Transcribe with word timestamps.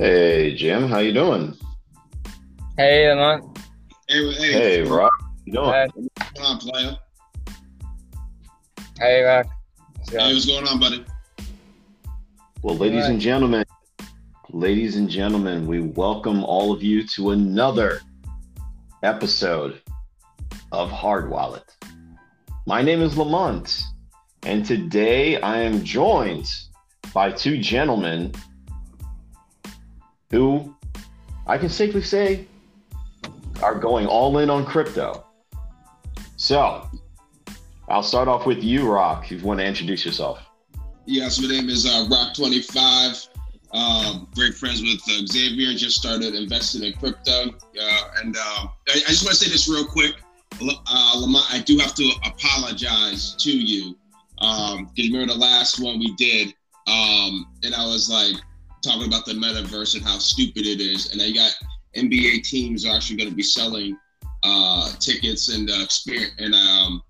Hey 0.00 0.54
Jim, 0.54 0.88
how 0.88 1.00
you 1.00 1.12
doing? 1.12 1.54
Hey, 2.78 3.06
Lamont. 3.10 3.58
Hey, 4.08 4.32
hey, 4.32 4.52
Hey 4.52 4.82
Roc, 4.82 5.12
how 5.20 5.28
you 5.44 5.52
doing? 5.52 5.66
Hi. 5.66 5.88
what's 5.92 6.30
going 6.32 6.46
on, 6.46 6.58
player? 6.58 6.96
Hey, 8.98 9.20
Roc. 9.20 9.46
How's 9.98 10.14
it 10.14 10.20
Hey, 10.22 10.32
what's 10.32 10.46
going 10.46 10.68
on, 10.68 10.80
buddy? 10.80 11.04
Well, 12.62 12.78
ladies 12.78 13.08
and 13.08 13.20
gentlemen, 13.20 13.62
ladies 14.48 14.96
and 14.96 15.06
gentlemen, 15.06 15.66
we 15.66 15.82
welcome 15.82 16.44
all 16.44 16.72
of 16.72 16.82
you 16.82 17.06
to 17.08 17.32
another 17.32 18.00
episode 19.02 19.82
of 20.72 20.90
Hard 20.90 21.28
Wallet. 21.28 21.76
My 22.66 22.80
name 22.80 23.02
is 23.02 23.18
Lamont, 23.18 23.82
and 24.44 24.64
today 24.64 25.38
I 25.42 25.58
am 25.58 25.84
joined 25.84 26.50
by 27.12 27.32
two 27.32 27.58
gentlemen 27.58 28.32
who 30.30 30.74
I 31.46 31.58
can 31.58 31.68
safely 31.68 32.02
say 32.02 32.46
are 33.62 33.74
going 33.74 34.06
all 34.06 34.38
in 34.38 34.48
on 34.48 34.64
crypto. 34.64 35.24
So, 36.36 36.88
I'll 37.88 38.02
start 38.02 38.28
off 38.28 38.46
with 38.46 38.62
you, 38.62 38.88
Roc, 38.88 39.30
if 39.30 39.40
you 39.42 39.46
want 39.46 39.60
to 39.60 39.66
introduce 39.66 40.04
yourself. 40.04 40.40
Yes, 41.06 41.40
my 41.40 41.48
name 41.48 41.68
is 41.68 41.86
uh, 41.86 42.06
Roc25. 42.08 43.28
Um, 43.72 44.28
great 44.34 44.54
friends 44.54 44.80
with 44.80 45.00
uh, 45.10 45.26
Xavier. 45.26 45.76
Just 45.76 45.96
started 45.96 46.34
investing 46.34 46.84
in 46.84 46.92
crypto. 46.94 47.50
Uh, 47.50 48.02
and 48.22 48.36
uh, 48.36 48.66
I, 48.88 48.92
I 48.92 49.08
just 49.08 49.24
want 49.24 49.36
to 49.36 49.44
say 49.44 49.50
this 49.50 49.68
real 49.68 49.84
quick. 49.84 50.14
Uh, 50.62 51.20
Lamont, 51.20 51.46
I 51.52 51.60
do 51.60 51.78
have 51.78 51.94
to 51.94 52.10
apologize 52.24 53.34
to 53.36 53.50
you. 53.50 53.96
Um, 54.38 54.90
you 54.94 55.12
remember 55.12 55.34
the 55.34 55.38
last 55.38 55.80
one 55.80 55.98
we 55.98 56.14
did, 56.16 56.54
um, 56.86 57.46
and 57.62 57.74
I 57.74 57.84
was 57.86 58.08
like 58.08 58.40
talking 58.82 59.06
about 59.06 59.26
the 59.26 59.32
metaverse 59.32 59.94
and 59.94 60.04
how 60.04 60.18
stupid 60.18 60.66
it 60.66 60.80
is. 60.80 61.12
And 61.12 61.20
I 61.20 61.30
got 61.32 61.52
NBA 61.96 62.44
teams 62.44 62.86
are 62.86 62.94
actually 62.94 63.16
going 63.16 63.30
to 63.30 63.36
be 63.36 63.42
selling 63.42 63.96
uh, 64.42 64.92
tickets 64.98 65.54
and 65.54 65.70
uh, 65.70 65.82
experience 65.82 66.32
and 66.38 66.54
um, 66.54 67.02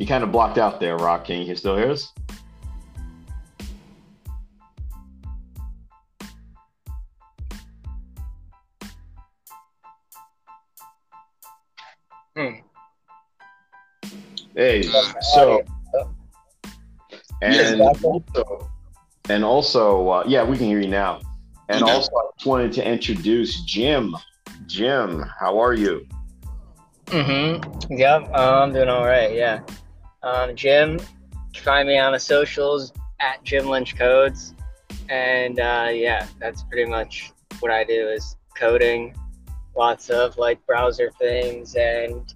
You 0.00 0.06
kind 0.06 0.24
of 0.24 0.32
blocked 0.32 0.56
out 0.56 0.80
there, 0.80 0.96
Roc. 0.96 1.26
Can 1.26 1.42
you 1.42 1.54
still 1.54 1.76
hear 1.76 1.90
us? 1.90 2.10
Hmm. 12.34 12.60
Hey, 14.54 14.84
so 15.34 15.62
Yes, 15.66 15.79
and 17.42 17.80
also, 17.80 18.70
and 19.28 19.44
also, 19.44 20.08
uh, 20.08 20.24
yeah, 20.26 20.44
we 20.44 20.56
can 20.56 20.66
hear 20.66 20.80
you 20.80 20.88
now. 20.88 21.20
And 21.68 21.82
Okay. 21.82 21.92
also, 21.92 22.10
I 22.10 22.30
just 22.36 22.46
wanted 22.46 22.72
to 22.72 22.86
introduce 22.86 23.62
Jim. 23.64 24.16
Jim, 24.66 25.24
how 25.38 25.58
are 25.58 25.74
you? 25.74 26.06
Mm-hmm. 27.06 27.92
Yep, 27.96 28.30
uh, 28.34 28.62
I'm 28.62 28.72
doing 28.72 28.88
all 28.88 29.04
right, 29.04 29.34
yeah. 29.34 29.60
Um, 30.22 30.54
Jim, 30.54 30.98
find 31.56 31.88
me 31.88 31.98
on 31.98 32.12
the 32.12 32.18
socials 32.18 32.92
at 33.20 33.42
Jim 33.44 33.68
Lynch 33.68 33.96
Codes. 33.96 34.54
And 35.08 35.58
uh, 35.58 35.88
yeah, 35.92 36.26
that's 36.38 36.62
pretty 36.64 36.88
much 36.88 37.32
what 37.60 37.72
I 37.72 37.84
do 37.84 38.08
is 38.08 38.36
coding, 38.56 39.14
lots 39.76 40.08
of 40.10 40.36
like 40.38 40.64
browser 40.66 41.10
things 41.18 41.74
and 41.74 42.32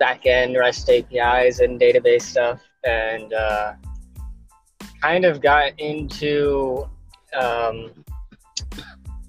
backend 0.00 0.58
REST 0.58 0.90
APIs 0.90 1.60
and 1.60 1.80
database 1.80 2.22
stuff. 2.22 2.60
And 2.84 3.32
uh, 3.32 3.74
kind 5.00 5.24
of 5.24 5.40
got 5.40 5.78
into 5.78 6.88
um, 7.38 7.92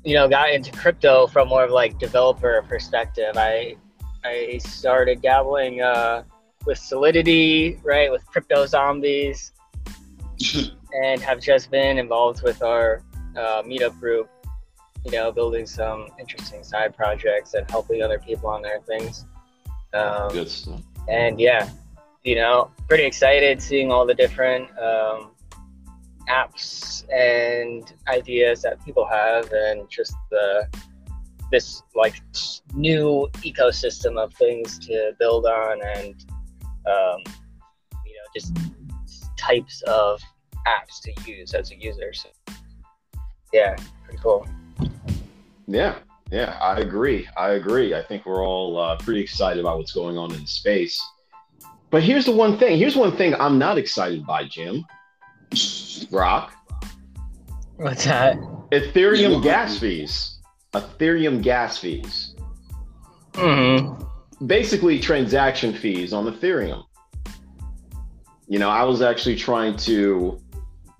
you 0.03 0.15
know 0.15 0.27
got 0.27 0.51
into 0.51 0.71
crypto 0.71 1.27
from 1.27 1.49
more 1.49 1.63
of 1.63 1.71
like 1.71 1.99
developer 1.99 2.63
perspective. 2.67 3.35
I 3.35 3.75
i 4.25 4.57
started 4.57 5.21
dabbling 5.21 5.81
uh 5.81 6.23
with 6.65 6.77
solidity 6.77 7.79
right 7.83 8.11
with 8.11 8.25
CryptoZombies. 8.27 9.51
And 11.03 11.21
have 11.21 11.41
just 11.41 11.69
been 11.69 11.97
involved 11.97 12.43
with 12.43 12.63
our 12.63 13.03
uh, 13.35 13.61
meetup 13.61 13.99
group 13.99 14.29
you 15.07 15.11
know 15.11 15.31
building 15.31 15.65
some 15.65 16.07
interesting 16.19 16.63
side 16.63 16.95
projects 16.95 17.53
and 17.53 17.69
helping 17.69 18.01
other 18.01 18.19
people 18.19 18.49
on 18.49 18.61
their 18.61 18.79
things. 18.81 19.25
Um, 19.93 20.29
Good 20.31 20.49
stuff. 20.49 20.81
and 21.07 21.39
yeah, 21.39 21.69
you 22.23 22.35
know, 22.35 22.71
pretty 22.87 23.05
excited 23.05 23.61
seeing 23.61 23.91
all 23.91 24.05
the 24.05 24.13
different 24.13 24.69
um, 24.77 25.31
apps 26.29 27.03
and 27.11 27.93
ideas 28.07 28.61
that 28.61 28.83
people 28.83 29.05
have, 29.05 29.51
and 29.51 29.89
just 29.89 30.13
the 30.31 30.67
this 31.51 31.81
like 31.95 32.21
new 32.73 33.29
ecosystem 33.37 34.17
of 34.17 34.33
things 34.33 34.77
to 34.79 35.13
build 35.19 35.45
on, 35.45 35.79
and 35.95 36.15
um, 36.85 37.33
you 38.05 38.13
know, 38.13 38.27
just 38.35 38.55
types 39.37 39.81
of 39.83 40.21
apps 40.67 41.01
to 41.01 41.31
use 41.31 41.53
as 41.53 41.71
a 41.71 41.75
user. 41.75 42.11
So 42.13 42.29
yeah, 43.53 43.75
pretty 44.03 44.19
cool. 44.21 44.47
Yeah, 45.67 45.95
yeah, 46.31 46.57
I 46.61 46.79
agree. 46.79 47.27
I 47.37 47.51
agree. 47.51 47.95
I 47.95 48.03
think 48.03 48.25
we're 48.25 48.45
all 48.45 48.77
uh, 48.77 48.97
pretty 48.97 49.21
excited 49.21 49.59
about 49.59 49.77
what's 49.77 49.93
going 49.93 50.17
on 50.17 50.33
in 50.33 50.45
space. 50.45 51.01
But 51.89 52.03
here's 52.03 52.25
the 52.25 52.33
one 52.33 52.57
thing. 52.57 52.77
Here's 52.77 52.97
one 52.97 53.15
thing 53.15 53.33
I'm 53.35 53.57
not 53.57 53.77
excited 53.77 54.25
by, 54.25 54.45
Jim. 54.45 54.85
Roc. 56.11 56.53
What's 57.77 58.05
that? 58.05 58.37
Ethereum 58.71 59.41
gas 59.43 59.77
fees. 59.77 60.39
Ethereum 60.73 61.41
gas 61.41 61.77
fees. 61.77 62.35
Mm-hmm. 63.33 64.45
Basically, 64.47 64.99
transaction 64.99 65.73
fees 65.73 66.13
on 66.13 66.25
Ethereum. 66.25 66.83
You 68.47 68.59
know, 68.59 68.69
I 68.69 68.83
was 68.83 69.01
actually 69.01 69.35
trying 69.35 69.77
to. 69.77 70.41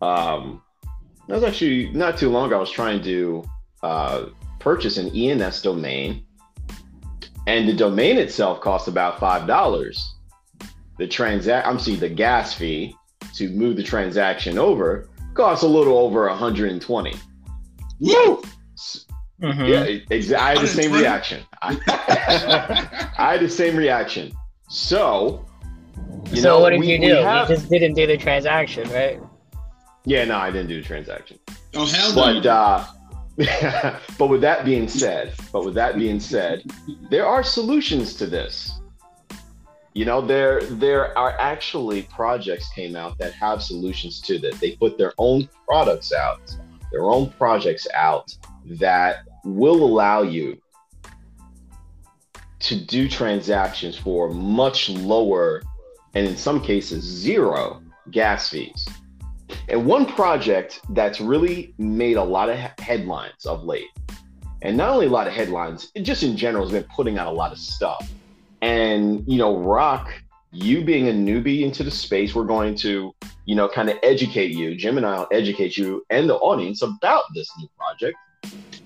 Um, 0.02 0.62
that 1.28 1.36
was 1.36 1.44
actually 1.44 1.90
not 1.90 2.18
too 2.18 2.30
long 2.30 2.48
ago. 2.48 2.58
I 2.58 2.60
was 2.60 2.72
trying 2.72 3.02
to 3.04 3.44
uh, 3.84 4.26
purchase 4.60 4.98
an 4.98 5.10
ENS 5.16 5.62
domain, 5.62 6.26
and 7.48 7.68
the 7.68 7.74
domain 7.74 8.18
itself 8.18 8.62
cost 8.62 8.88
about 8.88 9.20
five 9.20 9.48
dollars. 9.48 10.16
The 10.98 11.08
transact, 11.08 11.68
I'm 11.68 11.80
seeing 11.80 12.00
the 12.00 12.10
gas 12.10 12.54
fee 12.54 12.96
to 13.38 13.50
move 13.50 13.76
the 13.76 13.84
transaction 13.84 14.58
over 14.58 15.10
costs 15.34 15.64
a 15.64 15.68
little 15.68 15.98
over 15.98 16.28
120. 16.28 17.16
Woo! 18.00 18.42
Mm-hmm. 19.42 19.66
Yeah, 19.66 20.00
ex- 20.10 20.32
I 20.32 20.50
had 20.56 20.60
the 20.62 20.68
same 20.68 20.92
reaction. 20.92 21.44
I, 21.62 21.78
I 23.18 23.32
had 23.34 23.42
the 23.42 23.50
same 23.50 23.76
reaction. 23.76 24.32
So, 24.70 25.46
you 26.32 26.38
so 26.38 26.50
know, 26.50 26.60
what 26.60 26.72
did 26.72 26.80
we- 26.80 26.88
you 26.94 27.00
do? 27.00 27.16
have- 27.18 27.50
You 27.50 27.56
just 27.56 27.70
didn't 27.70 27.94
do 27.94 28.08
the 28.08 28.18
transaction, 28.18 28.90
right? 28.90 29.20
yeah, 30.06 30.26
no, 30.26 30.38
I 30.38 30.50
didn't 30.52 30.70
do 30.70 30.82
the 30.82 30.88
transaction. 30.88 31.38
oh 31.76 31.86
hell 31.86 32.16
But 32.16 32.44
no! 32.44 32.52
uh, 32.52 32.86
but 34.18 34.28
with 34.28 34.42
that 34.42 34.66
being 34.66 34.88
said, 34.88 35.34
but 35.54 35.64
with 35.64 35.76
that 35.76 35.96
being 36.00 36.20
said, 36.20 36.64
there 37.12 37.28
are 37.28 37.44
solutions 37.44 38.16
to 38.16 38.26
this. 38.26 38.77
You 39.98 40.06
know, 40.06 40.22
there 40.22 40.62
there 40.62 41.18
are 41.18 41.36
actually 41.40 42.04
projects 42.04 42.70
came 42.70 42.96
out 42.96 43.18
that 43.18 43.34
have 43.34 43.64
solutions 43.64 44.22
to 44.22 44.38
that. 44.42 44.54
They 44.60 44.76
put 44.76 44.96
their 44.96 45.12
own 45.18 45.50
products 45.68 46.14
out, 46.14 46.56
their 46.92 47.06
own 47.06 47.32
projects 47.32 47.88
out 47.96 48.32
that 48.80 49.24
will 49.44 49.84
allow 49.84 50.22
you 50.22 50.62
to 52.60 52.76
do 52.80 53.10
transactions 53.10 53.98
for 53.98 54.30
much 54.30 54.88
lower 54.88 55.64
and 56.14 56.28
in 56.28 56.38
some 56.38 56.62
cases 56.62 57.04
zero 57.04 57.82
gas 58.12 58.50
fees. 58.50 58.88
And 59.68 59.84
one 59.84 60.06
project 60.06 60.80
that's 60.92 61.20
really 61.20 61.74
made 61.80 62.18
a 62.18 62.24
lot 62.24 62.50
of 62.50 62.58
headlines 62.78 63.48
of 63.48 63.64
late, 63.64 63.90
and 64.62 64.78
not 64.78 64.92
only 64.92 65.08
a 65.08 65.10
lot 65.10 65.26
of 65.26 65.34
headlines, 65.34 65.92
it 65.96 66.04
just 66.04 66.22
in 66.22 66.38
general 66.38 66.66
has 66.66 66.72
been 66.72 66.88
putting 66.96 67.18
out 67.18 67.34
a 67.34 67.36
lot 67.36 67.52
of 67.52 67.58
stuff. 67.58 68.08
And, 68.62 69.24
you 69.28 69.38
know, 69.38 69.58
Roc, 69.58 70.10
you 70.52 70.84
being 70.84 71.10
a 71.10 71.12
newbie 71.12 71.62
into 71.62 71.84
the 71.84 71.92
space, 71.92 72.34
we're 72.34 72.46
going 72.46 72.76
to, 72.78 73.14
you 73.46 73.56
know, 73.56 73.68
kind 73.68 73.90
of 73.90 73.98
educate 74.04 74.52
you. 74.52 74.76
Jim 74.76 74.98
and 74.98 75.06
I 75.06 75.20
will 75.20 75.28
educate 75.32 75.78
you 75.78 76.04
and 76.10 76.30
the 76.30 76.36
audience 76.36 76.82
about 76.82 77.24
this 77.36 77.50
new 77.60 77.70
project. 77.78 78.18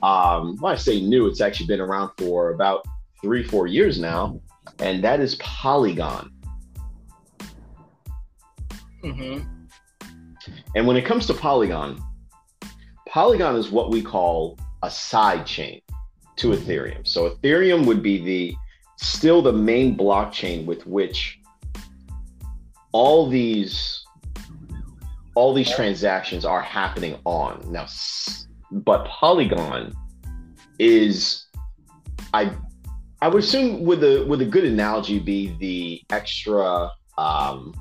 Um, 0.03 0.57
when 0.59 0.73
I 0.73 0.75
say 0.75 0.99
new, 1.01 1.27
it's 1.27 1.41
actually 1.41 1.67
been 1.67 1.79
around 1.79 2.11
for 2.17 2.51
about 2.51 2.85
three, 3.21 3.43
four 3.43 3.67
years 3.67 3.99
now, 3.99 4.41
and 4.79 5.03
that 5.03 5.19
is 5.19 5.35
Polygon. 5.35 6.31
Mm-hmm. 9.03 9.47
And 10.75 10.87
when 10.87 10.97
it 10.97 11.05
comes 11.05 11.27
to 11.27 11.33
Polygon, 11.33 12.01
Polygon 13.07 13.55
is 13.55 13.69
what 13.69 13.91
we 13.91 14.01
call 14.01 14.57
a 14.83 14.89
side 14.89 15.45
chain 15.45 15.81
to 16.37 16.49
Ethereum. 16.49 17.05
So 17.05 17.29
Ethereum 17.29 17.85
would 17.85 18.01
be 18.01 18.23
the 18.23 18.55
still 19.01 19.41
the 19.41 19.53
main 19.53 19.97
blockchain 19.97 20.65
with 20.65 20.85
which 20.87 21.39
all 22.91 23.29
these 23.29 24.05
all 25.35 25.53
these 25.53 25.71
transactions 25.71 26.45
are 26.45 26.61
happening 26.61 27.17
on 27.25 27.59
now, 27.71 27.87
but 28.71 29.05
Polygon 29.05 29.93
is, 30.77 31.45
I, 32.33 32.51
I 33.21 33.27
would 33.27 33.43
assume 33.43 33.85
with 33.85 34.03
a 34.03 34.25
with 34.25 34.41
a 34.41 34.45
good 34.45 34.65
analogy 34.65 35.19
be 35.19 35.55
the 35.59 36.01
extra, 36.09 36.89
um, 37.17 37.73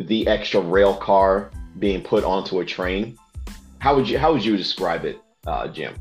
the 0.00 0.26
extra 0.26 0.60
rail 0.60 0.96
car 0.96 1.50
being 1.78 2.02
put 2.02 2.24
onto 2.24 2.60
a 2.60 2.64
train. 2.64 3.16
How 3.78 3.94
would 3.94 4.08
you 4.08 4.18
how 4.18 4.32
would 4.32 4.44
you 4.44 4.56
describe 4.56 5.04
it, 5.04 5.20
uh, 5.46 5.68
Jim? 5.68 5.94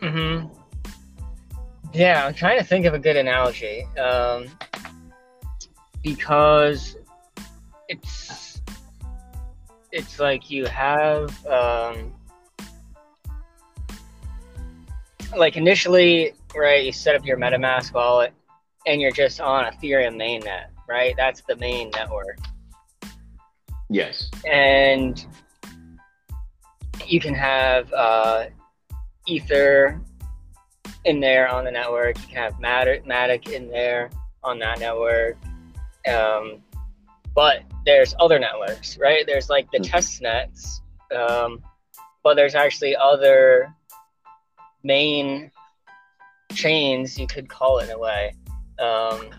Hmm. 0.00 0.46
Yeah, 1.94 2.26
I'm 2.26 2.34
trying 2.34 2.58
to 2.58 2.64
think 2.64 2.86
of 2.86 2.94
a 2.94 2.98
good 2.98 3.16
analogy. 3.16 3.84
Um, 3.98 4.46
because 6.02 6.96
it's 7.88 8.60
it's 9.92 10.18
like 10.18 10.50
you 10.50 10.64
have 10.66 11.46
um, 11.46 12.12
like 15.36 15.56
initially 15.56 16.32
right 16.54 16.84
you 16.84 16.92
set 16.92 17.14
up 17.14 17.24
your 17.24 17.36
metamask 17.36 17.92
wallet 17.92 18.32
and 18.86 19.00
you're 19.00 19.12
just 19.12 19.40
on 19.40 19.64
ethereum 19.72 20.16
mainnet 20.16 20.66
right 20.88 21.14
that's 21.16 21.42
the 21.42 21.56
main 21.56 21.90
network 21.90 22.38
yes 23.88 24.30
and 24.50 25.26
you 27.06 27.20
can 27.20 27.34
have 27.34 27.92
uh, 27.92 28.46
ether 29.26 30.00
in 31.04 31.20
there 31.20 31.48
on 31.48 31.64
the 31.64 31.70
network 31.70 32.18
you 32.20 32.26
can 32.28 32.36
have 32.36 32.54
matic, 32.54 33.04
matic 33.06 33.50
in 33.50 33.68
there 33.68 34.10
on 34.42 34.58
that 34.58 34.78
network 34.80 35.36
um, 36.08 36.62
but 37.34 37.62
there's 37.84 38.14
other 38.20 38.38
networks, 38.38 38.98
right? 38.98 39.24
There's 39.26 39.48
like 39.48 39.70
the 39.70 39.78
mm-hmm. 39.78 39.90
test 39.90 40.22
nets, 40.22 40.82
um, 41.16 41.62
but 42.22 42.34
there's 42.34 42.54
actually 42.54 42.96
other 42.96 43.74
main 44.82 45.50
chains, 46.52 47.18
you 47.18 47.26
could 47.26 47.48
call 47.48 47.78
it 47.78 47.84
in 47.84 47.90
a 47.90 47.98
way. 47.98 48.34
Um, 48.78 49.30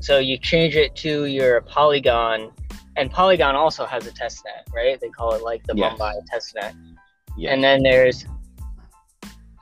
so 0.00 0.18
you 0.18 0.38
change 0.38 0.76
it 0.76 0.94
to 0.96 1.26
your 1.26 1.60
Polygon, 1.62 2.52
and 2.96 3.10
Polygon 3.10 3.54
also 3.54 3.86
has 3.86 4.06
a 4.06 4.12
test 4.12 4.42
net, 4.44 4.66
right? 4.74 5.00
They 5.00 5.08
call 5.08 5.34
it 5.34 5.42
like 5.42 5.64
the 5.64 5.74
yes. 5.76 5.98
Mumbai 5.98 6.14
test 6.26 6.54
net. 6.54 6.74
Yes. 7.36 7.52
And 7.52 7.62
then 7.62 7.82
there's 7.82 8.26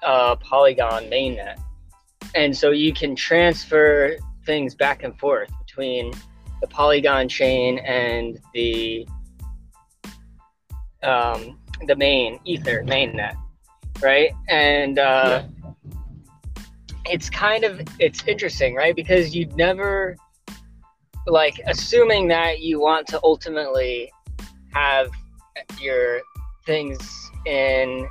uh, 0.05 0.37
Polygon 0.37 1.05
mainnet. 1.05 1.59
And 2.35 2.57
so 2.57 2.71
you 2.71 2.93
can 2.93 3.17
transfer 3.17 4.17
things 4.45 4.75
back 4.75 5.03
and 5.03 5.19
forth 5.19 5.51
between 5.67 6.13
the 6.61 6.67
Polygon 6.67 7.29
chain 7.29 7.79
and 7.79 8.39
the 8.55 9.07
um, 11.03 11.59
the 11.87 11.95
main 11.95 12.41
Ether 12.45 12.83
mainnet, 12.85 13.37
right? 14.03 14.33
And 14.49 14.99
uh, 14.99 15.45
yeah. 15.45 15.93
it's 17.07 17.31
kind 17.31 17.65
of 17.65 17.81
it's 17.99 18.25
interesting, 18.27 18.75
right? 18.75 18.95
Because 18.95 19.35
you'd 19.35 19.57
never 19.57 20.17
like 21.27 21.61
assuming 21.67 22.29
that 22.29 22.61
you 22.61 22.81
want 22.81 23.07
to 23.09 23.21
ultimately 23.23 24.11
have 24.73 25.11
your 25.81 26.21
things 26.67 27.31
in 27.47 28.09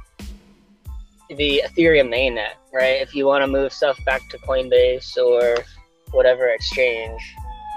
the 1.30 1.64
Ethereum 1.66 2.10
mainnet, 2.10 2.54
right? 2.74 3.02
If 3.02 3.14
you 3.14 3.26
want 3.26 3.44
to 3.44 3.48
move 3.48 3.74
stuff 3.74 3.98
back 4.06 4.22
to 4.30 4.38
Coinbase 4.40 5.18
or 5.18 5.64
whatever 6.12 6.48
exchange, 6.48 7.22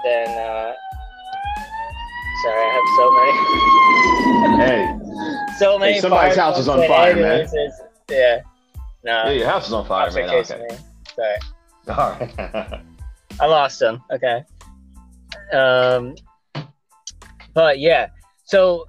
then 0.03 0.27
uh, 0.29 0.73
sorry, 2.43 2.61
I 2.61 2.71
have 2.73 2.89
so 2.97 3.11
many. 3.17 4.57
hey, 4.63 5.57
so 5.57 5.79
many. 5.79 5.93
Hey, 5.93 5.99
somebody's 5.99 6.35
house 6.35 6.59
is 6.59 6.67
on 6.67 6.87
fire, 6.87 7.15
man. 7.15 7.47
yeah, 8.09 8.41
no. 9.03 9.25
Yeah, 9.25 9.31
your 9.31 9.47
house 9.47 9.67
is 9.67 9.73
on 9.73 9.85
fire, 9.85 10.11
man. 10.11 10.29
Okay. 10.29 10.67
Me. 10.69 10.77
Sorry. 11.15 11.37
All 11.87 12.11
right. 12.11 12.81
I 13.39 13.45
lost 13.45 13.81
him. 13.81 14.01
Okay. 14.11 14.43
Um, 15.53 16.15
but 17.53 17.79
yeah, 17.79 18.07
so 18.45 18.85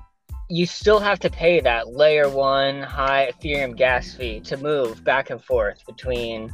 you 0.52 0.66
still 0.66 1.00
have 1.00 1.18
to 1.18 1.30
pay 1.30 1.60
that 1.60 1.94
layer 1.94 2.28
one 2.28 2.82
high 2.82 3.32
Ethereum 3.32 3.74
gas 3.74 4.12
fee 4.12 4.38
to 4.40 4.58
move 4.58 5.02
back 5.02 5.30
and 5.30 5.42
forth 5.42 5.78
between 5.86 6.52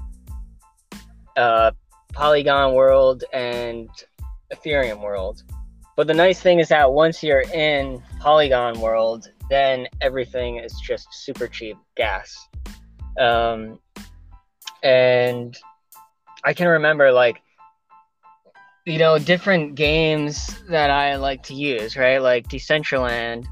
uh, 1.36 1.72
Polygon 2.12 2.74
World 2.74 3.24
and 3.32 3.90
Ethereum 4.54 5.02
world. 5.02 5.42
But 5.96 6.06
the 6.06 6.14
nice 6.14 6.40
thing 6.40 6.60
is 6.60 6.68
that 6.68 6.92
once 6.92 7.24
you're 7.24 7.42
in 7.52 8.00
Polygon 8.20 8.78
world, 8.80 9.32
then 9.50 9.88
everything 10.00 10.58
is 10.58 10.72
just 10.74 11.08
super 11.12 11.48
cheap 11.48 11.76
gas. 11.96 12.36
Um, 13.18 13.80
and 14.84 15.58
I 16.44 16.54
can 16.54 16.68
remember 16.68 17.10
like 17.10 17.42
you 18.86 18.98
know 18.98 19.18
different 19.18 19.74
games 19.74 20.56
that 20.68 20.90
I 20.90 21.16
like 21.16 21.42
to 21.44 21.54
use, 21.54 21.96
right? 21.96 22.22
Like 22.22 22.46
Decentraland 22.46 23.44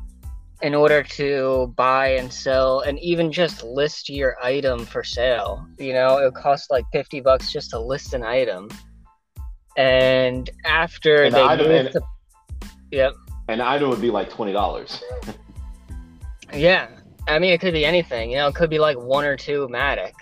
in 0.62 0.74
order 0.74 1.02
to 1.02 1.72
buy 1.76 2.08
and 2.08 2.32
sell 2.32 2.80
and 2.80 2.98
even 3.00 3.30
just 3.30 3.62
list 3.62 4.08
your 4.08 4.36
item 4.42 4.84
for 4.86 5.04
sale. 5.04 5.66
You 5.78 5.92
know, 5.92 6.18
it 6.18 6.34
costs 6.34 6.70
like 6.70 6.84
50 6.92 7.20
bucks 7.20 7.52
just 7.52 7.70
to 7.70 7.78
list 7.78 8.14
an 8.14 8.22
item. 8.22 8.68
And 9.76 10.48
after 10.64 11.24
and 11.24 11.34
they 11.34 11.56
the 11.56 11.68
moved 11.68 11.92
to, 11.92 12.00
yep. 12.90 13.12
An 13.48 13.60
item 13.60 13.90
would 13.90 14.00
be 14.00 14.10
like 14.10 14.30
twenty 14.30 14.52
dollars. 14.52 15.02
yeah, 16.52 16.88
I 17.28 17.38
mean 17.38 17.52
it 17.52 17.60
could 17.60 17.74
be 17.74 17.84
anything. 17.84 18.30
You 18.30 18.38
know, 18.38 18.48
it 18.48 18.54
could 18.54 18.70
be 18.70 18.78
like 18.78 18.98
one 18.98 19.26
or 19.26 19.36
two 19.36 19.68
Matic, 19.70 20.14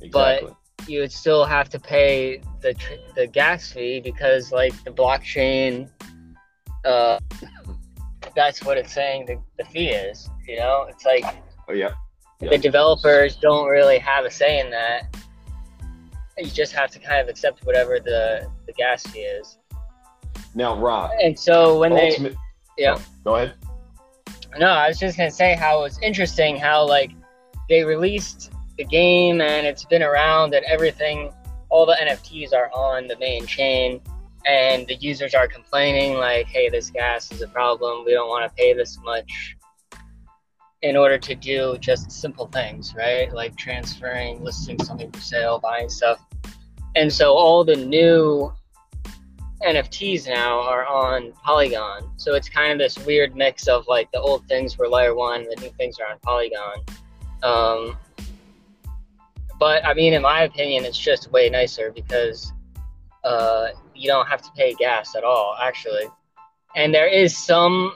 exactly. 0.00 0.10
but 0.10 0.88
you 0.88 1.00
would 1.00 1.12
still 1.12 1.44
have 1.44 1.68
to 1.68 1.78
pay 1.78 2.40
the 2.62 2.74
the 3.14 3.26
gas 3.26 3.70
fee 3.70 4.00
because 4.00 4.50
like 4.50 4.72
the 4.84 4.90
blockchain, 4.90 5.90
uh, 6.86 7.18
that's 8.34 8.64
what 8.64 8.78
it's 8.78 8.92
saying 8.92 9.26
the, 9.26 9.40
the 9.58 9.64
fee 9.64 9.88
is. 9.88 10.28
You 10.46 10.56
know, 10.56 10.86
it's 10.88 11.04
like 11.04 11.24
oh 11.68 11.72
yeah. 11.72 11.92
The 12.40 12.56
developers 12.56 13.36
don't 13.36 13.68
really 13.68 13.98
have 13.98 14.24
a 14.24 14.30
say 14.30 14.60
in 14.60 14.70
that 14.70 15.14
you 16.38 16.50
just 16.50 16.72
have 16.72 16.90
to 16.92 16.98
kind 16.98 17.20
of 17.20 17.28
accept 17.28 17.64
whatever 17.66 18.00
the 18.00 18.50
the 18.66 18.72
gas 18.72 19.06
fee 19.06 19.20
is. 19.20 19.58
Now, 20.54 20.76
Rob. 20.76 21.10
And 21.22 21.38
so 21.38 21.78
when 21.78 21.92
ultimate, 21.92 22.34
they, 22.76 22.84
yeah, 22.84 22.96
oh, 22.98 23.04
go 23.24 23.36
ahead. 23.36 23.54
No, 24.58 24.68
I 24.68 24.88
was 24.88 24.98
just 24.98 25.16
gonna 25.16 25.30
say 25.30 25.54
how 25.54 25.84
it's 25.84 25.98
interesting 26.00 26.56
how 26.56 26.86
like 26.86 27.12
they 27.68 27.84
released 27.84 28.52
the 28.78 28.84
game 28.84 29.40
and 29.40 29.66
it's 29.66 29.84
been 29.84 30.02
around 30.02 30.54
and 30.54 30.64
everything. 30.64 31.32
All 31.68 31.86
the 31.86 31.96
NFTs 32.02 32.52
are 32.52 32.68
on 32.74 33.06
the 33.06 33.16
main 33.18 33.46
chain, 33.46 34.00
and 34.46 34.86
the 34.86 34.94
users 34.96 35.34
are 35.34 35.46
complaining 35.46 36.14
like, 36.14 36.46
"Hey, 36.46 36.68
this 36.68 36.90
gas 36.90 37.30
is 37.32 37.42
a 37.42 37.48
problem. 37.48 38.04
We 38.04 38.12
don't 38.12 38.28
want 38.28 38.50
to 38.50 38.54
pay 38.54 38.72
this 38.72 38.98
much." 39.02 39.56
in 40.82 40.96
order 40.96 41.18
to 41.18 41.34
do 41.34 41.76
just 41.78 42.10
simple 42.10 42.46
things, 42.46 42.94
right? 42.96 43.32
Like 43.32 43.54
transferring, 43.56 44.42
listing 44.42 44.82
something 44.82 45.12
for 45.12 45.20
sale, 45.20 45.58
buying 45.58 45.90
stuff. 45.90 46.24
And 46.96 47.12
so 47.12 47.34
all 47.34 47.64
the 47.64 47.76
new 47.76 48.52
NFTs 49.62 50.26
now 50.26 50.60
are 50.60 50.86
on 50.86 51.32
Polygon. 51.44 52.10
So 52.16 52.34
it's 52.34 52.48
kind 52.48 52.72
of 52.72 52.78
this 52.78 53.04
weird 53.04 53.36
mix 53.36 53.68
of 53.68 53.86
like 53.88 54.10
the 54.12 54.20
old 54.20 54.46
things 54.48 54.78
were 54.78 54.88
layer 54.88 55.14
one, 55.14 55.44
the 55.44 55.56
new 55.60 55.70
things 55.70 55.98
are 55.98 56.10
on 56.10 56.18
Polygon. 56.20 56.78
Um, 57.42 57.98
but 59.58 59.84
I 59.84 59.92
mean, 59.92 60.14
in 60.14 60.22
my 60.22 60.42
opinion, 60.42 60.86
it's 60.86 60.98
just 60.98 61.30
way 61.30 61.50
nicer 61.50 61.92
because 61.94 62.52
uh, 63.22 63.68
you 64.00 64.08
don't 64.08 64.26
have 64.26 64.40
to 64.42 64.50
pay 64.56 64.72
gas 64.74 65.14
at 65.14 65.24
all, 65.24 65.56
actually. 65.60 66.04
And 66.74 66.94
there 66.94 67.06
is 67.06 67.36
some, 67.36 67.94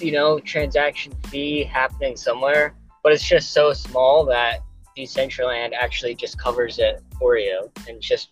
you 0.00 0.12
know, 0.12 0.38
transaction 0.40 1.12
fee 1.28 1.64
happening 1.64 2.16
somewhere, 2.16 2.74
but 3.02 3.12
it's 3.12 3.26
just 3.26 3.52
so 3.52 3.72
small 3.72 4.26
that 4.26 4.60
Decentraland 4.96 5.72
actually 5.72 6.14
just 6.14 6.38
covers 6.38 6.78
it 6.78 7.02
for 7.18 7.38
you 7.38 7.70
and 7.88 8.00
just 8.00 8.30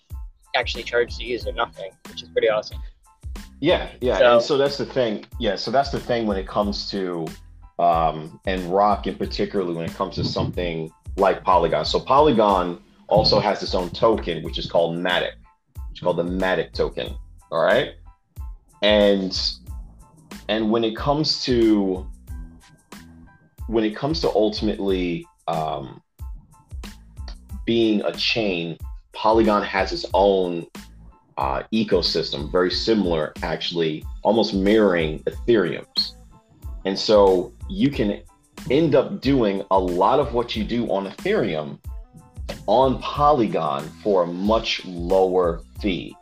actually 0.54 0.82
charges 0.82 1.16
the 1.18 1.24
user 1.24 1.52
nothing, 1.52 1.90
which 2.08 2.22
is 2.22 2.28
pretty 2.28 2.50
awesome. 2.50 2.78
Yeah, 3.60 3.88
yeah. 4.00 4.18
So, 4.18 4.34
and 4.34 4.42
so 4.42 4.58
that's 4.58 4.76
the 4.76 4.86
thing. 4.86 5.24
Yeah, 5.38 5.56
so 5.56 5.70
that's 5.70 5.90
the 5.90 6.00
thing 6.00 6.26
when 6.26 6.36
it 6.36 6.46
comes 6.46 6.90
to 6.90 7.26
um, 7.78 8.38
and 8.44 8.62
Roc 8.70 9.06
in 9.06 9.14
particularly 9.14 9.72
when 9.72 9.86
it 9.86 9.94
comes 9.94 10.16
to 10.16 10.24
something 10.24 10.90
like 11.16 11.42
Polygon. 11.42 11.84
So 11.86 11.98
Polygon 11.98 12.82
also 13.08 13.40
has 13.40 13.62
its 13.62 13.74
own 13.74 13.90
token, 13.90 14.42
which 14.42 14.58
is 14.58 14.70
called 14.70 14.96
Matic, 14.96 15.32
called 16.00 16.18
the 16.18 16.24
Matic 16.24 16.72
token. 16.72 17.14
All 17.50 17.62
right. 17.62 17.94
And 18.82 19.38
and 20.48 20.70
when 20.70 20.84
it 20.84 20.96
comes 20.96 21.42
to 21.44 22.06
when 23.66 23.84
it 23.84 23.94
comes 23.94 24.20
to 24.20 24.28
ultimately 24.28 25.26
um, 25.46 26.02
being 27.64 28.02
a 28.02 28.12
chain, 28.12 28.76
Polygon 29.12 29.62
has 29.62 29.92
its 29.92 30.06
own 30.12 30.66
uh, 31.38 31.62
ecosystem, 31.72 32.50
very 32.50 32.70
similar, 32.70 33.32
actually, 33.42 34.04
almost 34.22 34.54
mirroring 34.54 35.20
Ethereum's. 35.20 36.16
And 36.84 36.98
so 36.98 37.52
you 37.68 37.90
can 37.90 38.22
end 38.70 38.94
up 38.94 39.20
doing 39.20 39.62
a 39.70 39.78
lot 39.78 40.18
of 40.18 40.34
what 40.34 40.56
you 40.56 40.64
do 40.64 40.90
on 40.90 41.06
Ethereum 41.06 41.78
on 42.66 43.00
Polygon 43.00 43.88
for 44.02 44.24
a 44.24 44.26
much 44.26 44.84
lower 44.84 45.60
fee, 45.80 46.16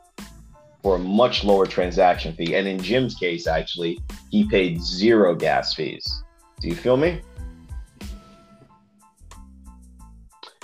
for 0.83 0.97
a 0.97 0.99
much 0.99 1.45
lower 1.45 1.67
transaction 1.67 2.35
fee. 2.35 2.55
And 2.55 2.67
in 2.67 2.81
Jim's 2.81 3.15
case, 3.15 3.47
actually, 3.47 3.99
he 4.31 4.49
paid 4.49 4.83
zero 4.83 5.35
gas 5.35 5.75
fees. 5.75 6.23
Do 6.61 6.69
you 6.69 6.75
feel 6.75 6.97
me? 6.97 7.21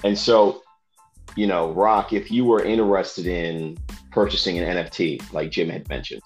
And 0.03 0.19
so, 0.19 0.63
you 1.37 1.47
know, 1.47 1.73
Roc, 1.73 2.13
if 2.13 2.31
you 2.31 2.45
were 2.45 2.63
interested 2.63 3.27
in 3.27 3.79
purchasing 4.13 4.59
an 4.59 4.77
NFT, 4.77 5.33
like 5.33 5.51
Jim 5.51 5.71
had 5.71 5.89
mentioned, 5.89 6.23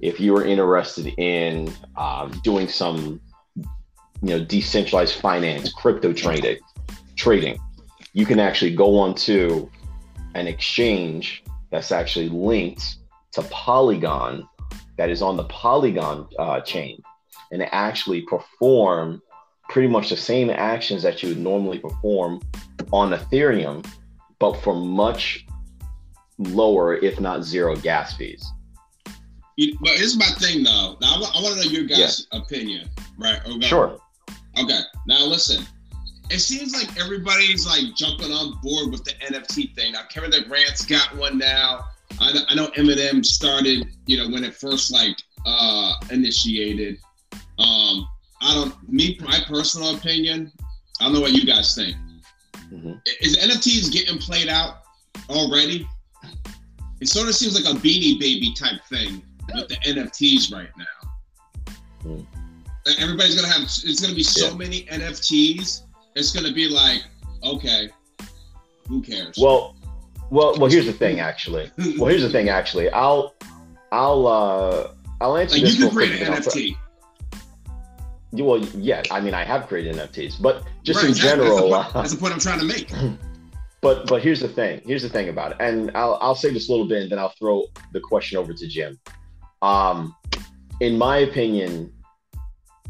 if 0.00 0.20
you 0.20 0.32
were 0.32 0.44
interested 0.44 1.12
in 1.18 1.72
um, 1.96 2.30
doing 2.44 2.68
some, 2.68 3.20
you 3.56 3.68
know, 4.22 4.44
decentralized 4.44 5.14
finance, 5.20 5.72
crypto 5.72 6.12
trading, 6.12 6.58
trading, 7.16 7.58
you 8.12 8.26
can 8.26 8.38
actually 8.38 8.74
go 8.74 8.98
onto 8.98 9.68
an 10.34 10.46
exchange 10.46 11.42
that's 11.70 11.92
actually 11.92 12.28
linked 12.28 12.96
to 13.32 13.42
Polygon, 13.44 14.48
that 14.96 15.10
is 15.10 15.22
on 15.22 15.36
the 15.36 15.44
Polygon 15.44 16.26
uh, 16.38 16.60
chain, 16.60 17.00
and 17.52 17.62
actually 17.72 18.22
perform 18.22 19.22
pretty 19.68 19.88
much 19.88 20.10
the 20.10 20.16
same 20.16 20.50
actions 20.50 21.02
that 21.02 21.22
you 21.22 21.28
would 21.28 21.38
normally 21.38 21.78
perform 21.78 22.40
on 22.92 23.10
Ethereum, 23.10 23.86
but 24.38 24.54
for 24.62 24.74
much 24.74 25.46
lower, 26.38 26.96
if 26.96 27.20
not 27.20 27.44
zero, 27.44 27.76
gas 27.76 28.16
fees. 28.16 28.44
You, 29.56 29.76
but 29.80 29.90
here's 29.90 30.16
my 30.16 30.26
thing, 30.38 30.64
though. 30.64 30.96
Now, 31.00 31.14
I, 31.14 31.16
I 31.16 31.42
want 31.42 31.60
to 31.60 31.66
know 31.66 31.70
your 31.70 31.84
guys' 31.84 32.26
yeah. 32.32 32.40
opinion, 32.40 32.90
right? 33.18 33.40
Okay. 33.46 33.66
Sure. 33.66 33.98
Okay. 34.58 34.80
Now, 35.06 35.24
listen. 35.24 35.64
It 36.30 36.38
seems 36.38 36.72
like 36.72 36.98
everybody's 37.00 37.66
like 37.66 37.94
jumping 37.96 38.30
on 38.30 38.58
board 38.62 38.92
with 38.92 39.04
the 39.04 39.12
NFT 39.14 39.74
thing. 39.74 39.92
Now, 39.92 40.02
Kevin 40.08 40.30
Durant's 40.30 40.86
got 40.86 41.16
one 41.16 41.38
now. 41.38 41.86
I, 42.20 42.44
I 42.48 42.54
know 42.54 42.68
Eminem 42.68 43.24
started, 43.24 43.88
you 44.06 44.18
know, 44.18 44.28
when 44.28 44.44
it 44.44 44.54
first 44.54 44.92
like 44.92 45.16
uh 45.44 45.94
initiated. 46.10 46.98
Um, 47.58 48.08
I 48.42 48.54
don't. 48.54 48.90
Me, 48.90 49.18
my 49.20 49.40
personal 49.48 49.96
opinion. 49.96 50.52
I 51.00 51.04
don't 51.04 51.14
know 51.14 51.20
what 51.20 51.32
you 51.32 51.44
guys 51.44 51.74
think. 51.74 51.96
Mm-hmm. 52.72 52.92
Is 53.20 53.36
NFTs 53.36 53.92
getting 53.92 54.18
played 54.18 54.48
out 54.48 54.82
already? 55.28 55.88
It 57.00 57.08
sort 57.08 57.28
of 57.28 57.34
seems 57.34 57.54
like 57.54 57.74
a 57.74 57.76
beanie 57.78 58.20
baby 58.20 58.54
type 58.54 58.84
thing 58.88 59.22
with 59.54 59.68
the 59.68 59.76
NFTs 59.76 60.52
right 60.52 60.68
now. 60.76 61.74
Mm. 62.04 62.26
Everybody's 62.98 63.34
gonna 63.34 63.52
have. 63.52 63.62
It's 63.62 64.00
gonna 64.00 64.14
be 64.14 64.22
so 64.22 64.50
yeah. 64.50 64.56
many 64.56 64.82
NFTs. 64.84 65.82
It's 66.14 66.32
gonna 66.32 66.52
be 66.52 66.68
like, 66.68 67.02
okay, 67.44 67.88
who 68.88 69.02
cares? 69.02 69.36
Well, 69.40 69.76
well, 70.30 70.58
well. 70.58 70.70
Here's 70.70 70.86
the 70.86 70.92
thing, 70.92 71.20
actually. 71.20 71.70
well, 71.98 72.08
here's 72.08 72.22
the 72.22 72.30
thing, 72.30 72.48
actually. 72.48 72.88
I'll, 72.90 73.34
I'll, 73.92 74.26
uh, 74.26 74.92
I'll 75.20 75.36
answer 75.36 75.56
like 75.56 75.64
this. 75.64 75.78
You 75.78 75.86
can 75.86 75.94
create 75.94 76.22
an 76.22 76.34
NFT 76.34 76.76
well, 78.32 78.58
yeah, 78.76 79.02
I 79.10 79.20
mean, 79.20 79.34
I 79.34 79.44
have 79.44 79.66
created 79.66 79.96
NFTs, 79.96 80.40
but 80.40 80.64
just 80.84 80.98
right, 80.98 81.06
in 81.06 81.10
exactly. 81.10 81.46
general, 81.46 81.70
that's 81.70 81.88
the, 81.88 81.92
point, 81.92 81.94
that's 81.94 82.14
the 82.14 82.20
point 82.20 82.32
I'm 82.34 82.40
trying 82.40 82.60
to 82.60 82.64
make. 82.64 82.92
But 83.82 84.06
but 84.08 84.22
here's 84.22 84.40
the 84.40 84.48
thing. 84.48 84.82
Here's 84.84 85.00
the 85.00 85.08
thing 85.08 85.30
about 85.30 85.52
it, 85.52 85.56
and 85.58 85.90
I'll 85.94 86.18
I'll 86.20 86.34
say 86.34 86.52
this 86.52 86.68
a 86.68 86.70
little 86.70 86.86
bit, 86.86 87.00
and 87.00 87.10
then 87.10 87.18
I'll 87.18 87.32
throw 87.38 87.64
the 87.94 88.00
question 88.00 88.36
over 88.36 88.52
to 88.52 88.68
Jim. 88.68 89.00
Um, 89.62 90.14
in 90.80 90.98
my 90.98 91.16
opinion, 91.16 91.90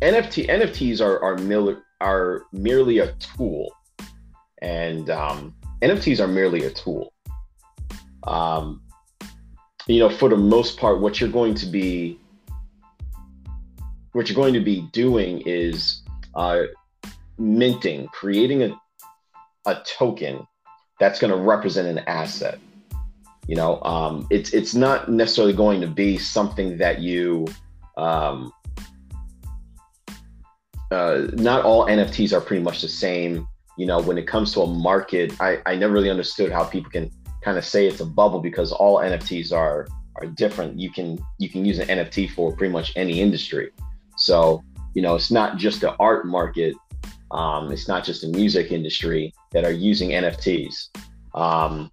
NFT 0.02 0.48
NFTs 0.48 1.00
are 1.00 1.22
are 1.22 1.38
mil- 1.38 1.80
are 2.00 2.44
merely 2.52 2.98
a 2.98 3.12
tool, 3.14 3.72
and 4.62 5.10
um, 5.10 5.54
NFTs 5.82 6.20
are 6.20 6.28
merely 6.28 6.64
a 6.64 6.70
tool. 6.70 7.12
Um, 8.24 8.82
you 9.86 9.98
know, 9.98 10.10
for 10.10 10.28
the 10.28 10.36
most 10.36 10.78
part, 10.78 11.00
what 11.00 11.20
you're 11.20 11.30
going 11.30 11.54
to 11.56 11.66
be 11.66 12.18
what 14.12 14.28
you're 14.28 14.36
going 14.36 14.54
to 14.54 14.60
be 14.60 14.82
doing 14.92 15.42
is 15.46 16.02
uh, 16.34 16.62
minting, 17.38 18.06
creating 18.08 18.62
a, 18.62 18.80
a 19.66 19.82
token 19.84 20.46
that's 20.98 21.18
going 21.18 21.32
to 21.32 21.38
represent 21.38 21.88
an 21.88 21.98
asset. 22.06 22.58
You 23.46 23.56
know, 23.56 23.80
um, 23.82 24.26
it's 24.30 24.52
it's 24.52 24.74
not 24.74 25.08
necessarily 25.08 25.54
going 25.54 25.80
to 25.80 25.86
be 25.86 26.18
something 26.18 26.78
that 26.78 27.00
you. 27.00 27.46
Um, 27.96 28.52
uh, 30.90 31.28
not 31.34 31.64
all 31.64 31.86
NFTs 31.86 32.32
are 32.32 32.40
pretty 32.40 32.62
much 32.62 32.82
the 32.82 32.88
same. 32.88 33.46
You 33.78 33.86
know, 33.86 34.00
when 34.00 34.18
it 34.18 34.26
comes 34.26 34.52
to 34.54 34.62
a 34.62 34.66
market, 34.66 35.32
I, 35.40 35.58
I 35.66 35.76
never 35.76 35.92
really 35.92 36.10
understood 36.10 36.52
how 36.52 36.64
people 36.64 36.90
can 36.90 37.10
kind 37.42 37.56
of 37.56 37.64
say 37.64 37.86
it's 37.86 38.00
a 38.00 38.06
bubble 38.06 38.40
because 38.40 38.72
all 38.72 38.98
NFTs 38.98 39.52
are 39.52 39.86
are 40.16 40.26
different. 40.26 40.78
You 40.78 40.90
can 40.90 41.18
you 41.38 41.48
can 41.48 41.64
use 41.64 41.78
an 41.78 41.88
NFT 41.88 42.30
for 42.32 42.54
pretty 42.54 42.72
much 42.72 42.92
any 42.96 43.20
industry. 43.20 43.70
So, 44.16 44.62
you 44.94 45.02
know, 45.02 45.14
it's 45.14 45.30
not 45.30 45.56
just 45.56 45.80
the 45.80 45.94
art 45.96 46.26
market, 46.26 46.74
um, 47.30 47.72
it's 47.72 47.88
not 47.88 48.04
just 48.04 48.22
the 48.22 48.28
music 48.28 48.70
industry 48.70 49.32
that 49.52 49.64
are 49.64 49.72
using 49.72 50.10
NFTs. 50.10 50.88
Um, 51.34 51.90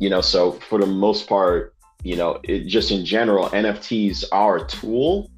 you 0.00 0.10
know, 0.10 0.20
so 0.20 0.52
for 0.52 0.78
the 0.80 0.86
most 0.86 1.28
part, 1.28 1.74
you 2.02 2.16
know, 2.16 2.40
it, 2.42 2.66
just 2.66 2.90
in 2.90 3.04
general, 3.04 3.48
NFTs 3.50 4.24
are 4.32 4.56
a 4.56 4.66
tool, 4.66 5.30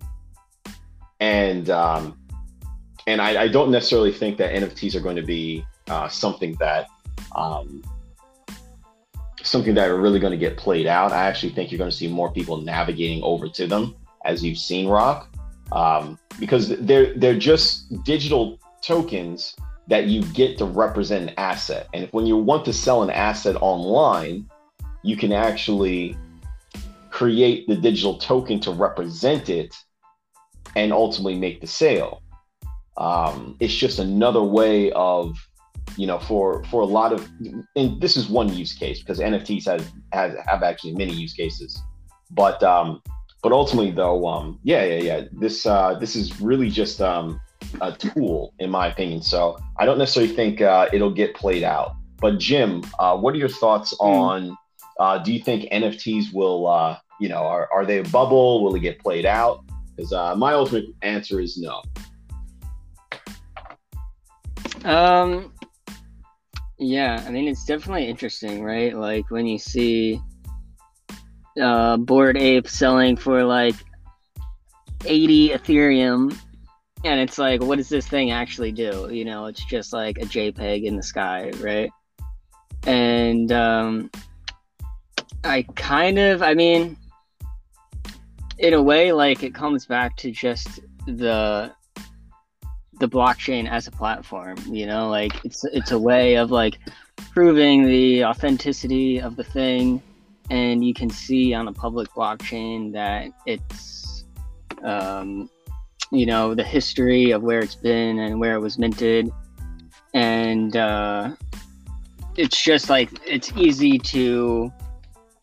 and 1.20 1.68
um, 1.70 2.17
and 3.08 3.20
I, 3.20 3.42
I 3.42 3.48
don't 3.48 3.70
necessarily 3.70 4.12
think 4.12 4.38
that 4.38 4.54
NFTs 4.54 4.94
are 4.94 5.00
going 5.00 5.16
to 5.16 5.22
be 5.22 5.64
uh, 5.88 6.08
something 6.08 6.54
that 6.60 6.86
um, 7.34 7.82
something 9.42 9.74
that 9.74 9.88
are 9.88 10.00
really 10.00 10.20
going 10.20 10.32
to 10.32 10.38
get 10.38 10.56
played 10.56 10.86
out. 10.86 11.12
I 11.12 11.26
actually 11.26 11.52
think 11.52 11.70
you're 11.70 11.78
going 11.78 11.90
to 11.90 11.96
see 11.96 12.08
more 12.08 12.32
people 12.32 12.58
navigating 12.58 13.22
over 13.22 13.48
to 13.48 13.66
them, 13.66 13.96
as 14.24 14.44
you've 14.44 14.58
seen, 14.58 14.88
Roc 14.88 15.28
um, 15.72 16.18
because 16.38 16.68
they're 16.80 17.14
they're 17.14 17.38
just 17.38 18.02
digital 18.04 18.58
tokens 18.82 19.54
that 19.88 20.06
you 20.06 20.22
get 20.32 20.58
to 20.58 20.64
represent 20.64 21.30
an 21.30 21.34
asset. 21.38 21.88
And 21.94 22.04
if 22.04 22.12
when 22.12 22.26
you 22.26 22.36
want 22.36 22.64
to 22.66 22.72
sell 22.72 23.02
an 23.02 23.10
asset 23.10 23.56
online, 23.60 24.48
you 25.02 25.16
can 25.16 25.32
actually 25.32 26.16
create 27.10 27.66
the 27.66 27.76
digital 27.76 28.18
token 28.18 28.60
to 28.60 28.70
represent 28.70 29.48
it 29.48 29.74
and 30.76 30.92
ultimately 30.92 31.38
make 31.38 31.60
the 31.60 31.66
sale. 31.66 32.22
Um, 32.98 33.56
it's 33.60 33.74
just 33.74 33.98
another 33.98 34.42
way 34.42 34.90
of, 34.92 35.38
you 35.96 36.06
know, 36.06 36.18
for 36.18 36.64
for 36.64 36.82
a 36.82 36.86
lot 36.86 37.12
of, 37.12 37.28
and 37.76 38.00
this 38.00 38.16
is 38.16 38.28
one 38.28 38.52
use 38.52 38.72
case 38.72 39.00
because 39.00 39.18
NFTs 39.18 39.64
have 39.66 39.90
have, 40.12 40.36
have 40.46 40.62
actually 40.62 40.94
many 40.94 41.12
use 41.12 41.32
cases, 41.32 41.80
but 42.30 42.62
um, 42.62 43.00
but 43.42 43.52
ultimately 43.52 43.90
though 43.90 44.26
um 44.26 44.58
yeah 44.62 44.84
yeah 44.84 45.00
yeah 45.00 45.24
this 45.32 45.66
uh 45.66 45.94
this 45.94 46.16
is 46.16 46.40
really 46.40 46.70
just 46.70 47.00
um 47.00 47.40
a 47.80 47.92
tool 47.92 48.52
in 48.58 48.70
my 48.70 48.86
opinion. 48.86 49.22
So 49.22 49.58
i 49.78 49.84
don't 49.84 49.98
necessarily 49.98 50.34
think 50.34 50.60
uh, 50.60 50.88
it'll 50.92 51.12
get 51.12 51.34
played 51.34 51.62
out. 51.62 51.94
But 52.20 52.38
jim 52.38 52.82
uh, 52.98 53.16
what 53.16 53.34
are 53.34 53.38
your 53.38 53.48
thoughts 53.48 53.94
mm. 53.94 54.06
on 54.06 54.56
uh, 54.98 55.18
do 55.18 55.32
you 55.32 55.40
think 55.40 55.70
nfts 55.70 56.32
will 56.32 56.66
uh, 56.66 56.98
you 57.20 57.28
know 57.28 57.42
are, 57.42 57.68
are 57.72 57.86
they 57.86 57.98
a 57.98 58.04
bubble? 58.04 58.64
Will 58.64 58.74
it 58.74 58.80
get 58.80 58.98
played 58.98 59.26
out? 59.26 59.64
Because 59.96 60.12
uh, 60.12 60.34
my 60.36 60.52
ultimate 60.52 60.86
answer 61.02 61.40
is 61.40 61.58
no 61.58 61.82
um 64.84 65.52
yeah 66.78 67.22
i 67.26 67.30
mean 67.30 67.48
it's 67.48 67.64
definitely 67.64 68.06
interesting 68.06 68.62
right 68.62 68.96
like 68.96 69.30
when 69.30 69.46
you 69.46 69.58
see 69.58 70.20
uh, 71.60 71.96
Bored 71.96 72.36
Ape 72.36 72.68
selling 72.68 73.16
for 73.16 73.44
like 73.44 73.74
80 75.04 75.50
Ethereum. 75.50 76.36
And 77.04 77.20
it's 77.20 77.38
like, 77.38 77.62
what 77.62 77.76
does 77.76 77.88
this 77.88 78.08
thing 78.08 78.30
actually 78.32 78.72
do? 78.72 79.08
You 79.10 79.24
know, 79.24 79.46
it's 79.46 79.64
just 79.64 79.92
like 79.92 80.18
a 80.18 80.22
JPEG 80.22 80.84
in 80.84 80.96
the 80.96 81.02
sky, 81.02 81.52
right? 81.60 81.90
And 82.86 83.52
um, 83.52 84.10
I 85.44 85.62
kind 85.76 86.18
of, 86.18 86.42
I 86.42 86.54
mean, 86.54 86.96
in 88.58 88.74
a 88.74 88.82
way, 88.82 89.12
like 89.12 89.44
it 89.44 89.54
comes 89.54 89.86
back 89.86 90.16
to 90.18 90.32
just 90.32 90.80
the 91.06 91.72
the 93.00 93.08
blockchain 93.08 93.70
as 93.70 93.86
a 93.86 93.90
platform 93.90 94.56
you 94.66 94.86
know 94.86 95.08
like 95.08 95.44
it's 95.44 95.64
it's 95.66 95.92
a 95.92 95.98
way 95.98 96.36
of 96.36 96.50
like 96.50 96.78
proving 97.38 97.86
the 97.86 98.24
authenticity 98.24 99.20
of 99.20 99.36
the 99.36 99.44
thing. 99.44 100.02
And 100.50 100.84
you 100.84 100.94
can 100.94 101.10
see 101.10 101.52
on 101.52 101.68
a 101.68 101.72
public 101.72 102.08
blockchain 102.10 102.92
that 102.92 103.28
it's 103.46 104.24
um, 104.82 105.50
you 106.10 106.26
know 106.26 106.54
the 106.54 106.64
history 106.64 107.32
of 107.32 107.42
where 107.42 107.60
it's 107.60 107.74
been 107.74 108.18
and 108.18 108.40
where 108.40 108.54
it 108.54 108.60
was 108.60 108.78
minted. 108.78 109.30
And 110.14 110.76
uh, 110.76 111.36
it's 112.36 112.62
just 112.62 112.88
like 112.88 113.10
it's 113.26 113.52
easy 113.56 113.98
to 113.98 114.72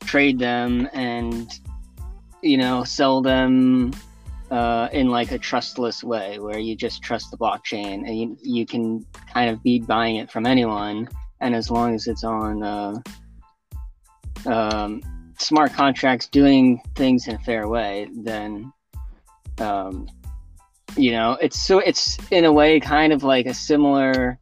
trade 0.03 0.39
them 0.39 0.89
and 0.93 1.49
you 2.41 2.57
know 2.57 2.83
sell 2.83 3.21
them 3.21 3.93
uh, 4.51 4.89
in 4.91 5.07
like 5.09 5.31
a 5.31 5.39
trustless 5.39 6.03
way 6.03 6.39
where 6.39 6.59
you 6.59 6.75
just 6.75 7.01
trust 7.01 7.31
the 7.31 7.37
blockchain 7.37 8.07
and 8.07 8.17
you, 8.17 8.37
you 8.41 8.65
can 8.65 9.05
kind 9.33 9.49
of 9.49 9.61
be 9.63 9.79
buying 9.79 10.17
it 10.17 10.31
from 10.31 10.45
anyone. 10.45 11.07
And 11.41 11.55
as 11.55 11.69
long 11.69 11.93
as 11.93 12.07
it's 12.07 12.23
on 12.23 12.63
uh, 12.63 12.95
um, 14.45 15.01
smart 15.39 15.73
contracts 15.73 16.27
doing 16.27 16.81
things 16.95 17.27
in 17.27 17.35
a 17.35 17.39
fair 17.39 17.67
way 17.67 18.07
then 18.23 18.71
um, 19.59 20.07
you 20.95 21.11
know 21.11 21.37
it's 21.41 21.59
so 21.65 21.79
it's 21.79 22.17
in 22.31 22.45
a 22.45 22.51
way 22.51 22.79
kind 22.79 23.11
of 23.11 23.23
like 23.23 23.45
a 23.45 23.53
similar 23.53 24.39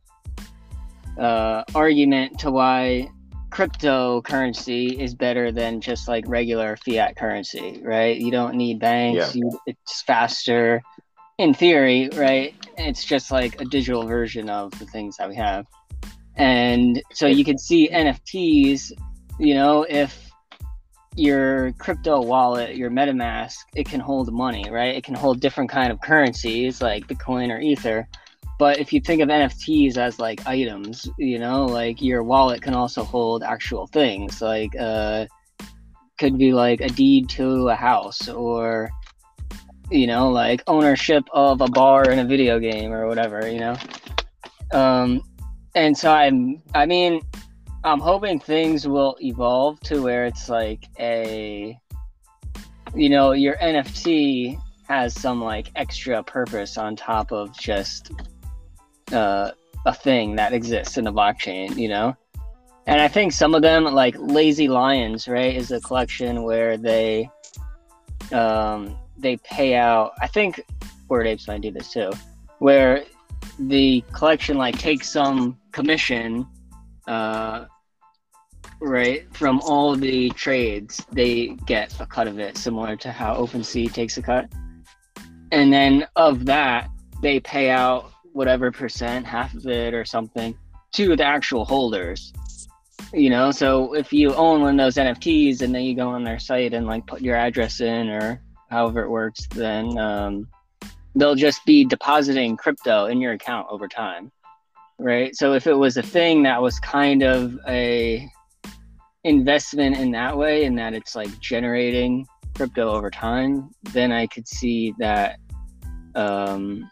uh, 1.19 1.63
argument 1.73 2.39
to 2.39 2.51
why 2.51 3.09
cryptocurrency 3.53 4.99
is 4.99 5.13
better 5.13 5.51
than 5.51 5.79
just 5.79 6.07
like 6.07 6.25
regular 6.27 6.75
fiat 6.75 7.15
currency, 7.15 7.79
right? 7.83 8.17
You 8.17 8.31
don't 8.31 8.55
need 8.55 8.79
banks. 8.79 9.35
Yeah. 9.35 9.41
You, 9.43 9.59
it's 9.67 10.01
faster 10.01 10.81
in 11.37 11.53
theory, 11.53 12.09
right? 12.15 12.55
It's 12.77 13.05
just 13.05 13.29
like 13.29 13.61
a 13.61 13.65
digital 13.65 14.07
version 14.07 14.49
of 14.49 14.71
the 14.79 14.85
things 14.87 15.17
that 15.17 15.29
we 15.29 15.35
have. 15.35 15.67
And 16.35 17.01
so 17.11 17.27
you 17.27 17.45
can 17.45 17.59
see 17.59 17.89
NFTs, 17.89 18.91
you 19.39 19.53
know, 19.53 19.85
if 19.87 20.31
your 21.15 21.73
crypto 21.73 22.21
wallet, 22.21 22.75
your 22.75 22.89
MetaMask, 22.89 23.53
it 23.75 23.87
can 23.87 23.99
hold 23.99 24.33
money, 24.33 24.67
right? 24.71 24.95
It 24.95 25.03
can 25.03 25.13
hold 25.13 25.41
different 25.41 25.69
kind 25.69 25.91
of 25.91 26.01
currencies 26.01 26.81
like 26.81 27.07
Bitcoin 27.07 27.51
or 27.51 27.59
Ether 27.59 28.07
but 28.63 28.79
if 28.79 28.93
you 28.93 29.01
think 29.01 29.21
of 29.21 29.27
NFTs 29.27 29.97
as 29.97 30.19
like 30.19 30.47
items, 30.47 31.09
you 31.17 31.37
know, 31.37 31.65
like 31.65 32.01
your 32.01 32.23
wallet 32.23 32.61
can 32.61 32.73
also 32.73 33.03
hold 33.03 33.43
actual 33.43 33.87
things, 33.87 34.41
like 34.41 34.73
uh, 34.79 35.25
could 36.17 36.37
be 36.37 36.53
like 36.53 36.79
a 36.79 36.87
deed 36.87 37.27
to 37.31 37.67
a 37.67 37.75
house 37.75 38.29
or 38.29 38.89
you 39.91 40.07
know, 40.07 40.29
like 40.29 40.63
ownership 40.67 41.25
of 41.33 41.59
a 41.59 41.67
bar 41.67 42.09
in 42.09 42.19
a 42.19 42.23
video 42.23 42.57
game 42.57 42.93
or 42.93 43.05
whatever, 43.05 43.45
you 43.51 43.59
know. 43.59 43.75
Um, 44.71 45.21
and 45.75 45.97
so 45.97 46.09
I'm, 46.09 46.63
I 46.73 46.85
mean, 46.85 47.19
I'm 47.83 47.99
hoping 47.99 48.39
things 48.39 48.87
will 48.87 49.17
evolve 49.19 49.81
to 49.81 50.01
where 50.01 50.23
it's 50.23 50.47
like 50.47 50.85
a, 50.97 51.77
you 52.95 53.09
know, 53.09 53.33
your 53.33 53.57
NFT 53.57 54.57
has 54.87 55.13
some 55.13 55.41
like 55.41 55.69
extra 55.75 56.23
purpose 56.23 56.77
on 56.77 56.95
top 56.95 57.33
of 57.33 57.51
just 57.59 58.13
uh, 59.13 59.51
a 59.85 59.93
thing 59.93 60.35
that 60.35 60.53
exists 60.53 60.97
in 60.97 61.05
the 61.05 61.13
blockchain, 61.13 61.77
you 61.77 61.87
know? 61.87 62.15
And 62.85 62.99
I 62.99 63.07
think 63.07 63.31
some 63.31 63.55
of 63.55 63.61
them, 63.61 63.85
like 63.85 64.15
Lazy 64.19 64.67
Lions, 64.67 65.27
right, 65.27 65.55
is 65.55 65.71
a 65.71 65.79
collection 65.79 66.43
where 66.43 66.77
they 66.77 67.29
um, 68.31 68.97
they 69.17 69.37
pay 69.37 69.75
out. 69.75 70.13
I 70.21 70.27
think 70.27 70.61
Bored 71.07 71.27
Apes 71.27 71.47
might 71.47 71.61
do 71.61 71.71
this 71.71 71.91
too, 71.93 72.11
where 72.59 73.05
the 73.57 74.03
collection 74.11 74.57
like 74.57 74.77
takes 74.77 75.09
some 75.09 75.57
commission, 75.71 76.45
uh, 77.07 77.65
right, 78.81 79.33
from 79.33 79.61
all 79.61 79.95
the 79.95 80.29
trades. 80.31 81.05
They 81.11 81.55
get 81.65 81.97
a 82.01 82.05
cut 82.05 82.27
of 82.27 82.37
it, 82.39 82.57
similar 82.57 82.97
to 82.97 83.11
how 83.11 83.35
OpenSea 83.35 83.93
takes 83.93 84.17
a 84.17 84.21
cut, 84.21 84.51
and 85.53 85.71
then 85.71 86.05
of 86.17 86.45
that 86.47 86.89
they 87.21 87.39
pay 87.39 87.69
out 87.69 88.12
whatever 88.33 88.71
percent, 88.71 89.25
half 89.25 89.53
of 89.53 89.65
it 89.67 89.93
or 89.93 90.05
something, 90.05 90.57
to 90.93 91.15
the 91.15 91.23
actual 91.23 91.65
holders. 91.65 92.33
You 93.13 93.29
know, 93.29 93.51
so 93.51 93.93
if 93.93 94.11
you 94.11 94.33
own 94.33 94.61
one 94.61 94.79
of 94.79 94.85
those 94.85 94.95
NFTs 94.95 95.61
and 95.61 95.73
then 95.73 95.83
you 95.83 95.95
go 95.95 96.09
on 96.09 96.23
their 96.23 96.39
site 96.39 96.73
and 96.73 96.87
like 96.87 97.05
put 97.05 97.21
your 97.21 97.35
address 97.35 97.79
in 97.79 98.09
or 98.09 98.41
however 98.69 99.03
it 99.03 99.09
works, 99.09 99.45
then 99.51 99.97
um, 99.97 100.47
they'll 101.15 101.35
just 101.35 101.63
be 101.65 101.85
depositing 101.85 102.57
crypto 102.57 103.05
in 103.05 103.21
your 103.21 103.33
account 103.33 103.67
over 103.69 103.87
time. 103.87 104.31
Right. 104.99 105.35
So 105.35 105.53
if 105.53 105.67
it 105.67 105.73
was 105.73 105.97
a 105.97 106.03
thing 106.03 106.43
that 106.43 106.61
was 106.61 106.79
kind 106.79 107.23
of 107.23 107.59
a 107.67 108.27
investment 109.23 109.97
in 109.97 110.11
that 110.11 110.37
way 110.37 110.65
and 110.65 110.77
that 110.77 110.93
it's 110.93 111.15
like 111.15 111.39
generating 111.39 112.25
crypto 112.55 112.89
over 112.91 113.09
time, 113.09 113.69
then 113.91 114.11
I 114.11 114.27
could 114.27 114.47
see 114.47 114.93
that 114.99 115.39
um, 116.15 116.89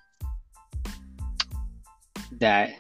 that 2.42 2.74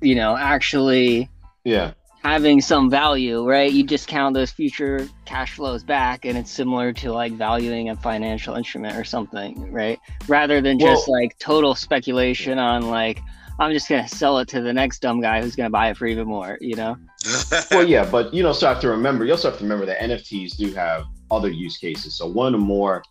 you 0.00 0.14
know 0.14 0.36
actually 0.36 1.30
yeah. 1.64 1.92
having 2.24 2.60
some 2.60 2.90
value 2.90 3.48
right? 3.48 3.72
You 3.72 3.84
discount 3.84 4.34
those 4.34 4.50
future 4.50 5.08
cash 5.24 5.54
flows 5.54 5.84
back 5.84 6.24
and 6.24 6.36
it's 6.36 6.50
similar 6.50 6.92
to 6.94 7.12
like 7.12 7.32
valuing 7.32 7.90
a 7.90 7.96
financial 7.96 8.56
instrument 8.56 8.96
or 8.96 9.04
something 9.04 9.70
right? 9.72 10.00
Rather 10.26 10.60
than 10.60 10.78
just 10.78 11.06
well, 11.06 11.20
like 11.20 11.38
total 11.38 11.74
speculation 11.74 12.58
on 12.58 12.90
like 12.90 13.20
i'm 13.58 13.72
just 13.72 13.88
going 13.88 14.02
to 14.02 14.08
sell 14.08 14.38
it 14.38 14.48
to 14.48 14.60
the 14.60 14.72
next 14.72 15.00
dumb 15.00 15.20
guy 15.20 15.40
who's 15.40 15.54
going 15.54 15.66
to 15.66 15.70
buy 15.70 15.90
it 15.90 15.96
for 15.96 16.06
even 16.06 16.26
more 16.26 16.58
you 16.60 16.74
know? 16.74 16.96
Well 17.70 17.86
yeah 17.86 18.08
but 18.10 18.32
you 18.34 18.46
also 18.46 18.66
have 18.66 18.80
to 18.80 18.88
remember 18.88 19.24
you 19.24 19.32
also 19.32 19.50
have 19.50 19.58
to 19.58 19.64
remember 19.64 19.86
that 19.86 19.98
nfts 19.98 20.56
do 20.56 20.72
have 20.74 21.04
other 21.30 21.48
use 21.48 21.78
cases. 21.78 22.14
So 22.14 22.26
one 22.26 22.54
of 22.54 22.60
the 22.60 22.66
more 22.66 23.02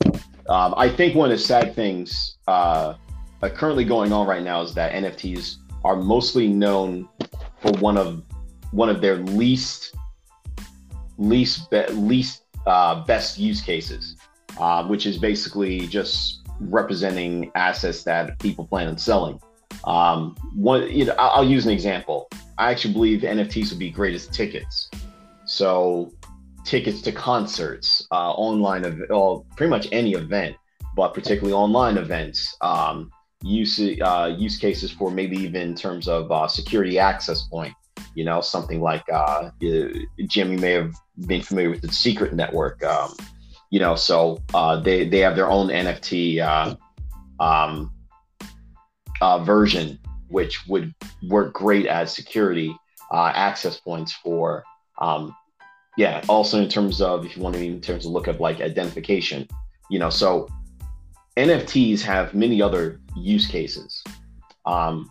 um, 0.50 0.74
i 0.78 0.90
think 0.90 1.16
one 1.16 1.32
of 1.32 1.38
the 1.38 1.44
sad 1.44 1.76
things 1.76 2.38
uh, 2.48 2.96
uh, 3.42 3.50
currently 3.50 3.84
going 3.84 4.14
on 4.14 4.28
right 4.28 4.44
now 4.44 4.62
is 4.62 4.74
that 4.76 4.94
NFTs 4.94 5.58
are 5.84 5.96
mostly 5.96 6.48
known 6.48 7.08
for 7.60 7.72
one 7.74 7.98
of 7.98 8.24
one 8.72 8.90
of 8.90 9.02
their 9.02 9.18
least 9.18 9.96
least 11.18 11.70
be, 11.70 11.88
least 11.90 12.44
uh, 12.66 13.04
best 13.06 13.38
use 13.38 13.62
cases, 13.62 14.18
uh, 14.60 14.86
which 14.86 15.06
is 15.06 15.18
basically 15.18 15.88
just 15.88 16.42
representing 16.60 17.52
assets 17.56 18.04
that 18.04 18.38
people 18.40 18.66
plan 18.66 18.88
on 18.88 18.98
selling. 18.98 19.40
Um, 19.86 20.36
one, 20.54 20.90
you 20.92 21.06
know, 21.06 21.16
I'll, 21.18 21.42
I'll 21.42 21.50
use 21.50 21.66
an 21.66 21.72
example. 21.72 22.30
I 22.58 22.72
actually 22.72 22.94
believe 22.94 23.22
NFTs 23.22 23.70
would 23.72 23.80
be 23.80 23.90
great 23.90 24.14
as 24.14 24.28
tickets. 24.28 24.90
So, 25.46 26.14
tickets 26.64 27.02
to 27.02 27.12
concerts, 27.12 28.06
uh, 28.12 28.32
online, 28.32 28.86
of, 28.86 29.02
well, 29.10 29.46
pretty 29.56 29.70
much 29.72 29.88
any 29.92 30.14
event, 30.14 30.56
but 30.96 31.14
particularly 31.14 31.54
online 31.54 31.98
events. 31.98 32.56
Um, 32.62 33.12
use 33.44 33.80
uh, 33.80 34.36
use 34.38 34.58
cases 34.58 34.92
for 34.92 35.12
maybe 35.12 35.38
even 35.38 35.62
in 35.62 35.76
terms 35.76 36.08
of 36.08 36.32
uh, 36.32 36.48
security 36.48 37.00
access 37.00 37.44
point. 37.44 37.74
You 38.16 38.26
know, 38.26 38.42
something 38.42 38.82
like 38.82 39.04
uh, 39.12 39.52
Jim, 40.28 40.52
you 40.52 40.58
may 40.58 40.72
have 40.72 40.94
been 41.28 41.42
familiar 41.42 41.70
with 41.70 41.82
the 41.82 41.92
Secret 41.92 42.34
Network. 42.34 42.84
Um, 42.84 43.16
you 43.70 43.80
know, 43.80 43.96
so 43.96 44.42
uh, 44.54 44.80
they 44.80 45.08
they 45.08 45.20
have 45.20 45.36
their 45.36 45.50
own 45.50 45.68
NFT 45.68 46.40
uh, 46.40 46.76
um, 47.44 47.92
uh, 49.22 49.44
version, 49.44 49.98
which 50.28 50.68
would 50.68 50.94
work 51.28 51.54
great 51.54 51.86
as 51.86 52.14
security 52.14 52.76
uh, 53.12 53.32
access 53.34 53.80
points 53.80 54.14
for. 54.14 54.64
Um, 55.00 55.36
yeah, 55.98 56.24
also 56.30 56.62
in 56.62 56.70
terms 56.70 57.02
of 57.02 57.26
if 57.26 57.36
you 57.36 57.44
want 57.44 57.56
to 57.56 57.66
in 57.66 57.82
terms 57.82 58.06
of 58.06 58.12
look 58.12 58.28
at 58.28 58.40
like 58.40 58.62
identification, 58.62 59.48
you 59.90 60.00
know, 60.00 60.10
so 60.10 60.48
NFTs 61.38 62.02
have 62.02 62.34
many 62.34 62.62
other 62.62 63.00
use 63.16 63.48
cases. 63.48 64.04
Um, 64.66 65.10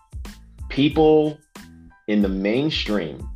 people 0.68 1.38
in 2.08 2.20
the 2.20 2.28
mainstream 2.28 3.26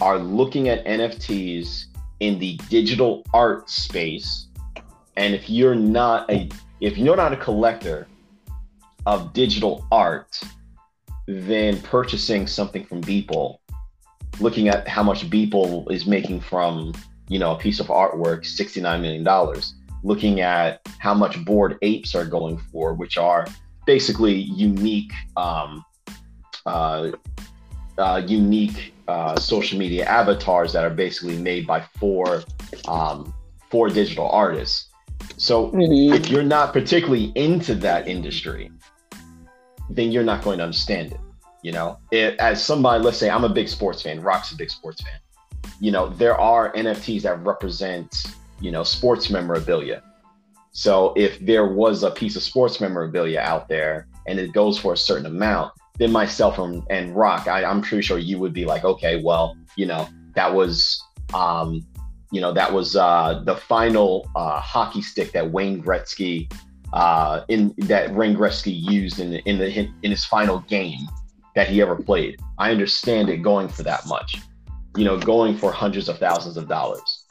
are 0.00 0.18
looking 0.18 0.68
at 0.68 0.84
NFTs 0.84 1.84
in 2.18 2.38
the 2.40 2.56
digital 2.68 3.24
art 3.32 3.70
space. 3.70 4.48
And 5.16 5.34
if 5.34 5.48
you're 5.48 5.76
not 5.76 6.28
a 6.30 6.48
if 6.80 6.98
you're 6.98 7.16
not 7.16 7.32
a 7.32 7.36
collector 7.36 8.08
of 9.06 9.32
digital 9.32 9.86
art, 9.92 10.40
then 11.28 11.80
purchasing 11.82 12.48
something 12.48 12.84
from 12.84 13.00
Beeple, 13.02 13.58
looking 14.40 14.68
at 14.68 14.88
how 14.88 15.04
much 15.04 15.30
Beeple 15.30 15.90
is 15.92 16.06
making 16.06 16.40
from 16.40 16.94
you 17.28 17.38
know 17.38 17.54
a 17.54 17.58
piece 17.58 17.78
of 17.78 17.86
artwork, 17.86 18.40
$69 18.42 19.00
million 19.00 19.62
looking 20.02 20.40
at 20.40 20.80
how 20.98 21.14
much 21.14 21.42
bored 21.44 21.78
apes 21.82 22.14
are 22.14 22.24
going 22.24 22.58
for, 22.58 22.94
which 22.94 23.16
are 23.16 23.46
basically 23.86 24.34
unique, 24.34 25.12
um, 25.36 25.84
uh, 26.66 27.10
uh, 27.98 28.22
unique 28.26 28.94
uh, 29.08 29.38
social 29.38 29.78
media 29.78 30.04
avatars 30.04 30.72
that 30.72 30.84
are 30.84 30.90
basically 30.90 31.36
made 31.36 31.66
by 31.66 31.80
four 31.98 32.42
um, 32.88 33.32
four 33.70 33.88
digital 33.88 34.28
artists. 34.30 34.88
So 35.36 35.68
mm-hmm. 35.70 36.14
if 36.14 36.28
you're 36.28 36.42
not 36.42 36.72
particularly 36.72 37.32
into 37.34 37.74
that 37.76 38.08
industry, 38.08 38.70
then 39.90 40.12
you're 40.12 40.24
not 40.24 40.42
going 40.42 40.58
to 40.58 40.64
understand 40.64 41.12
it. 41.12 41.20
You 41.62 41.72
know, 41.72 41.98
it, 42.10 42.36
as 42.38 42.64
somebody, 42.64 43.02
let's 43.04 43.18
say 43.18 43.30
I'm 43.30 43.44
a 43.44 43.48
big 43.48 43.68
sports 43.68 44.02
fan, 44.02 44.20
Roc's 44.20 44.52
a 44.52 44.56
big 44.56 44.70
sports 44.70 45.02
fan. 45.02 45.18
You 45.80 45.92
know, 45.92 46.08
there 46.08 46.38
are 46.40 46.72
NFTs 46.72 47.22
that 47.22 47.44
represent 47.44 48.26
you 48.62 48.70
know, 48.70 48.82
sports 48.82 49.28
memorabilia. 49.28 50.02
So 50.72 51.12
if 51.16 51.38
there 51.40 51.66
was 51.66 52.02
a 52.02 52.10
piece 52.10 52.36
of 52.36 52.42
sports 52.42 52.80
memorabilia 52.80 53.40
out 53.40 53.68
there 53.68 54.08
and 54.26 54.38
it 54.38 54.52
goes 54.52 54.78
for 54.78 54.94
a 54.94 54.96
certain 54.96 55.26
amount, 55.26 55.72
then 55.98 56.10
myself 56.10 56.58
and, 56.58 56.82
and 56.88 57.14
Roc, 57.14 57.46
I, 57.46 57.64
I'm 57.64 57.82
pretty 57.82 58.02
sure 58.02 58.18
you 58.18 58.38
would 58.38 58.54
be 58.54 58.64
like, 58.64 58.84
okay, 58.84 59.20
well, 59.22 59.54
you 59.76 59.84
know, 59.84 60.08
that 60.34 60.54
was 60.54 61.02
um, 61.34 61.84
you 62.32 62.40
know, 62.40 62.52
that 62.52 62.72
was 62.72 62.96
uh, 62.96 63.42
the 63.44 63.54
final 63.54 64.28
uh, 64.34 64.58
hockey 64.58 65.02
stick 65.02 65.32
that 65.32 65.50
Wayne 65.50 65.82
Gretzky 65.82 66.50
uh, 66.92 67.44
in 67.48 67.74
that 67.78 68.14
Wayne 68.14 68.34
Gretzky 68.34 68.74
used 68.90 69.20
in 69.20 69.34
in 69.34 69.58
the 69.58 69.70
in 70.02 70.10
his 70.10 70.24
final 70.24 70.60
game 70.60 71.06
that 71.54 71.68
he 71.68 71.82
ever 71.82 71.94
played. 71.94 72.40
I 72.58 72.70
understand 72.70 73.28
it 73.28 73.38
going 73.38 73.68
for 73.68 73.82
that 73.82 74.06
much, 74.06 74.38
you 74.96 75.04
know, 75.04 75.18
going 75.18 75.58
for 75.58 75.70
hundreds 75.70 76.08
of 76.08 76.18
thousands 76.18 76.56
of 76.56 76.68
dollars. 76.68 77.21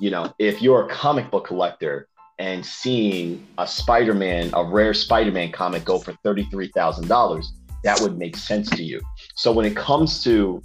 You 0.00 0.10
know, 0.10 0.32
if 0.38 0.62
you're 0.62 0.86
a 0.86 0.88
comic 0.88 1.30
book 1.30 1.46
collector 1.46 2.08
and 2.38 2.64
seeing 2.64 3.46
a 3.58 3.66
Spider-Man, 3.66 4.50
a 4.54 4.64
rare 4.64 4.94
Spider-Man 4.94 5.52
comic 5.52 5.84
go 5.84 5.98
for 5.98 6.12
thirty-three 6.24 6.68
thousand 6.74 7.08
dollars, 7.08 7.52
that 7.84 8.00
would 8.00 8.18
make 8.18 8.36
sense 8.36 8.70
to 8.70 8.82
you. 8.82 9.00
So 9.34 9.52
when 9.52 9.66
it 9.66 9.76
comes 9.76 10.22
to 10.24 10.62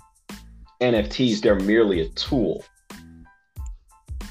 NFTs, 0.82 1.42
they're 1.42 1.60
merely 1.60 2.02
a 2.02 2.10
tool 2.10 2.64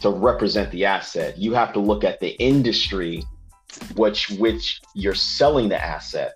to 0.01 0.11
represent 0.11 0.71
the 0.73 0.85
asset. 0.85 1.39
You 1.39 1.55
have 1.55 1.73
to 1.73 1.81
look 1.81 2.05
at 2.05 2.21
the 2.21 2.31
industry 2.43 3.23
which 3.97 4.31
which 4.31 4.81
you're 4.95 5.15
selling 5.15 5.69
the 5.69 5.83
asset 5.83 6.35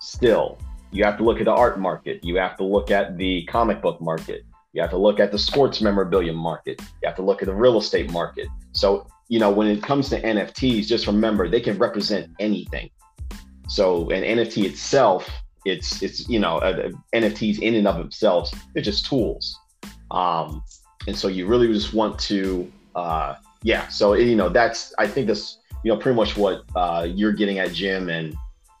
still. 0.00 0.58
You 0.90 1.04
have 1.04 1.18
to 1.18 1.24
look 1.24 1.38
at 1.38 1.44
the 1.44 1.52
art 1.52 1.78
market. 1.78 2.24
You 2.24 2.36
have 2.36 2.56
to 2.56 2.64
look 2.64 2.90
at 2.90 3.18
the 3.18 3.44
comic 3.44 3.82
book 3.82 4.00
market. 4.00 4.44
You 4.76 4.82
have 4.82 4.90
to 4.90 4.98
look 4.98 5.20
at 5.20 5.32
the 5.32 5.38
sports 5.38 5.80
memorabilia 5.80 6.34
market. 6.34 6.82
You 7.02 7.06
have 7.06 7.16
to 7.16 7.22
look 7.22 7.40
at 7.40 7.46
the 7.46 7.54
real 7.54 7.78
estate 7.78 8.10
market. 8.10 8.46
So, 8.72 9.06
you 9.28 9.38
know, 9.38 9.50
when 9.50 9.68
it 9.68 9.82
comes 9.82 10.10
to 10.10 10.20
NFTs, 10.20 10.86
just 10.86 11.06
remember 11.06 11.48
they 11.48 11.62
can 11.62 11.78
represent 11.78 12.30
anything. 12.38 12.90
So, 13.68 14.10
an 14.10 14.22
NFT 14.22 14.64
itself, 14.64 15.30
it's 15.64 16.02
it's 16.02 16.28
you 16.28 16.38
know, 16.38 16.58
uh, 16.58 16.90
NFTs 17.14 17.60
in 17.60 17.74
and 17.74 17.88
of 17.88 17.96
themselves, 17.96 18.54
they're 18.74 18.82
just 18.82 19.06
tools. 19.06 19.58
Um, 20.10 20.62
and 21.06 21.16
so 21.16 21.28
you 21.28 21.46
really 21.46 21.68
just 21.68 21.94
want 21.94 22.18
to, 22.20 22.70
uh, 22.94 23.36
yeah. 23.62 23.88
So 23.88 24.12
you 24.12 24.36
know, 24.36 24.50
that's 24.50 24.92
I 24.98 25.06
think 25.06 25.26
that's 25.26 25.56
you 25.84 25.92
know, 25.92 25.98
pretty 25.98 26.16
much 26.16 26.36
what 26.36 26.64
uh, 26.76 27.08
you're 27.08 27.32
getting 27.32 27.60
at, 27.60 27.72
Jim, 27.72 28.10
and 28.10 28.36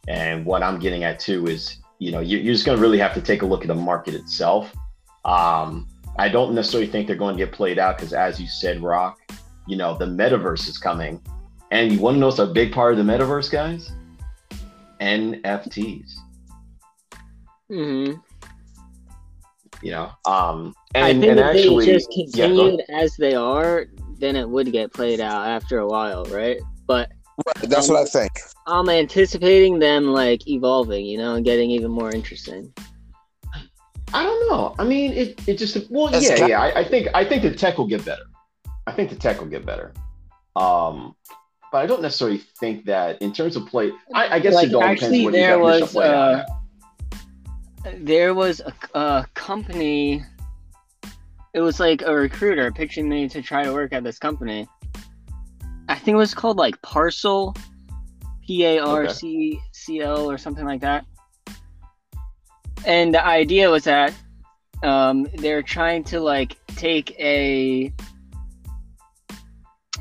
and 0.08 0.44
what 0.44 0.62
I'm 0.62 0.78
getting 0.78 1.04
at 1.04 1.18
too 1.20 1.46
is, 1.46 1.78
you 1.98 2.12
know, 2.12 2.20
you're 2.20 2.52
just 2.52 2.66
going 2.66 2.76
to 2.76 2.82
really 2.82 2.98
have 2.98 3.14
to 3.14 3.22
take 3.22 3.40
a 3.40 3.46
look 3.46 3.62
at 3.62 3.68
the 3.68 3.74
market 3.74 4.12
itself. 4.14 4.74
Um, 5.26 5.88
I 6.18 6.28
don't 6.28 6.54
necessarily 6.54 6.86
think 6.86 7.06
they're 7.06 7.16
going 7.16 7.36
to 7.36 7.44
get 7.44 7.52
played 7.52 7.78
out 7.78 7.98
because, 7.98 8.12
as 8.12 8.40
you 8.40 8.46
said, 8.46 8.82
Roc, 8.82 9.18
you 9.66 9.76
know, 9.76 9.98
the 9.98 10.06
metaverse 10.06 10.68
is 10.68 10.78
coming, 10.78 11.20
and 11.70 11.92
you 11.92 11.98
want 11.98 12.14
to 12.14 12.20
know 12.20 12.26
what's 12.26 12.38
a 12.38 12.46
big 12.46 12.72
part 12.72 12.96
of 12.96 13.04
the 13.04 13.12
metaverse, 13.12 13.50
guys? 13.50 13.92
NFTs. 15.00 16.14
hmm 17.68 18.12
You 19.82 19.90
know, 19.90 20.12
um, 20.24 20.74
and, 20.94 21.04
I 21.04 21.08
and, 21.10 21.20
think 21.20 21.30
and 21.32 21.40
if 21.40 21.46
actually, 21.46 21.86
they 21.86 21.92
just 21.92 22.08
yeah, 22.14 22.46
continued 22.46 22.82
as 22.88 23.16
they 23.16 23.34
are, 23.34 23.86
then 24.18 24.36
it 24.36 24.48
would 24.48 24.72
get 24.72 24.92
played 24.92 25.20
out 25.20 25.46
after 25.46 25.80
a 25.80 25.86
while, 25.86 26.24
right? 26.26 26.58
But 26.86 27.10
Right, 27.46 27.68
that's 27.68 27.88
what 27.88 28.00
I 28.00 28.04
think. 28.06 28.32
I'm 28.66 28.88
anticipating 28.88 29.78
them 29.78 30.06
like 30.06 30.48
evolving, 30.48 31.04
you 31.04 31.18
know, 31.18 31.34
and 31.34 31.44
getting 31.44 31.70
even 31.70 31.90
more 31.90 32.10
interesting. 32.10 32.72
I 34.14 34.22
don't 34.22 34.48
know. 34.48 34.74
I 34.78 34.84
mean, 34.84 35.12
it, 35.12 35.48
it 35.48 35.58
just 35.58 35.76
well, 35.90 36.14
It's 36.14 36.28
yeah, 36.28 36.46
yeah. 36.46 36.60
I, 36.60 36.80
I 36.80 36.84
think 36.84 37.08
I 37.14 37.24
think 37.24 37.42
the 37.42 37.54
tech 37.54 37.78
will 37.78 37.88
get 37.88 38.04
better. 38.04 38.22
I 38.86 38.92
think 38.92 39.10
the 39.10 39.16
tech 39.16 39.40
will 39.40 39.48
get 39.48 39.66
better. 39.66 39.92
Um, 40.54 41.16
but 41.72 41.78
I 41.78 41.86
don't 41.86 42.00
necessarily 42.00 42.38
think 42.38 42.84
that 42.86 43.20
in 43.20 43.32
terms 43.32 43.56
of 43.56 43.66
play. 43.66 43.90
I, 44.14 44.36
I 44.36 44.38
guess 44.38 44.54
Like, 44.54 44.68
it 44.68 44.74
all 44.74 44.82
actually, 44.82 45.24
depends 45.24 45.24
what 45.24 45.32
there 45.32 45.58
was, 45.58 45.96
uh. 45.96 46.44
There 47.98 48.34
was 48.34 48.60
a, 48.60 48.98
a 48.98 49.26
company. 49.34 50.24
It 51.52 51.60
was 51.60 51.80
like 51.80 52.02
a 52.02 52.14
recruiter 52.14 52.70
pitching 52.70 53.08
me 53.08 53.28
to 53.28 53.42
try 53.42 53.64
to 53.64 53.72
work 53.72 53.92
at 53.92 54.04
this 54.04 54.18
company. 54.18 54.68
I 55.88 55.94
think 55.96 56.14
it 56.14 56.18
was 56.18 56.34
called 56.34 56.56
like 56.56 56.80
Parcel, 56.82 57.56
P 58.46 58.64
A 58.64 58.78
R 58.78 59.08
C 59.08 59.60
C 59.72 60.00
L 60.00 60.30
or 60.30 60.38
something 60.38 60.64
like 60.64 60.80
that. 60.80 61.04
And 62.86 63.12
the 63.12 63.24
idea 63.24 63.68
was 63.70 63.84
that 63.84 64.14
um, 64.82 65.26
they're 65.34 65.62
trying 65.62 66.04
to 66.04 66.20
like 66.20 66.56
take 66.76 67.10
a 67.18 67.92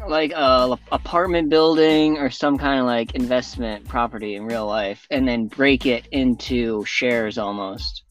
like 0.08 0.32
a 0.34 0.78
apartment 0.91 1.50
building 1.50 2.17
or 2.17 2.30
some 2.30 2.58
kind 2.58 2.80
of 2.80 2.86
like 2.86 3.15
investment 3.15 3.88
property 3.88 4.36
in 4.36 4.45
real 4.45 4.67
life 4.67 5.08
and 5.10 5.28
then 5.28 5.48
break 5.48 5.86
it 5.86 6.06
into 6.12 6.84
shares 6.86 7.38
almost 7.38 8.04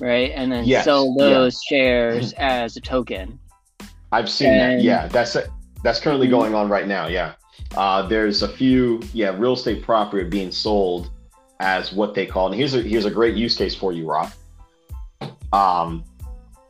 right 0.00 0.30
and 0.34 0.50
then 0.52 0.64
Yes, 0.64 0.84
sell 0.84 1.12
those 1.18 1.60
shares 1.68 2.32
as 2.34 2.76
a 2.76 2.80
token 2.80 3.38
I've 4.12 4.30
seen 4.30 4.56
that. 4.58 4.80
Yeah, 4.80 5.08
that's 5.08 5.36
that's 5.82 5.98
currently 6.00 6.26
Mhm. 6.28 6.30
going 6.30 6.54
on 6.54 6.68
right 6.68 6.86
now. 6.86 7.06
Yeah, 7.08 7.32
uh, 7.76 8.02
there's 8.06 8.42
a 8.42 8.48
few 8.48 9.00
yeah 9.12 9.34
real 9.36 9.54
estate 9.54 9.82
property 9.82 10.28
being 10.28 10.52
sold 10.52 11.10
as 11.62 11.92
what 11.92 12.14
they 12.14 12.26
call. 12.26 12.48
And 12.48 12.56
here's 12.56 12.74
a 12.74 12.82
here's 12.82 13.06
a 13.06 13.10
great 13.10 13.36
use 13.36 13.56
case 13.56 13.74
for 13.74 13.92
you, 13.92 14.04
Roc. 14.06 14.32
Um, 15.52 16.04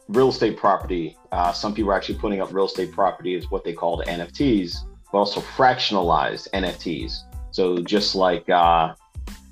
real 0.09 0.29
estate 0.29 0.57
property. 0.57 1.17
Uh, 1.33 1.53
some 1.53 1.75
people 1.75 1.91
are 1.91 1.95
actually 1.95 2.19
putting 2.19 2.41
up 2.41 2.53
real 2.53 2.67
estate 2.67 2.93
property 2.93 3.35
as 3.35 3.51
what 3.51 3.65
they 3.65 3.73
call 3.73 3.97
the 3.97 4.05
NFTs, 4.05 4.77
but 5.11 5.19
also 5.19 5.41
fractionalized 5.41 6.49
NFTs. 6.51 7.23
So 7.53 7.79
just 7.79 8.15
like 8.15 8.49
uh, 8.51 8.95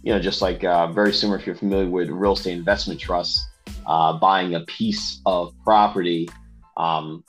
you 0.03 0.13
know, 0.13 0.21
just 0.21 0.43
like 0.43 0.63
uh, 0.63 0.89
very 0.89 1.13
similar 1.13 1.39
if 1.39 1.47
you're 1.47 1.57
familiar 1.57 1.89
with 1.89 2.11
real 2.11 2.35
estate 2.35 2.53
investment 2.53 3.01
trusts, 3.01 3.49
uh, 3.87 4.13
buying 4.19 4.55
a 4.55 4.61
piece 4.61 5.21
of 5.25 5.55
property. 5.65 6.29
Um, 6.77 7.25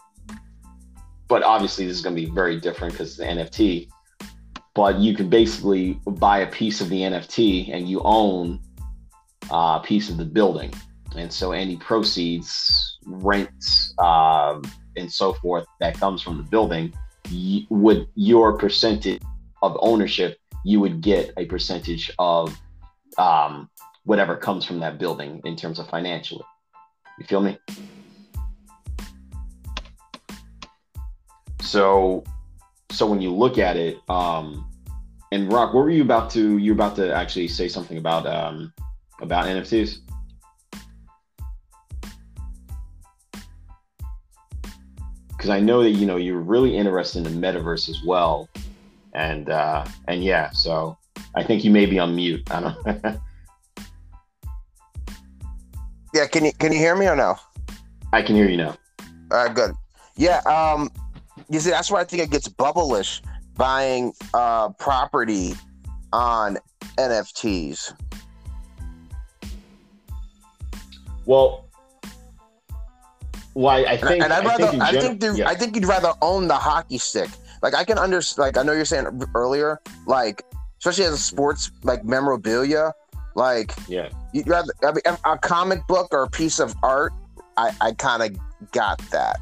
but 1.30 1.44
obviously 1.44 1.86
this 1.86 1.96
is 1.96 2.02
going 2.02 2.16
to 2.16 2.22
be 2.22 2.30
very 2.30 2.60
different 2.60 2.94
because 2.94 3.10
it's 3.10 3.18
the 3.18 3.24
NFT. 3.24 3.88
But 4.74 5.00
you 5.00 5.16
can 5.16 5.30
basically 5.30 6.00
buy 6.06 6.40
a 6.40 6.48
piece 6.48 6.80
of 6.82 6.90
the 6.90 7.02
NFT 7.02 7.74
and 7.74 7.90
you 7.90 8.02
own 8.04 8.60
a 9.50 9.82
piece 9.84 10.10
of 10.10 10.18
the 10.18 10.26
building, 10.26 10.74
and 11.16 11.32
so 11.32 11.52
any 11.52 11.76
proceeds, 11.78 12.98
rent, 13.06 13.50
um, 14.00 14.62
and 14.96 15.12
so 15.12 15.34
forth 15.34 15.66
that 15.80 16.00
comes 16.00 16.22
from 16.22 16.38
the 16.38 16.44
building, 16.44 16.94
y- 17.32 17.66
would 17.70 18.08
your 18.16 18.58
percentage 18.58 19.22
of 19.62 19.78
ownership, 19.82 20.38
you 20.64 20.80
would 20.80 21.02
get 21.02 21.34
a 21.38 21.46
percentage 21.46 22.12
of 22.18 22.58
um, 23.18 23.70
whatever 24.06 24.36
comes 24.36 24.66
from 24.66 24.80
that 24.80 24.98
building 24.98 25.42
in 25.46 25.56
terms 25.56 25.80
of 25.80 25.90
financially. 25.90 26.44
You 27.20 27.26
feel 27.26 27.42
me? 27.42 27.58
So, 31.62 32.24
so 32.92 33.06
when 33.06 33.22
you 33.22 33.32
look 33.32 33.58
at 33.58 33.78
it, 33.78 33.98
um, 34.10 34.68
and 35.32 35.52
Roc, 35.52 35.74
what 35.74 35.84
were 35.84 35.90
you 35.90 36.02
about 36.02 36.30
to? 36.32 36.58
You're 36.58 36.76
about 36.76 36.96
to 36.98 37.14
actually 37.14 37.48
say 37.48 37.68
something 37.68 37.98
about 37.98 38.28
um, 38.28 38.74
about 39.22 39.46
NFTs. 39.46 40.00
Because 45.30 45.50
I 45.50 45.60
know 45.60 45.82
that 45.82 45.92
you 45.92 46.06
know 46.06 46.18
you're 46.18 46.40
really 46.40 46.76
interested 46.76 47.26
in 47.26 47.42
the 47.42 47.48
metaverse 47.48 47.90
as 47.90 48.04
well, 48.06 48.50
and 49.14 49.50
uh, 49.50 49.86
and 50.08 50.24
yeah, 50.24 50.52
so 50.52 50.98
I 51.36 51.44
think 51.44 51.64
you 51.64 51.72
may 51.72 51.86
be 51.86 51.98
on 51.98 52.16
mute. 52.16 52.50
I 52.52 52.60
don't. 52.60 53.22
Yeah, 56.14 56.28
can 56.28 56.44
you 56.44 56.52
can 56.54 56.74
you 56.74 56.78
hear 56.80 56.96
me 56.96 57.08
or 57.08 57.16
no? 57.16 57.38
I 58.12 58.22
can 58.22 58.36
hear 58.36 58.50
you 58.50 58.58
now. 58.58 58.76
All 59.32 59.46
right, 59.46 59.56
good. 59.56 59.72
Yeah, 60.18 60.40
um, 60.40 60.92
you 61.52 61.60
see, 61.60 61.70
that's 61.70 61.92
why 61.92 62.02
I 62.02 62.04
think 62.06 62.24
it 62.24 62.32
gets 62.32 62.48
bubblish 62.48 63.22
buying 63.56 64.14
uh 64.34 64.70
property 64.70 65.54
on 66.14 66.58
NFTs. 66.98 67.94
Well, 71.26 71.66
well, 73.54 73.76
I, 73.76 73.92
I 73.92 73.98
think 73.98 74.24
and 74.24 74.32
I'd 74.34 74.46
I 74.46 74.50
rather, 74.50 74.64
think, 74.64 74.74
in 74.76 74.82
I 74.82 74.92
think, 74.92 75.20
the, 75.20 75.34
yeah. 75.38 75.50
I 75.50 75.56
think 75.56 75.76
you'd 75.76 75.86
rather 75.86 76.14
own 76.22 76.48
the 76.48 76.56
hockey 76.56 76.98
stick. 76.98 77.30
Like 77.62 77.76
I 77.76 77.84
can 77.84 77.98
understand. 77.98 78.48
Like 78.48 78.58
I 78.58 78.64
know 78.64 78.72
you're 78.72 78.86
saying 78.86 79.08
earlier, 79.36 79.80
like 80.08 80.44
especially 80.80 81.06
as 81.06 81.14
a 81.14 81.18
sports 81.18 81.72
like 81.84 82.04
memorabilia, 82.06 82.94
like 83.36 83.74
yeah. 83.88 84.10
you'd 84.34 84.48
rather 84.48 84.74
I 84.84 84.92
mean, 84.92 85.18
a 85.26 85.38
comic 85.38 85.86
book 85.88 86.08
or 86.12 86.24
a 86.24 86.30
piece 86.30 86.60
of 86.60 86.74
art. 86.82 87.14
I 87.58 87.72
I 87.82 87.92
kind 87.92 88.24
of 88.24 88.72
got 88.72 89.00
that, 89.12 89.40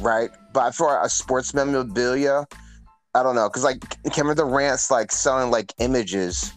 right? 0.00 0.30
But 0.52 0.74
for 0.74 1.00
a 1.02 1.08
sports 1.08 1.54
memorabilia, 1.54 2.46
I 3.14 3.22
don't 3.22 3.34
know, 3.34 3.48
because 3.48 3.64
like 3.64 3.80
Kevin 4.12 4.36
Durant's 4.36 4.90
like 4.90 5.12
selling 5.12 5.50
like 5.50 5.72
images, 5.78 6.52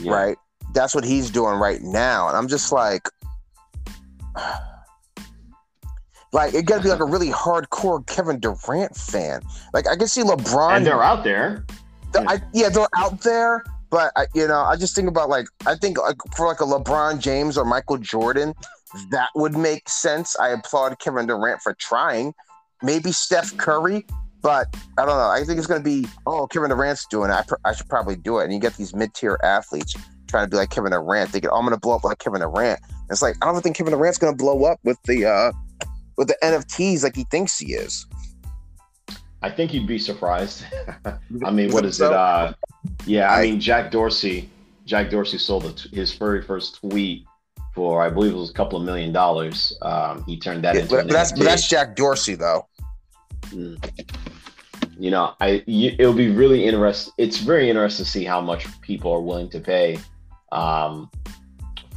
yeah. 0.00 0.12
right? 0.12 0.36
That's 0.74 0.94
what 0.94 1.04
he's 1.04 1.30
doing 1.30 1.56
right 1.56 1.80
now, 1.82 2.28
and 2.28 2.36
I'm 2.36 2.48
just 2.48 2.72
like, 2.72 3.08
like 6.32 6.54
it 6.54 6.66
got 6.66 6.78
to 6.78 6.82
be 6.82 6.88
like 6.88 7.00
a 7.00 7.04
really 7.04 7.30
hardcore 7.30 8.06
Kevin 8.06 8.38
Durant 8.40 8.96
fan. 8.96 9.40
Like 9.72 9.88
I 9.88 9.96
can 9.96 10.08
see 10.08 10.22
LeBron. 10.22 10.76
And 10.76 10.86
they're 10.86 11.02
out 11.02 11.24
there. 11.24 11.64
Th- 12.12 12.26
I, 12.28 12.40
yeah, 12.52 12.68
they're 12.68 12.86
out 12.96 13.22
there, 13.22 13.64
but 13.90 14.12
I, 14.16 14.26
you 14.34 14.46
know, 14.46 14.60
I 14.60 14.76
just 14.76 14.94
think 14.94 15.08
about 15.08 15.28
like 15.28 15.46
I 15.66 15.74
think 15.76 15.98
like 15.98 16.16
for 16.36 16.46
like 16.46 16.60
a 16.60 16.64
LeBron 16.64 17.20
James 17.20 17.58
or 17.58 17.64
Michael 17.64 17.98
Jordan, 17.98 18.54
that 19.10 19.30
would 19.34 19.56
make 19.56 19.88
sense. 19.88 20.38
I 20.38 20.50
applaud 20.50 20.98
Kevin 20.98 21.26
Durant 21.26 21.60
for 21.60 21.74
trying, 21.74 22.34
maybe 22.84 23.10
Steph 23.12 23.56
Curry, 23.56 24.06
but 24.42 24.74
I 24.98 25.06
don't 25.06 25.16
know. 25.16 25.30
I 25.30 25.42
think 25.44 25.58
it's 25.58 25.66
going 25.66 25.80
to 25.82 25.84
be, 25.84 26.06
oh, 26.26 26.46
Kevin 26.46 26.70
Durant's 26.70 27.06
doing 27.06 27.30
it. 27.30 27.34
I, 27.34 27.42
pr- 27.42 27.54
I 27.64 27.74
should 27.74 27.88
probably 27.88 28.16
do 28.16 28.38
it. 28.38 28.44
And 28.44 28.52
you 28.52 28.60
get 28.60 28.76
these 28.76 28.94
mid 28.94 29.14
tier 29.14 29.38
athletes 29.42 29.94
trying 30.28 30.44
to 30.46 30.50
be 30.50 30.56
like 30.56 30.70
Kevin 30.70 30.92
Durant. 30.92 31.32
They 31.32 31.40
get, 31.40 31.50
oh, 31.50 31.56
I'm 31.56 31.62
going 31.64 31.74
to 31.74 31.80
blow 31.80 31.96
up 31.96 32.04
like 32.04 32.18
Kevin 32.18 32.40
Durant. 32.40 32.80
And 32.88 33.10
it's 33.10 33.22
like, 33.22 33.36
I 33.42 33.50
don't 33.50 33.60
think 33.62 33.76
Kevin 33.76 33.92
Durant's 33.92 34.18
going 34.18 34.32
to 34.32 34.36
blow 34.36 34.64
up 34.64 34.78
with 34.84 35.02
the, 35.04 35.24
uh, 35.26 35.52
with 36.16 36.28
the 36.28 36.36
NFTs 36.42 37.02
like 37.02 37.16
he 37.16 37.24
thinks 37.24 37.58
he 37.58 37.72
is. 37.74 38.06
I 39.42 39.50
think 39.50 39.74
you'd 39.74 39.86
be 39.86 39.98
surprised. 39.98 40.64
I 41.44 41.50
mean, 41.50 41.70
what 41.72 41.84
is 41.84 42.00
it? 42.00 42.10
Uh, 42.12 42.54
yeah, 43.04 43.30
I 43.32 43.42
mean, 43.42 43.60
Jack 43.60 43.90
Dorsey. 43.90 44.48
Jack 44.86 45.10
Dorsey 45.10 45.38
sold 45.38 45.88
his 45.92 46.14
very 46.14 46.42
first 46.42 46.80
tweet 46.80 47.24
for, 47.74 48.02
I 48.02 48.08
believe 48.10 48.32
it 48.32 48.36
was 48.36 48.50
a 48.50 48.54
couple 48.54 48.78
of 48.78 48.84
million 48.84 49.12
dollars. 49.12 49.76
Um, 49.82 50.24
he 50.24 50.38
turned 50.38 50.64
that 50.64 50.74
Yeah, 50.74 50.82
into. 50.82 50.96
but 50.96 51.08
that's 51.08 51.32
but 51.32 51.44
that's 51.44 51.68
Jack 51.68 51.96
Dorsey 51.96 52.34
though. 52.34 52.66
Mm. 53.46 53.78
You 54.98 55.10
know, 55.10 55.34
I 55.40 55.62
you, 55.66 55.94
it'll 55.98 56.12
be 56.12 56.30
really 56.30 56.64
interesting. 56.64 57.12
It's 57.18 57.38
very 57.38 57.68
interesting 57.68 58.04
to 58.04 58.10
see 58.10 58.24
how 58.24 58.40
much 58.40 58.66
people 58.80 59.12
are 59.12 59.20
willing 59.20 59.50
to 59.50 59.60
pay 59.60 59.98
um, 60.52 61.10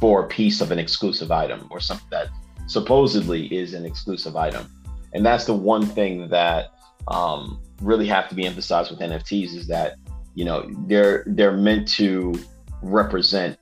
for 0.00 0.24
a 0.24 0.28
piece 0.28 0.60
of 0.60 0.70
an 0.72 0.78
exclusive 0.78 1.30
item 1.30 1.68
or 1.70 1.80
something 1.80 2.08
that 2.10 2.28
supposedly 2.66 3.46
is 3.54 3.74
an 3.74 3.84
exclusive 3.84 4.36
item. 4.36 4.66
And 5.14 5.24
that's 5.24 5.44
the 5.44 5.54
one 5.54 5.86
thing 5.86 6.28
that 6.28 6.70
um, 7.08 7.60
really 7.80 8.06
have 8.08 8.28
to 8.28 8.34
be 8.34 8.46
emphasized 8.46 8.90
with 8.90 9.00
NFTs 9.00 9.54
is 9.54 9.66
that 9.68 9.96
you 10.34 10.44
know 10.44 10.68
they're 10.86 11.24
they're 11.26 11.56
meant 11.56 11.88
to 11.88 12.34
represent 12.82 13.58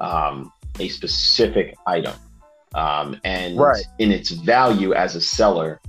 um, 0.00 0.52
a 0.80 0.88
specific 0.88 1.76
item, 1.86 2.14
um, 2.74 3.20
and 3.24 3.58
Right. 3.58 3.84
in 3.98 4.12
its 4.12 4.30
value 4.30 4.94
as 4.94 5.16
a 5.16 5.20
seller, 5.20 5.80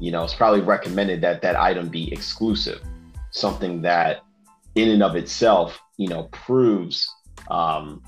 you 0.00 0.10
know, 0.10 0.24
it's 0.24 0.34
probably 0.34 0.60
recommended 0.60 1.20
that 1.22 1.42
that 1.42 1.56
item 1.56 1.88
be 1.88 2.12
exclusive, 2.12 2.80
something 3.30 3.82
that 3.82 4.22
in 4.74 4.90
and 4.90 5.02
of 5.02 5.16
itself, 5.16 5.80
you 5.96 6.08
know, 6.08 6.24
proves 6.32 7.08
um, 7.50 8.02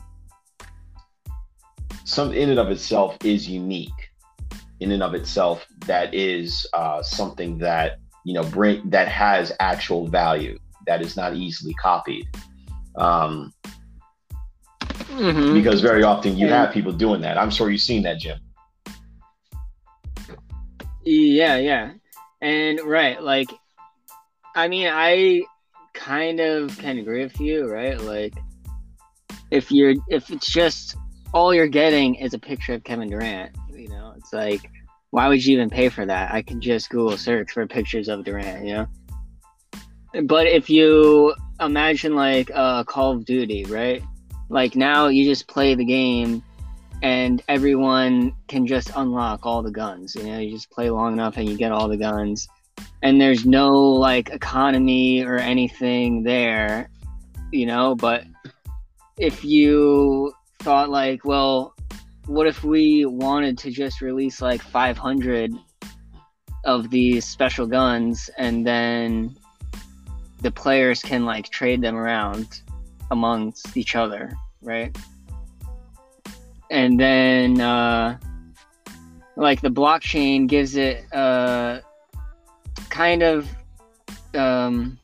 some 2.05 2.33
in 2.33 2.51
and 2.51 2.59
of 2.59 2.71
itself 2.71 3.17
is 3.25 3.49
unique. 3.49 3.91
In 4.81 4.93
and 4.93 5.03
of 5.03 5.15
itself, 5.15 5.67
that 5.87 6.15
is 6.15 6.67
uh, 6.73 7.03
something 7.03 7.59
that 7.59 7.99
you 8.25 8.35
know 8.35 8.45
bring 8.45 8.89
that 8.91 9.09
has 9.09 9.53
actual 9.59 10.07
value 10.07 10.59
that 10.87 11.03
is 11.03 11.17
not 11.17 11.35
easily 11.35 11.75
copied. 11.75 12.27
Um, 12.97 13.53
Mhm. 15.19 15.55
because 15.55 15.81
very 15.81 16.03
often 16.05 16.37
you 16.37 16.49
have 16.49 16.73
people 16.73 16.93
doing 16.93 17.21
that. 17.23 17.39
I'm 17.39 17.51
sure 17.51 17.71
you've 17.71 17.81
seen 17.81 18.03
that, 18.03 18.19
Jim. 18.21 18.39
Yeah, 21.09 21.57
yeah. 21.57 21.93
And 22.43 22.81
right, 22.85 23.23
like 23.23 23.49
I 24.55 24.69
mean, 24.69 24.89
I 24.93 25.43
kind 25.95 26.39
of 26.39 26.77
can 26.79 26.99
agree 26.99 27.23
with 27.23 27.41
you, 27.41 27.67
right? 27.67 27.99
Like 27.99 28.35
if 29.51 29.73
you're 29.73 29.95
if 30.09 30.31
it's 30.31 30.51
just 30.51 30.97
all 31.33 31.55
you're 31.55 31.67
getting 31.67 32.17
is 32.17 32.35
a 32.35 32.39
picture 32.39 32.75
of 32.75 32.85
Kevin 32.85 33.09
Durant, 33.09 33.57
you 33.75 33.89
know, 33.89 34.13
it's 34.19 34.35
like 34.35 34.71
why 35.11 35.29
would 35.29 35.43
you 35.43 35.55
even 35.55 35.71
pay 35.71 35.89
for 35.89 36.05
that? 36.05 36.35
I 36.35 36.43
can 36.43 36.61
just 36.61 36.91
Google 36.91 37.17
search 37.17 37.53
for 37.53 37.67
pictures 37.67 38.09
of 38.09 38.25
Durant, 38.25 38.67
you 38.67 38.75
know? 38.75 38.87
But 40.25 40.47
if 40.47 40.69
you 40.69 41.35
imagine 41.59 42.17
like 42.17 42.51
uh 42.55 42.85
Call 42.85 43.13
of 43.13 43.25
Duty, 43.25 43.65
right? 43.65 44.03
Like 44.51 44.77
now 44.77 45.07
you 45.07 45.25
just 45.25 45.49
play 45.49 45.75
the 45.75 45.87
game 45.87 46.43
and 47.03 47.43
everyone 47.49 48.35
can 48.49 48.67
just 48.67 48.91
unlock 48.97 49.47
all 49.47 49.63
the 49.63 49.71
guns. 49.71 50.15
You 50.15 50.25
know, 50.25 50.39
you 50.39 50.53
just 50.53 50.71
play 50.71 50.91
long 50.91 51.13
enough 51.13 51.37
and 51.37 51.49
you 51.49 51.57
get 51.57 51.73
all 51.73 51.89
the 51.89 51.97
guns, 51.97 52.49
and 53.03 53.21
there's 53.21 53.47
no 53.47 53.73
like 53.75 54.31
economy 54.31 55.25
or 55.25 55.37
anything 55.37 56.23
there, 56.23 56.91
you 57.53 57.67
know. 57.67 57.95
But 57.95 58.25
if 59.19 59.45
you 59.45 60.33
thought 60.61 60.91
like, 60.91 61.25
well, 61.25 61.75
what 62.27 62.47
if 62.47 62.63
we 62.63 63.05
wanted 63.07 63.57
to 63.59 63.71
just 63.71 64.01
release 64.01 64.43
like 64.43 64.63
500 64.63 65.53
of 66.65 66.91
these 66.91 67.25
special 67.25 67.67
guns 67.67 68.29
and 68.37 68.67
then 68.67 69.37
the 70.43 70.51
players 70.51 71.01
can 71.01 71.25
like 71.25 71.49
trade 71.49 71.81
them 71.81 71.97
around 71.97 72.63
amongst 73.11 73.77
each 73.77 73.97
other, 73.97 74.33
right? 74.63 74.97
And 76.71 76.99
then 76.99 77.61
uh, 77.61 78.19
like 79.37 79.61
the 79.61 79.71
blockchain 79.71 80.47
gives 80.47 80.77
it 80.77 81.05
uh, 81.13 81.81
kind 82.91 83.23
of 83.23 83.49
um, 84.35 84.99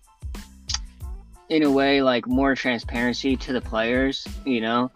in 1.48 1.62
a 1.62 1.70
way 1.70 2.02
like 2.02 2.26
more 2.26 2.54
transparency 2.54 3.36
to 3.36 3.52
the 3.52 3.60
players 3.60 4.26
you 4.44 4.60
know? 4.60 4.90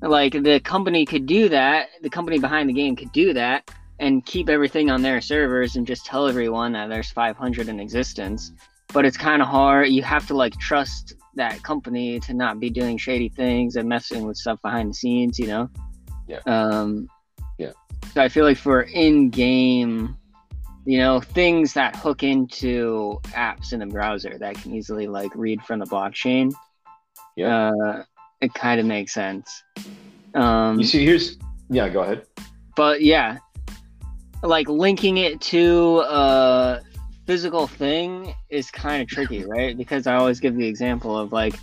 Like 0.00 0.32
the 0.32 0.60
company 0.60 1.06
could 1.06 1.26
do 1.26 1.48
that 1.48 1.88
the 2.02 2.10
company 2.10 2.38
behind 2.38 2.68
the 2.68 2.74
game 2.74 2.96
could 2.96 3.12
do 3.12 3.32
that 3.34 3.70
and 3.98 4.24
keep 4.24 4.48
everything 4.48 4.90
on 4.90 5.02
their 5.02 5.20
servers 5.20 5.76
and 5.76 5.86
just 5.86 6.04
tell 6.04 6.28
everyone 6.28 6.72
that 6.72 6.88
there's 6.88 7.10
500 7.10 7.68
in 7.68 7.80
existence. 7.80 8.52
But 8.92 9.04
it's 9.04 9.16
kind 9.16 9.40
of 9.40 9.48
hard 9.48 9.88
you 9.88 10.02
have 10.02 10.26
to 10.28 10.34
like 10.34 10.58
trust 10.58 11.14
that 11.36 11.62
company 11.62 12.20
to 12.20 12.34
not 12.34 12.60
be 12.60 12.70
doing 12.70 12.96
shady 12.98 13.28
things 13.28 13.76
and 13.76 13.88
messing 13.88 14.24
with 14.26 14.36
stuff 14.36 14.60
behind 14.62 14.90
the 14.90 14.94
scenes 14.94 15.38
you 15.38 15.46
know 15.46 15.68
Yeah. 16.28 16.40
um 16.46 17.08
Yeah. 17.58 17.72
so 18.12 18.22
i 18.22 18.28
feel 18.28 18.44
like 18.44 18.56
for 18.58 18.82
in-game 18.82 20.16
you 20.86 20.98
know 20.98 21.20
things 21.20 21.72
that 21.74 21.96
hook 21.96 22.22
into 22.22 23.18
apps 23.28 23.72
in 23.72 23.80
the 23.80 23.86
browser 23.86 24.36
that 24.38 24.54
can 24.56 24.74
easily 24.74 25.06
like 25.06 25.30
read 25.34 25.62
from 25.62 25.78
the 25.78 25.86
blockchain 25.86 26.52
Yeah. 27.36 27.70
uh 27.70 28.02
it 28.40 28.52
kind 28.54 28.80
of 28.80 28.86
makes 28.86 29.12
sense 29.14 29.62
um 30.34 30.78
You 30.78 30.84
see, 30.84 31.04
here's 31.04 31.38
yeah. 31.70 31.88
Go 31.88 32.00
ahead. 32.02 32.26
but 32.76 33.00
yeah 33.02 33.38
like 34.42 34.68
linking 34.68 35.16
it 35.16 35.40
to 35.40 36.00
a 36.00 36.80
physical 37.26 37.66
thing 37.66 38.34
is 38.50 38.70
kind 38.70 39.02
of 39.02 39.08
tricky 39.08 39.44
right? 39.44 39.76
Because 39.76 40.06
i 40.06 40.14
always 40.14 40.40
give 40.40 40.56
the 40.56 40.66
example 40.66 41.18
of 41.18 41.32
like 41.32 41.54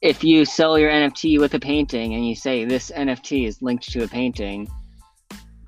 if 0.00 0.24
you 0.24 0.44
sell 0.44 0.78
your 0.78 0.90
nft 0.90 1.38
with 1.38 1.54
a 1.54 1.60
painting 1.60 2.14
and 2.14 2.28
you 2.28 2.34
say 2.34 2.64
this 2.64 2.90
nft 2.90 3.46
is 3.46 3.62
linked 3.62 3.90
to 3.90 4.02
a 4.02 4.08
painting 4.08 4.68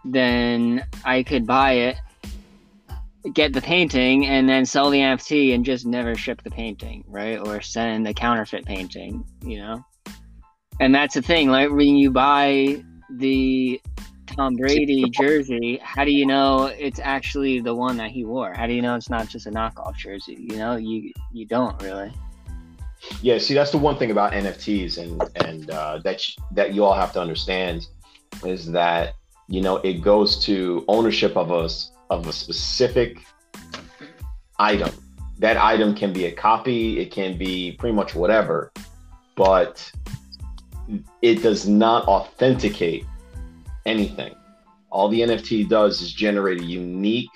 then 0.05 0.85
i 1.05 1.23
could 1.23 1.47
buy 1.47 1.73
it 1.73 1.97
get 3.33 3.55
the 3.55 3.61
painting 3.61 4.27
and 4.27 4.49
then 4.49 4.67
sell 4.67 4.91
the 4.91 4.99
nft 4.99 5.55
and 5.55 5.65
just 5.65 5.87
never 5.87 6.15
ship 6.15 6.43
the 6.43 6.51
painting 6.51 7.05
right? 7.09 7.39
Or 7.39 7.61
send 7.63 8.07
a 8.07 8.13
counterfeit 8.13 8.67
painting 8.67 9.25
you 9.43 9.59
know? 9.59 9.85
And 10.81 10.95
that's 10.95 11.15
the 11.15 11.23
thing 11.23 11.49
like 11.49 11.71
when 11.71 11.97
you 11.97 12.11
buy 12.11 12.85
the 13.11 13.81
Tom 14.27 14.55
Brady 14.57 15.05
jersey, 15.11 15.79
how 15.83 16.05
do 16.05 16.11
you 16.11 16.27
know 16.27 16.67
it's 16.67 17.01
actually 17.03 17.61
the 17.61 17.75
one 17.75 17.97
that 17.99 18.11
he 18.11 18.25
wore? 18.25 18.53
How 18.53 18.67
do 18.67 18.73
you 18.73 18.83
know 18.83 18.95
it's 18.97 19.11
not 19.11 19.29
just 19.29 19.47
a 19.47 19.51
knockoff 19.51 19.97
jersey? 19.97 20.37
You 20.39 20.57
know, 20.57 20.77
you 20.77 21.13
you 21.33 21.47
don't 21.47 21.81
really. 21.83 22.13
Yeah, 23.21 23.39
see, 23.39 23.55
that's 23.55 23.71
the 23.71 23.79
one 23.79 23.99
thing 23.99 24.11
about 24.11 24.33
NFTs, 24.33 24.99
and 24.99 25.23
and 25.45 25.71
uh, 25.71 25.99
that 26.05 26.21
sh- 26.21 26.37
that 26.53 26.75
you 26.75 26.85
all 26.85 26.95
have 26.95 27.13
to 27.13 27.21
understand 27.21 27.87
is 28.45 28.71
that 28.73 29.15
you 29.49 29.61
know 29.61 29.77
it 29.79 30.03
goes 30.03 30.43
to 30.45 30.85
ownership 30.89 31.37
of 31.37 31.51
a 31.51 31.69
of 32.11 32.27
a 32.27 32.33
specific 32.33 33.19
item. 34.59 34.91
That 35.39 35.57
item 35.57 35.95
can 35.95 36.13
be 36.13 36.27
a 36.27 36.33
copy, 36.33 37.01
it 37.01 37.11
can 37.11 37.37
be 37.37 37.73
pretty 37.73 37.95
much 37.95 38.15
whatever, 38.15 38.73
but 39.35 39.91
it 41.23 41.43
does 41.43 41.67
not 41.67 42.07
authenticate 42.07 43.05
anything. 43.87 44.35
All 44.91 45.09
the 45.09 45.21
NFT 45.21 45.69
does 45.69 46.01
is 46.01 46.13
generate 46.13 46.61
a 46.61 46.65
unique, 46.65 47.31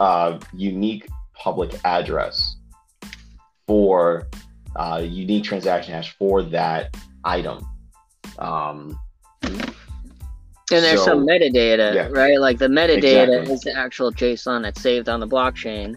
uh, 0.00 0.38
unique 0.54 1.06
public 1.34 1.78
address 1.84 2.56
for 3.66 4.26
uh, 4.76 5.02
unique 5.04 5.44
transaction 5.44 5.94
hash 5.94 6.16
for 6.18 6.42
that 6.42 6.96
item. 7.24 7.66
Um, 8.38 8.98
And 10.72 10.82
there's 10.84 10.98
So- 10.98 11.06
some 11.12 11.26
metadata, 11.26 11.94
yeah. 11.94 12.08
right? 12.10 12.40
Like 12.40 12.58
the 12.58 12.66
metadata 12.66 13.28
Exactly. 13.38 13.52
is 13.54 13.60
the 13.60 13.72
actual 13.76 14.10
JSON 14.10 14.62
that's 14.62 14.80
saved 14.80 15.08
on 15.08 15.20
the 15.20 15.26
blockchain, 15.28 15.96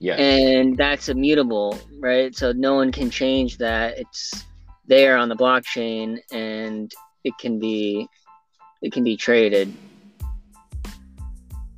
yes. 0.00 0.18
and 0.18 0.76
that's 0.76 1.08
immutable, 1.08 1.78
right? 2.00 2.34
So 2.34 2.50
no 2.50 2.74
one 2.74 2.90
can 2.90 3.10
change 3.10 3.58
that. 3.58 3.96
It's 3.96 4.44
there 4.88 5.16
on 5.16 5.28
the 5.28 5.36
blockchain, 5.36 6.18
and 6.32 6.92
it 7.24 7.34
can 7.38 7.58
be 7.58 8.08
it 8.82 8.92
can 8.92 9.04
be 9.04 9.16
traded. 9.16 9.72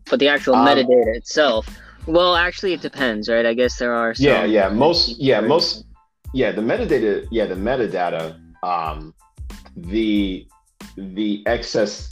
But 0.09 0.20
the 0.20 0.28
actual 0.28 0.55
Um, 0.55 0.66
metadata 0.66 1.16
itself, 1.16 1.66
well, 2.07 2.37
actually, 2.37 2.72
it 2.74 2.81
depends, 2.81 3.28
right? 3.28 3.46
I 3.46 3.55
guess 3.55 3.78
there 3.78 3.94
are 3.94 4.14
some. 4.14 4.26
yeah, 4.26 4.44
yeah. 4.44 4.68
Most, 4.68 5.18
yeah, 5.18 5.40
most, 5.40 5.85
yeah. 6.35 6.52
The 6.52 6.62
metadata, 6.62 7.26
yeah, 7.31 7.46
the 7.46 7.55
metadata, 7.55 8.38
um, 8.62 9.14
the 9.76 10.46
the 10.96 11.42
excess 11.46 12.09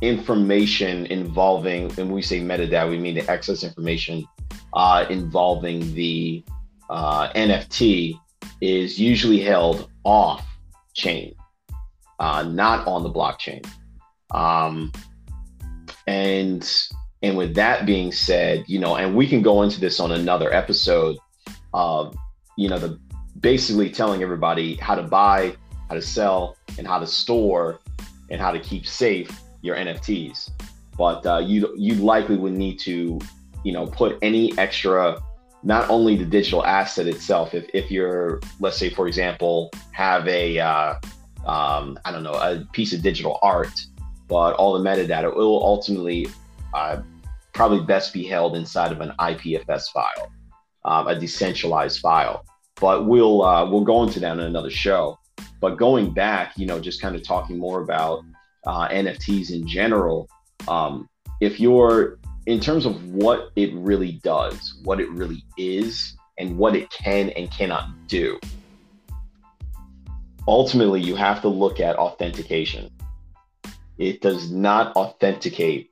information 0.00 1.06
involving, 1.06 1.84
and 1.84 1.96
when 1.96 2.10
we 2.12 2.22
say 2.22 2.40
metadata, 2.40 2.88
we 2.90 2.98
mean 2.98 3.14
the 3.14 3.30
excess 3.30 3.62
information 3.62 4.24
uh, 4.72 5.04
involving 5.10 5.94
the 5.94 6.42
uh, 6.88 7.28
NFT 7.34 8.18
is 8.60 8.98
usually 8.98 9.40
held 9.40 9.90
off 10.04 10.44
chain, 10.94 11.34
uh, 12.20 12.42
not 12.42 12.86
on 12.86 13.02
the 13.02 13.10
blockchain. 13.10 13.66
Um, 14.30 14.92
and 16.06 16.70
and 17.22 17.36
with 17.36 17.54
that 17.54 17.86
being 17.86 18.12
said, 18.12 18.64
you 18.66 18.78
know, 18.78 18.96
and 18.96 19.16
we 19.16 19.26
can 19.26 19.42
go 19.42 19.62
into 19.62 19.80
this 19.80 20.00
on 20.00 20.12
another 20.12 20.52
episode 20.52 21.16
of, 21.74 22.14
you 22.56 22.68
know, 22.68 22.78
the 22.78 22.98
basically 23.40 23.90
telling 23.90 24.22
everybody 24.22 24.74
how 24.76 24.94
to 24.94 25.02
buy, 25.02 25.54
how 25.88 25.94
to 25.94 26.02
sell, 26.02 26.56
and 26.78 26.86
how 26.86 26.98
to 26.98 27.06
store, 27.06 27.80
and 28.30 28.40
how 28.40 28.52
to 28.52 28.60
keep 28.60 28.86
safe 28.86 29.40
your 29.62 29.76
NFTs. 29.76 30.50
But 30.96 31.24
uh, 31.26 31.38
you 31.38 31.74
you 31.76 31.94
likely 31.94 32.36
would 32.36 32.54
need 32.54 32.78
to, 32.80 33.18
you 33.64 33.72
know, 33.72 33.86
put 33.86 34.18
any 34.22 34.56
extra, 34.58 35.22
not 35.62 35.88
only 35.90 36.16
the 36.16 36.24
digital 36.24 36.64
asset 36.64 37.06
itself. 37.06 37.54
If 37.54 37.68
if 37.74 37.90
you're, 37.90 38.40
let's 38.60 38.78
say, 38.78 38.90
for 38.90 39.08
example, 39.08 39.70
have 39.92 40.26
a, 40.28 40.58
uh, 40.58 40.94
um, 41.46 41.98
I 42.04 42.12
don't 42.12 42.22
know, 42.22 42.34
a 42.34 42.66
piece 42.72 42.92
of 42.92 43.02
digital 43.02 43.38
art, 43.42 43.72
but 44.28 44.54
all 44.54 44.78
the 44.78 44.88
metadata 44.88 45.24
it 45.24 45.36
will 45.36 45.62
ultimately 45.64 46.28
uh, 46.74 47.02
probably 47.52 47.84
best 47.84 48.12
be 48.12 48.24
held 48.24 48.56
inside 48.56 48.92
of 48.92 49.00
an 49.00 49.12
IPFS 49.18 49.90
file, 49.92 50.32
um, 50.84 51.08
a 51.08 51.18
decentralized 51.18 52.00
file. 52.00 52.44
But 52.80 53.06
we'll 53.06 53.42
uh, 53.42 53.68
we'll 53.68 53.84
go 53.84 54.02
into 54.02 54.20
that 54.20 54.32
in 54.32 54.40
another 54.40 54.70
show. 54.70 55.18
But 55.60 55.76
going 55.76 56.14
back, 56.14 56.56
you 56.56 56.66
know, 56.66 56.80
just 56.80 57.02
kind 57.02 57.14
of 57.14 57.22
talking 57.22 57.58
more 57.58 57.82
about 57.82 58.24
uh, 58.66 58.88
NFTs 58.88 59.50
in 59.50 59.66
general. 59.66 60.28
Um, 60.68 61.08
if 61.40 61.60
you're 61.60 62.18
in 62.46 62.60
terms 62.60 62.86
of 62.86 63.04
what 63.06 63.50
it 63.56 63.74
really 63.74 64.12
does, 64.22 64.80
what 64.84 65.00
it 65.00 65.10
really 65.10 65.44
is, 65.58 66.16
and 66.38 66.56
what 66.56 66.74
it 66.74 66.90
can 66.90 67.30
and 67.30 67.50
cannot 67.50 67.88
do, 68.06 68.38
ultimately 70.50 71.00
you 71.00 71.14
have 71.14 71.40
to 71.42 71.48
look 71.48 71.78
at 71.78 71.96
authentication. 71.96 72.90
It 73.98 74.20
does 74.20 74.50
not 74.50 74.96
authenticate 74.96 75.90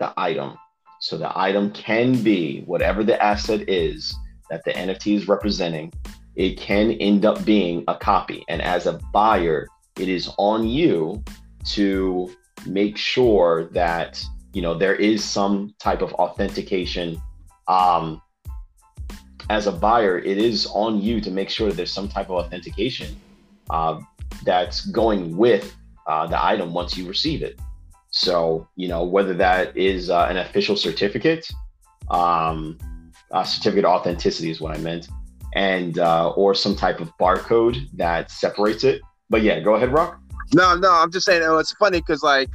the 0.00 0.12
item. 0.16 0.58
So 1.00 1.16
the 1.16 1.30
item 1.38 1.70
can 1.70 2.20
be 2.22 2.62
whatever 2.62 3.04
the 3.04 3.22
asset 3.22 3.68
is 3.68 4.12
that 4.50 4.64
the 4.64 4.72
NFT 4.72 5.14
is 5.14 5.28
representing, 5.28 5.92
it 6.34 6.58
can 6.58 6.90
end 6.92 7.24
up 7.24 7.44
being 7.44 7.84
a 7.86 7.94
copy. 7.94 8.44
And 8.48 8.60
as 8.60 8.86
a 8.86 8.98
buyer, 9.12 9.68
it 9.96 10.08
is 10.08 10.28
on 10.38 10.66
you 10.66 11.22
to 11.66 12.34
make 12.66 12.96
sure 12.96 13.68
that 13.72 14.20
you 14.52 14.62
know 14.62 14.76
there 14.76 14.96
is 14.96 15.22
some 15.22 15.72
type 15.78 16.02
of 16.02 16.12
authentication 16.14 17.20
um, 17.68 18.20
as 19.50 19.66
a 19.68 19.72
buyer 19.72 20.18
it 20.18 20.38
is 20.38 20.66
on 20.72 21.00
you 21.00 21.20
to 21.20 21.30
make 21.30 21.48
sure 21.48 21.68
that 21.68 21.76
there's 21.76 21.92
some 21.92 22.08
type 22.08 22.30
of 22.30 22.44
authentication 22.44 23.16
uh, 23.70 24.00
that's 24.44 24.86
going 24.86 25.36
with 25.36 25.76
uh, 26.06 26.26
the 26.26 26.42
item 26.42 26.72
once 26.72 26.96
you 26.96 27.06
receive 27.06 27.42
it 27.42 27.58
so 28.10 28.66
you 28.76 28.88
know 28.88 29.04
whether 29.04 29.34
that 29.34 29.76
is 29.76 30.10
uh, 30.10 30.26
an 30.30 30.38
official 30.38 30.76
certificate 30.76 31.46
um, 32.10 32.78
a 33.32 33.44
certificate 33.44 33.84
of 33.84 33.90
authenticity 33.90 34.50
is 34.50 34.60
what 34.60 34.74
i 34.74 34.78
meant 34.78 35.08
and 35.54 35.98
uh, 35.98 36.30
or 36.30 36.54
some 36.54 36.74
type 36.76 37.00
of 37.00 37.10
barcode 37.18 37.88
that 37.94 38.30
separates 38.30 38.84
it 38.84 39.00
but 39.28 39.42
yeah 39.42 39.60
go 39.60 39.74
ahead 39.74 39.92
Roc 39.92 40.18
no, 40.54 40.74
no, 40.76 40.92
I'm 40.92 41.10
just 41.10 41.26
saying. 41.26 41.42
Oh, 41.44 41.58
it's 41.58 41.72
funny 41.72 42.00
because 42.00 42.22
like 42.22 42.48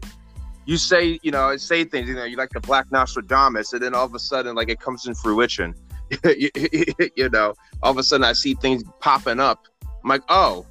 you 0.66 0.78
say, 0.78 1.20
you 1.22 1.32
know, 1.32 1.56
say 1.58 1.84
things. 1.84 2.10
You 2.10 2.16
know, 2.16 2.24
you 2.24 2.38
like 2.38 2.50
the 2.50 2.60
Black 2.60 2.92
Nostradamus, 2.92 3.74
and 3.74 3.82
then 3.82 3.94
all 3.94 4.06
of 4.06 4.16
a 4.16 4.20
sudden, 4.20 4.56
like 4.56 4.70
it 4.70 4.80
comes 4.80 5.06
in 5.06 5.14
fruition. 5.14 5.76
you, 6.38 6.50
you 7.16 7.30
know, 7.30 7.54
all 7.82 7.92
of 7.92 7.98
a 7.98 8.04
sudden, 8.04 8.24
I 8.24 8.34
see 8.34 8.56
things 8.56 8.84
popping 9.00 9.40
up. 9.40 9.68
I'm 9.84 10.10
like, 10.10 10.24
oh, 10.30 10.66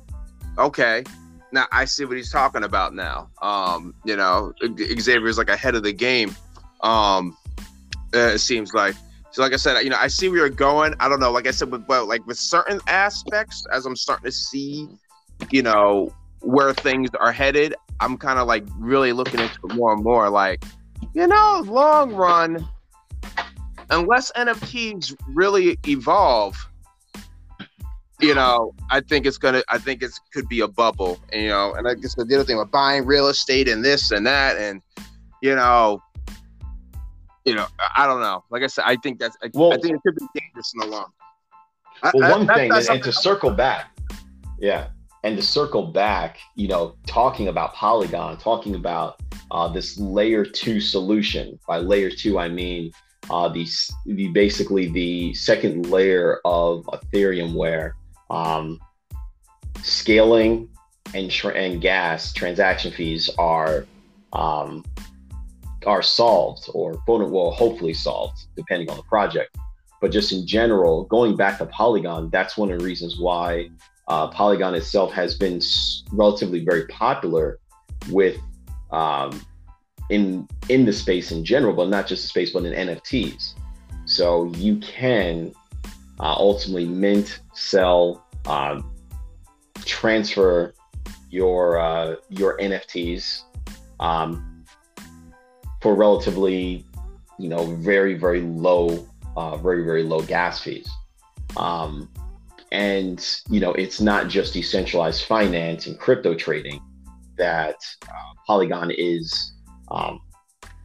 okay. 0.58 1.04
Now 1.52 1.66
I 1.70 1.84
see 1.84 2.04
what 2.04 2.16
he's 2.16 2.30
talking 2.30 2.64
about. 2.64 2.94
Now, 2.94 3.28
um, 3.42 3.94
you 4.04 4.16
know, 4.16 4.52
Xavier's 4.78 5.38
like 5.38 5.50
ahead 5.50 5.74
of 5.74 5.82
the 5.82 5.92
game. 5.92 6.34
Um, 6.80 7.36
uh, 8.14 8.32
it 8.34 8.38
seems 8.38 8.72
like. 8.74 8.94
So, 9.30 9.40
like 9.40 9.54
I 9.54 9.56
said, 9.56 9.80
you 9.82 9.88
know, 9.88 9.96
I 9.98 10.08
see 10.08 10.28
where 10.28 10.38
you're 10.38 10.50
going. 10.50 10.94
I 11.00 11.08
don't 11.08 11.18
know. 11.18 11.30
Like 11.30 11.46
I 11.46 11.52
said, 11.52 11.70
with, 11.70 11.86
but 11.86 12.06
like 12.06 12.26
with 12.26 12.38
certain 12.38 12.80
aspects, 12.86 13.64
as 13.72 13.86
I'm 13.86 13.96
starting 13.96 14.26
to 14.26 14.32
see, 14.32 14.88
you 15.50 15.62
know, 15.62 16.14
where 16.40 16.74
things 16.74 17.08
are 17.18 17.32
headed, 17.32 17.74
I'm 18.00 18.18
kind 18.18 18.38
of 18.38 18.46
like 18.46 18.64
really 18.78 19.12
looking 19.12 19.40
into 19.40 19.58
it 19.64 19.74
more 19.74 19.94
and 19.94 20.04
more. 20.04 20.28
Like, 20.28 20.62
you 21.14 21.26
know, 21.26 21.64
long 21.66 22.14
run, 22.14 22.68
unless 23.90 24.30
NFTs 24.32 25.16
really 25.28 25.78
evolve, 25.86 26.56
you 28.22 28.34
know, 28.34 28.72
I 28.90 29.00
think 29.00 29.26
it's 29.26 29.36
gonna. 29.36 29.62
I 29.68 29.78
think 29.78 30.02
it's 30.02 30.20
could 30.32 30.48
be 30.48 30.60
a 30.60 30.68
bubble. 30.68 31.18
You 31.32 31.48
know, 31.48 31.74
and 31.74 31.88
I 31.88 31.94
guess 31.94 32.14
the 32.14 32.22
other 32.22 32.44
thing 32.44 32.56
with 32.56 32.70
buying 32.70 33.04
real 33.04 33.28
estate 33.28 33.68
and 33.68 33.84
this 33.84 34.12
and 34.12 34.26
that, 34.26 34.56
and 34.56 34.80
you 35.42 35.54
know, 35.56 36.00
you 37.44 37.54
know, 37.54 37.66
I 37.96 38.06
don't 38.06 38.20
know. 38.20 38.44
Like 38.50 38.62
I 38.62 38.68
said, 38.68 38.84
I 38.86 38.96
think 38.96 39.18
that's. 39.18 39.36
Well, 39.52 39.72
I 39.72 39.76
think 39.78 39.96
it 39.96 40.02
could 40.06 40.14
be 40.14 40.26
dangerous 40.40 40.72
in 40.74 40.80
the 40.80 40.86
long. 40.86 41.10
Well, 42.14 42.24
I, 42.24 42.30
one 42.30 42.48
I, 42.48 42.54
thing, 42.54 42.72
and, 42.72 42.88
and 42.88 43.02
to 43.02 43.12
circle 43.12 43.50
back, 43.50 43.90
yeah, 44.58 44.88
and 45.24 45.36
to 45.36 45.42
circle 45.42 45.88
back, 45.88 46.38
you 46.54 46.68
know, 46.68 46.94
talking 47.06 47.48
about 47.48 47.74
Polygon, 47.74 48.38
talking 48.38 48.76
about 48.76 49.20
uh, 49.50 49.68
this 49.68 49.98
layer 49.98 50.44
two 50.44 50.80
solution. 50.80 51.58
By 51.66 51.78
layer 51.78 52.10
two, 52.10 52.38
I 52.38 52.48
mean 52.48 52.92
uh, 53.30 53.48
the, 53.48 53.66
the 54.06 54.28
basically 54.28 54.88
the 54.88 55.34
second 55.34 55.90
layer 55.90 56.40
of 56.44 56.84
Ethereum, 56.86 57.54
where 57.54 57.96
um, 58.32 58.80
scaling 59.82 60.68
and 61.14 61.30
tra- 61.30 61.54
and 61.54 61.80
gas 61.80 62.32
transaction 62.32 62.90
fees 62.90 63.30
are 63.38 63.86
um, 64.32 64.84
are 65.86 66.02
solved 66.02 66.68
or 66.74 67.00
well, 67.06 67.50
hopefully 67.50 67.92
solved, 67.92 68.46
depending 68.56 68.90
on 68.90 68.96
the 68.96 69.02
project. 69.04 69.56
But 70.00 70.10
just 70.10 70.32
in 70.32 70.46
general, 70.46 71.04
going 71.04 71.36
back 71.36 71.58
to 71.58 71.66
Polygon, 71.66 72.30
that's 72.30 72.56
one 72.56 72.72
of 72.72 72.78
the 72.78 72.84
reasons 72.84 73.20
why 73.20 73.68
uh, 74.08 74.28
Polygon 74.28 74.74
itself 74.74 75.12
has 75.12 75.36
been 75.36 75.60
relatively 76.12 76.64
very 76.64 76.86
popular 76.86 77.58
with 78.10 78.38
um, 78.90 79.40
in 80.08 80.48
in 80.68 80.84
the 80.84 80.92
space 80.92 81.32
in 81.32 81.44
general, 81.44 81.74
but 81.74 81.88
not 81.88 82.06
just 82.06 82.22
the 82.22 82.28
space, 82.28 82.50
but 82.50 82.64
in 82.64 82.88
NFTs. 82.88 83.54
So 84.06 84.46
you 84.54 84.78
can 84.78 85.52
uh, 86.22 86.36
ultimately 86.38 86.86
mint, 86.86 87.40
sell, 87.52 88.24
uh, 88.46 88.80
transfer 89.84 90.72
your 91.30 91.78
uh, 91.80 92.14
your 92.28 92.56
NFTs 92.58 93.42
um, 93.98 94.64
for 95.80 95.96
relatively, 95.96 96.86
you 97.38 97.48
know, 97.48 97.74
very 97.76 98.14
very 98.14 98.40
low, 98.40 99.06
uh, 99.36 99.56
very 99.56 99.84
very 99.84 100.04
low 100.04 100.22
gas 100.22 100.60
fees. 100.60 100.88
Um, 101.56 102.08
and 102.70 103.42
you 103.50 103.58
know, 103.58 103.72
it's 103.72 104.00
not 104.00 104.28
just 104.28 104.54
decentralized 104.54 105.24
finance 105.24 105.88
and 105.88 105.98
crypto 105.98 106.34
trading 106.34 106.80
that 107.36 107.76
uh, 108.08 108.34
Polygon 108.46 108.92
is 108.92 109.54
um, 109.90 110.20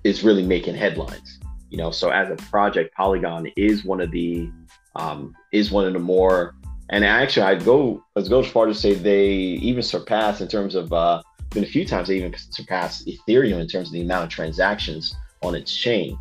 is 0.04 0.24
really 0.24 0.44
making 0.44 0.74
headlines. 0.74 1.40
You 1.70 1.78
know, 1.78 1.92
so 1.92 2.10
as 2.10 2.32
a 2.32 2.38
project, 2.50 2.96
Polygon 2.96 3.52
is 3.56 3.86
one 3.86 4.02
of 4.02 4.10
the 4.10 4.50
um, 4.98 5.34
is 5.52 5.72
one 5.72 5.86
of 5.86 5.94
the 5.94 6.00
more 6.00 6.54
and 6.90 7.04
actually 7.06 7.44
I'd 7.44 7.66
go 7.66 8.04
let's 8.16 8.30
go 8.30 8.40
as 8.40 8.48
far 8.48 8.66
to 8.66 8.74
say 8.74 8.94
they 8.94 9.30
even 9.30 9.84
surpass 9.84 10.42
in 10.42 10.48
terms 10.48 10.76
of 10.76 10.92
uh, 10.94 11.22
been 11.52 11.64
a 11.64 11.68
few 11.68 11.86
times 11.86 12.08
they 12.08 12.18
even 12.18 12.34
surpass 12.52 13.04
Ethereum 13.04 13.60
in 13.60 13.68
terms 13.68 13.90
of 13.90 13.94
the 13.94 14.02
amount 14.02 14.26
of 14.26 14.30
transactions 14.30 15.16
on 15.44 15.56
its 15.56 15.76
chain. 15.76 16.18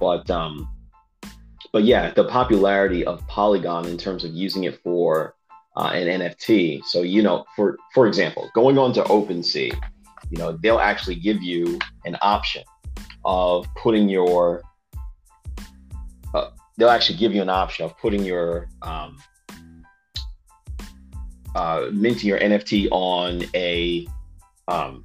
But 0.00 0.30
um, 0.30 0.68
but 1.72 1.84
yeah, 1.84 2.10
the 2.10 2.24
popularity 2.24 3.04
of 3.04 3.26
Polygon 3.26 3.86
in 3.86 3.96
terms 3.98 4.24
of 4.24 4.32
using 4.32 4.64
it 4.64 4.80
for 4.82 5.34
uh, 5.76 5.90
an 5.92 6.20
NFT. 6.20 6.84
So 6.84 7.02
you 7.02 7.22
know, 7.22 7.44
for 7.54 7.76
for 7.94 8.06
example, 8.06 8.50
going 8.54 8.78
on 8.78 8.92
to 8.94 9.02
OpenSea, 9.04 9.72
you 10.30 10.38
know, 10.38 10.52
they'll 10.62 10.78
actually 10.78 11.16
give 11.16 11.42
you 11.42 11.78
an 12.04 12.16
option 12.22 12.62
of 13.24 13.66
putting 13.76 14.08
your. 14.08 14.62
They'll 16.76 16.90
actually 16.90 17.18
give 17.18 17.34
you 17.34 17.42
an 17.42 17.48
option 17.48 17.84
of 17.84 17.96
putting 17.98 18.24
your 18.24 18.68
um, 18.82 19.18
uh, 21.54 21.86
minting 21.92 22.28
your 22.28 22.38
NFT 22.38 22.88
on 22.90 23.42
a 23.54 24.06
um, 24.68 25.04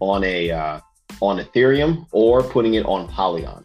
on 0.00 0.22
a 0.24 0.50
uh, 0.50 0.80
on 1.20 1.38
Ethereum 1.38 2.06
or 2.12 2.42
putting 2.42 2.74
it 2.74 2.86
on 2.86 3.08
Polygon. 3.08 3.64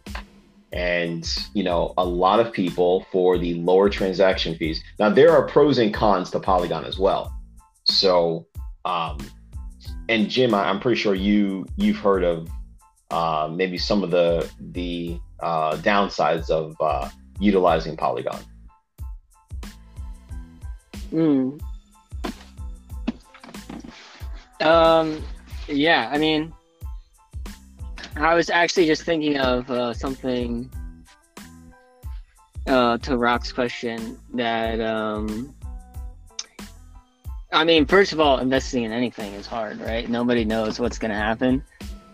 And 0.72 1.26
you 1.52 1.64
know 1.64 1.94
a 1.98 2.04
lot 2.04 2.38
of 2.38 2.52
people 2.52 3.06
for 3.10 3.38
the 3.38 3.54
lower 3.54 3.88
transaction 3.88 4.54
fees. 4.56 4.82
Now 4.98 5.10
there 5.10 5.30
are 5.30 5.46
pros 5.46 5.78
and 5.78 5.92
cons 5.92 6.30
to 6.30 6.40
polygon 6.40 6.84
as 6.84 6.98
well. 6.98 7.34
So 7.84 8.46
um 8.84 9.18
and 10.08 10.28
Jim, 10.28 10.54
I, 10.54 10.68
am 10.68 10.80
pretty 10.80 11.00
sure 11.00 11.14
you 11.14 11.66
you've 11.76 11.98
heard 11.98 12.24
of 12.24 12.48
uh, 13.10 13.48
maybe 13.52 13.78
some 13.78 14.02
of 14.02 14.10
the 14.10 14.50
the 14.72 15.20
uh, 15.42 15.76
downsides 15.76 16.50
of 16.50 16.76
uh, 16.80 17.08
utilizing 17.38 17.96
Polygon. 17.96 18.40
Hmm. 21.10 21.58
Um. 24.60 25.22
Yeah. 25.68 26.10
I 26.12 26.18
mean, 26.18 26.52
I 28.16 28.34
was 28.34 28.50
actually 28.50 28.86
just 28.86 29.02
thinking 29.02 29.38
of 29.38 29.70
uh, 29.70 29.94
something 29.94 30.70
uh, 32.66 32.98
to 32.98 33.16
Roc's 33.16 33.52
question 33.52 34.18
that 34.34 34.80
um, 34.80 35.54
I 37.52 37.64
mean, 37.64 37.86
first 37.86 38.12
of 38.12 38.20
all, 38.20 38.38
investing 38.38 38.84
in 38.84 38.92
anything 38.92 39.34
is 39.34 39.46
hard, 39.46 39.80
right? 39.80 40.08
Nobody 40.08 40.44
knows 40.44 40.78
what's 40.78 40.98
going 40.98 41.10
to 41.10 41.16
happen. 41.16 41.64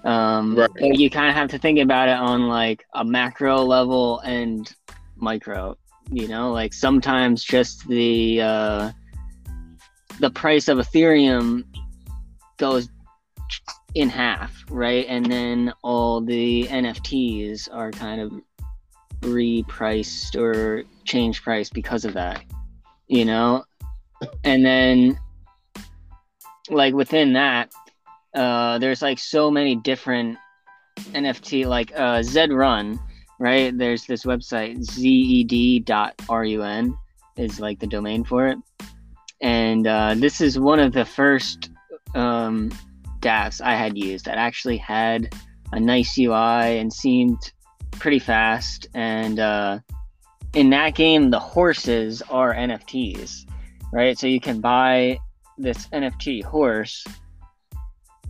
Um, 0.06 0.56
right. 0.56 0.70
you 0.80 1.10
kind 1.10 1.28
of 1.28 1.34
have 1.34 1.50
to 1.50 1.58
think 1.58 1.80
about 1.80 2.08
it 2.08 2.16
on 2.16 2.48
like 2.48 2.86
a 2.94 3.04
macro 3.04 3.62
level 3.62 4.20
and 4.20 4.72
micro. 5.16 5.76
You 6.10 6.28
know, 6.28 6.52
like 6.52 6.72
sometimes 6.72 7.42
just 7.42 7.86
the 7.88 8.40
uh, 8.40 8.92
the 10.20 10.30
price 10.30 10.68
of 10.68 10.78
Ethereum 10.78 11.64
goes 12.56 12.88
in 13.96 14.08
half, 14.08 14.64
right? 14.68 15.06
And 15.08 15.26
then 15.26 15.72
all 15.82 16.20
the 16.20 16.64
NFTs 16.64 17.68
are 17.72 17.90
kind 17.90 18.20
of 18.20 18.32
repriced 19.22 20.38
or 20.38 20.84
change 21.04 21.42
price 21.42 21.70
because 21.70 22.04
of 22.04 22.12
that, 22.14 22.44
you 23.08 23.24
know? 23.24 23.64
And 24.44 24.64
then, 24.64 25.18
like, 26.70 26.94
within 26.94 27.32
that, 27.34 27.72
uh, 28.36 28.78
there's 28.78 29.02
like 29.02 29.18
so 29.18 29.50
many 29.50 29.74
different 29.76 30.38
NFT, 30.98 31.66
like 31.66 31.92
uh, 31.96 32.22
Zed 32.22 32.52
Run, 32.52 33.00
right? 33.38 33.76
There's 33.76 34.04
this 34.06 34.24
website, 34.24 34.82
zed.run 34.82 35.88
is 37.36 37.60
like 37.60 37.78
the 37.78 37.86
domain 37.86 38.24
for 38.24 38.48
it. 38.48 38.58
And 39.40 39.86
uh, 39.86 40.14
this 40.16 40.40
is 40.40 40.58
one 40.58 40.80
of 40.80 40.92
the 40.92 41.04
first 41.04 41.70
um, 42.14 42.70
DApps 43.20 43.60
I 43.60 43.74
had 43.74 43.98
used 43.98 44.24
that 44.26 44.38
actually 44.38 44.78
had 44.78 45.34
a 45.72 45.80
nice 45.80 46.16
UI 46.18 46.78
and 46.78 46.92
seemed 46.92 47.52
pretty 47.92 48.18
fast. 48.18 48.86
And 48.94 49.38
uh, 49.38 49.80
in 50.54 50.70
that 50.70 50.94
game, 50.94 51.30
the 51.30 51.40
horses 51.40 52.22
are 52.30 52.54
NFTs, 52.54 53.46
right? 53.92 54.18
So 54.18 54.26
you 54.26 54.40
can 54.40 54.60
buy 54.60 55.18
this 55.58 55.86
NFT 55.88 56.42
horse 56.44 57.04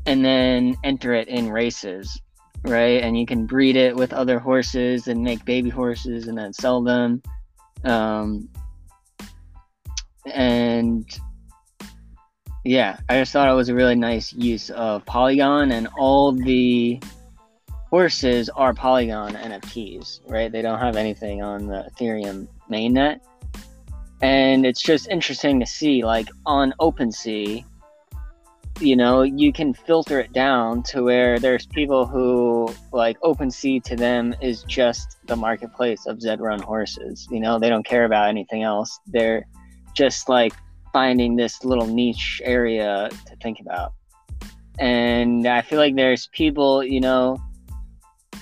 and 0.07 0.25
then 0.25 0.77
enter 0.85 1.15
it 1.15 1.29
in 1.29 1.51
races, 1.51 2.21
right? 2.65 3.03
And 3.03 3.19
you 3.19 3.27
can 3.27 3.47
breed 3.47 3.77
it 3.77 3.95
with 3.95 4.13
other 4.13 4.39
horses 4.39 5.09
and 5.09 5.23
make 5.23 5.45
baby 5.45 5.71
horses 5.71 6.29
and 6.29 6.39
then 6.39 6.53
sell 6.53 6.83
them. 6.83 7.23
Um, 7.85 8.49
and 10.33 11.05
yeah, 12.65 12.99
I 13.09 13.19
just 13.19 13.33
thought 13.33 13.49
it 13.49 13.55
was 13.55 13.69
a 13.69 13.75
really 13.75 13.95
nice 13.95 14.33
use 14.33 14.71
of 14.71 15.05
Polygon, 15.07 15.71
and 15.71 15.89
all 15.97 16.33
the 16.33 17.01
horses 17.91 18.49
are 18.49 18.75
Polygon 18.75 19.35
NFTs, 19.35 20.21
right? 20.29 20.51
They 20.51 20.63
don't 20.63 20.81
have 20.81 20.97
anything 20.97 21.43
on 21.43 21.67
the 21.67 21.89
Ethereum 21.91 22.49
mainnet. 22.71 23.21
And 24.21 24.67
it's 24.67 24.83
just 24.83 25.09
interesting 25.09 25.61
to 25.61 25.67
see, 25.67 26.05
like 26.05 26.29
on 26.45 26.75
OpenSea, 26.81 27.65
you 28.81 28.95
know, 28.95 29.23
you 29.23 29.53
can 29.53 29.73
filter 29.73 30.21
it 30.21 30.33
down 30.33 30.83
to 30.85 31.03
where 31.03 31.39
there's 31.39 31.67
people 31.67 32.07
who 32.07 32.73
like 32.93 33.19
OpenSea 33.21 33.83
to 33.85 33.97
them 33.97 34.35
is 34.43 34.63
just 34.65 35.17
the 35.27 35.37
marketplace 35.37 36.07
of 36.07 36.21
Zed 36.21 36.41
Run 36.41 36.61
horses. 36.61 37.27
You 37.31 37.41
know, 37.41 37.59
they 37.59 37.69
don't 37.69 37.87
care 37.87 38.05
about 38.05 38.29
anything 38.29 38.63
else. 38.63 38.99
They're 39.07 39.47
just 39.95 40.29
like 40.29 40.53
finding 40.93 41.37
this 41.37 41.65
little 41.65 41.87
niche 41.87 42.41
area 42.45 43.09
to 43.27 43.37
think 43.37 43.61
about. 43.61 43.95
And 44.79 45.47
I 45.47 45.63
feel 45.63 45.79
like 45.79 45.97
there's 45.97 46.29
people, 46.29 46.85
you 46.85 47.01
know, 47.01 47.39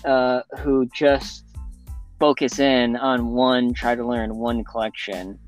uh, 0.05 0.43
who 0.59 0.87
just 0.87 1.45
focus 2.19 2.59
in 2.59 2.97
on 2.97 3.29
one, 3.29 3.73
try 3.73 3.95
to 3.95 4.05
learn 4.05 4.35
one 4.37 4.65
collection. 4.65 5.39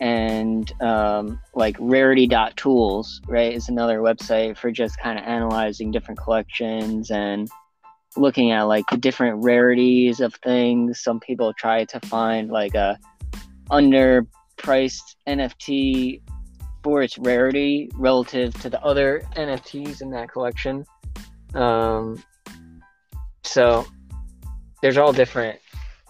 And 0.00 0.72
um, 0.80 1.40
like 1.54 1.76
rarity.tools, 1.78 3.20
right, 3.26 3.52
is 3.52 3.68
another 3.68 3.98
website 3.98 4.56
for 4.56 4.70
just 4.70 4.98
kind 4.98 5.18
of 5.18 5.24
analyzing 5.26 5.90
different 5.90 6.18
collections 6.18 7.10
and 7.10 7.48
looking 8.16 8.50
at 8.50 8.62
like 8.62 8.84
the 8.90 8.96
different 8.96 9.44
rarities 9.44 10.20
of 10.20 10.34
things. 10.36 11.00
Some 11.00 11.20
people 11.20 11.52
try 11.52 11.84
to 11.84 12.00
find 12.00 12.50
like 12.50 12.74
a 12.74 12.98
underpriced 13.70 15.16
NFT 15.28 16.22
for 16.82 17.02
its 17.02 17.18
rarity 17.18 17.90
relative 17.94 18.54
to 18.62 18.70
the 18.70 18.82
other 18.82 19.22
NFTs 19.36 20.00
in 20.00 20.10
that 20.10 20.30
collection. 20.30 20.84
Um, 21.54 22.22
so 23.42 23.86
there's 24.82 24.96
all 24.96 25.12
different, 25.12 25.58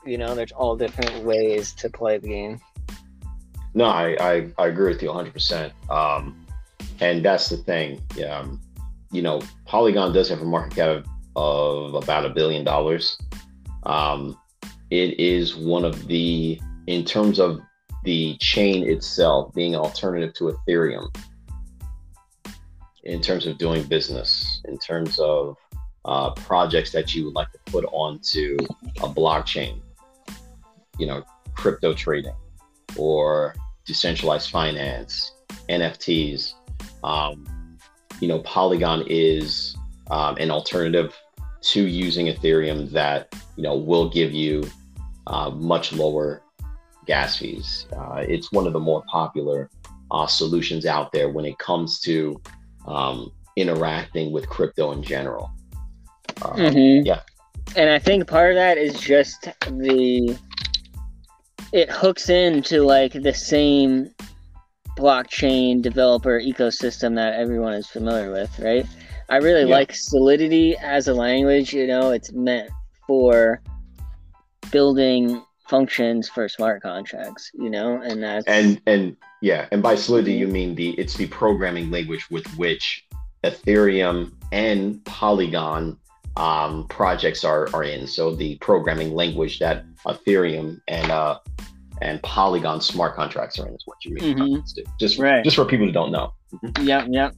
you 0.06 0.18
know, 0.18 0.34
there's 0.34 0.52
all 0.52 0.76
different 0.76 1.24
ways 1.24 1.72
to 1.74 1.90
play 1.90 2.18
the 2.18 2.28
game. 2.28 2.60
No, 3.74 3.84
I, 3.84 4.16
I, 4.20 4.50
I 4.58 4.66
agree 4.66 4.92
with 4.92 5.02
you 5.02 5.10
100%. 5.10 5.72
Um, 5.90 6.46
and 7.00 7.24
that's 7.24 7.48
the 7.48 7.56
thing. 7.58 8.02
Um, 8.28 8.60
you 9.12 9.22
know, 9.22 9.40
Polygon 9.64 10.12
does 10.12 10.28
have 10.28 10.40
a 10.40 10.44
market 10.44 10.76
cap 10.76 11.06
of 11.36 11.94
about 11.94 12.26
a 12.26 12.30
billion 12.30 12.64
dollars. 12.64 13.16
Um, 13.84 14.38
it 14.90 15.18
is 15.18 15.56
one 15.56 15.84
of 15.84 16.06
the, 16.08 16.60
in 16.86 17.04
terms 17.04 17.38
of 17.38 17.60
the 18.04 18.36
chain 18.38 18.88
itself 18.88 19.54
being 19.54 19.74
an 19.74 19.80
alternative 19.80 20.34
to 20.34 20.44
Ethereum 20.68 21.14
in 23.04 23.20
terms 23.20 23.46
of 23.46 23.56
doing 23.56 23.84
business, 23.84 24.60
in 24.66 24.78
terms 24.78 25.18
of 25.18 25.56
uh, 26.04 26.30
projects 26.30 26.90
that 26.92 27.14
you 27.14 27.26
would 27.26 27.34
like 27.34 27.50
to 27.52 27.58
put 27.66 27.84
onto 27.92 28.56
a 29.02 29.08
blockchain, 29.08 29.80
you 30.98 31.06
know, 31.06 31.22
crypto 31.54 31.94
trading 31.94 32.34
or 32.96 33.54
decentralized 33.86 34.50
finance, 34.50 35.32
NFTs. 35.68 36.54
Um, 37.02 37.46
you 38.20 38.28
know, 38.28 38.40
Polygon 38.40 39.04
is 39.08 39.76
um, 40.10 40.36
an 40.36 40.50
alternative 40.50 41.14
to 41.62 41.86
using 41.86 42.26
Ethereum 42.26 42.90
that 42.90 43.34
you 43.56 43.62
know 43.62 43.76
will 43.76 44.08
give 44.08 44.32
you 44.32 44.68
uh, 45.26 45.50
much 45.50 45.92
lower 45.92 46.42
gas 47.06 47.36
fees. 47.36 47.86
Uh, 47.96 48.24
it's 48.28 48.52
one 48.52 48.66
of 48.66 48.72
the 48.72 48.80
more 48.80 49.02
popular 49.10 49.70
uh, 50.10 50.26
solutions 50.26 50.86
out 50.86 51.12
there 51.12 51.28
when 51.28 51.44
it 51.44 51.58
comes 51.58 52.00
to 52.00 52.40
um, 52.86 53.30
interacting 53.56 54.32
with 54.32 54.48
crypto 54.48 54.92
in 54.92 55.02
general. 55.02 55.50
Uh, 56.42 56.52
mm-hmm. 56.54 57.06
Yeah. 57.06 57.20
And 57.76 57.90
I 57.90 57.98
think 57.98 58.26
part 58.26 58.50
of 58.50 58.56
that 58.56 58.78
is 58.78 58.98
just 58.98 59.48
the 59.68 60.36
it 61.72 61.90
hooks 61.90 62.28
into 62.28 62.82
like 62.82 63.12
the 63.12 63.34
same 63.34 64.10
blockchain 64.96 65.80
developer 65.82 66.40
ecosystem 66.40 67.14
that 67.16 67.34
everyone 67.34 67.72
is 67.72 67.86
familiar 67.86 68.30
with, 68.32 68.58
right? 68.58 68.86
I 69.28 69.36
really 69.36 69.68
yeah. 69.68 69.76
like 69.76 69.94
Solidity 69.94 70.76
as 70.76 71.08
a 71.08 71.14
language, 71.14 71.72
you 71.72 71.86
know, 71.86 72.10
it's 72.10 72.32
meant 72.32 72.70
for 73.06 73.62
building 74.72 75.42
functions 75.68 76.28
for 76.28 76.48
smart 76.48 76.82
contracts, 76.82 77.50
you 77.54 77.70
know, 77.70 78.00
and 78.02 78.22
that's 78.22 78.46
and 78.46 78.80
and 78.86 79.16
yeah, 79.40 79.68
and 79.70 79.82
by 79.82 79.94
Solidity 79.94 80.34
you 80.34 80.48
mean 80.48 80.74
the 80.74 80.90
it's 80.98 81.14
the 81.14 81.28
programming 81.28 81.90
language 81.90 82.28
with 82.30 82.46
which 82.58 83.06
Ethereum 83.44 84.32
and 84.52 85.02
Polygon 85.04 85.96
um, 86.36 86.86
projects 86.88 87.44
are 87.44 87.68
are 87.74 87.84
in. 87.84 88.06
So 88.06 88.34
the 88.34 88.56
programming 88.56 89.14
language 89.14 89.58
that 89.58 89.84
Ethereum 90.06 90.80
and 90.88 91.10
uh 91.10 91.38
and 92.02 92.22
Polygon 92.22 92.80
smart 92.80 93.14
contracts 93.14 93.58
are 93.58 93.68
in 93.68 93.74
is 93.74 93.82
what 93.84 94.04
you 94.04 94.14
mean. 94.14 94.38
Mm-hmm. 94.38 94.90
Just 94.98 95.18
right. 95.18 95.44
just 95.44 95.56
for 95.56 95.64
people 95.64 95.86
who 95.86 95.92
don't 95.92 96.12
know. 96.12 96.32
Mm-hmm. 96.52 96.86
Yep, 96.86 97.06
yep. 97.10 97.34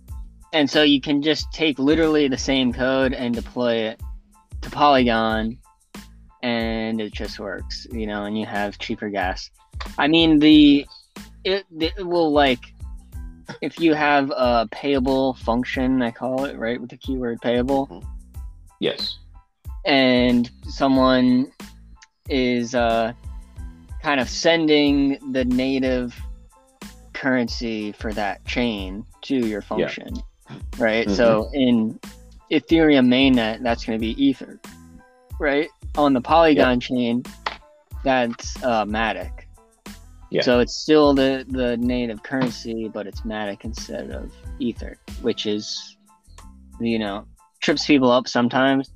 And 0.53 0.68
so 0.68 0.82
you 0.82 1.01
can 1.01 1.22
just 1.22 1.51
take 1.53 1.78
literally 1.78 2.28
the 2.28 2.38
same 2.38 2.72
code 2.72 3.14
and 3.14 3.34
deploy 3.34 3.76
it 3.76 4.01
to 4.61 4.70
Polygon 4.70 5.59
and 6.43 7.01
it 7.01 7.12
just 7.12 7.38
works, 7.38 7.86
you 7.90 8.07
know, 8.07 8.24
and 8.24 8.38
you 8.38 8.45
have 8.47 8.78
cheaper 8.78 9.09
gas. 9.09 9.51
I 9.99 10.09
mean, 10.09 10.38
the 10.38 10.86
it, 11.45 11.64
it 11.78 12.07
will 12.07 12.32
like 12.32 12.61
if 13.61 13.80
you 13.80 13.95
have 13.95 14.30
a 14.30 14.68
payable 14.70 15.34
function, 15.34 16.03
I 16.03 16.11
call 16.11 16.45
it 16.45 16.57
right 16.57 16.80
with 16.80 16.90
the 16.90 16.97
keyword 16.97 17.40
payable. 17.40 17.86
Mm-hmm. 17.88 18.09
Yes. 18.83 19.18
And 19.85 20.51
someone 20.68 21.53
is 22.28 22.74
uh, 22.74 23.12
kind 24.03 24.20
of 24.20 24.28
sending 24.28 25.18
the 25.33 25.45
native 25.45 26.20
currency 27.12 27.93
for 27.93 28.12
that 28.12 28.45
chain 28.45 29.07
to 29.22 29.37
your 29.37 29.62
function. 29.62 30.16
Yeah. 30.16 30.57
right? 30.78 31.09
So 31.09 31.49
in 31.53 32.01
Ethereum 32.51 33.07
mainnet, 33.07 33.62
that's 33.62 33.85
going 33.85 33.97
to 33.97 34.01
be 34.01 34.20
Ether, 34.22 34.61
right? 35.39 35.68
On 35.97 36.12
the 36.12 36.20
Polygon 36.20 36.80
chain, 36.80 37.22
that's 38.03 38.61
uh, 38.64 38.85
Matic. 38.85 39.45
Yeah. 40.30 40.43
So 40.43 40.59
it's 40.59 40.74
still 40.74 41.14
the 41.14 41.47
the 41.49 41.76
native 41.76 42.24
currency, 42.24 42.89
but 42.89 43.07
it's 43.07 43.20
Matic 43.20 43.64
instead 43.64 44.11
of 44.11 44.33
Ether, 44.59 44.99
which 45.20 45.47
is, 45.47 45.97
you 46.80 46.99
know, 46.99 47.26
trips 47.62 47.86
people 47.86 48.10
up 48.10 48.28
sometimes. 48.28 48.92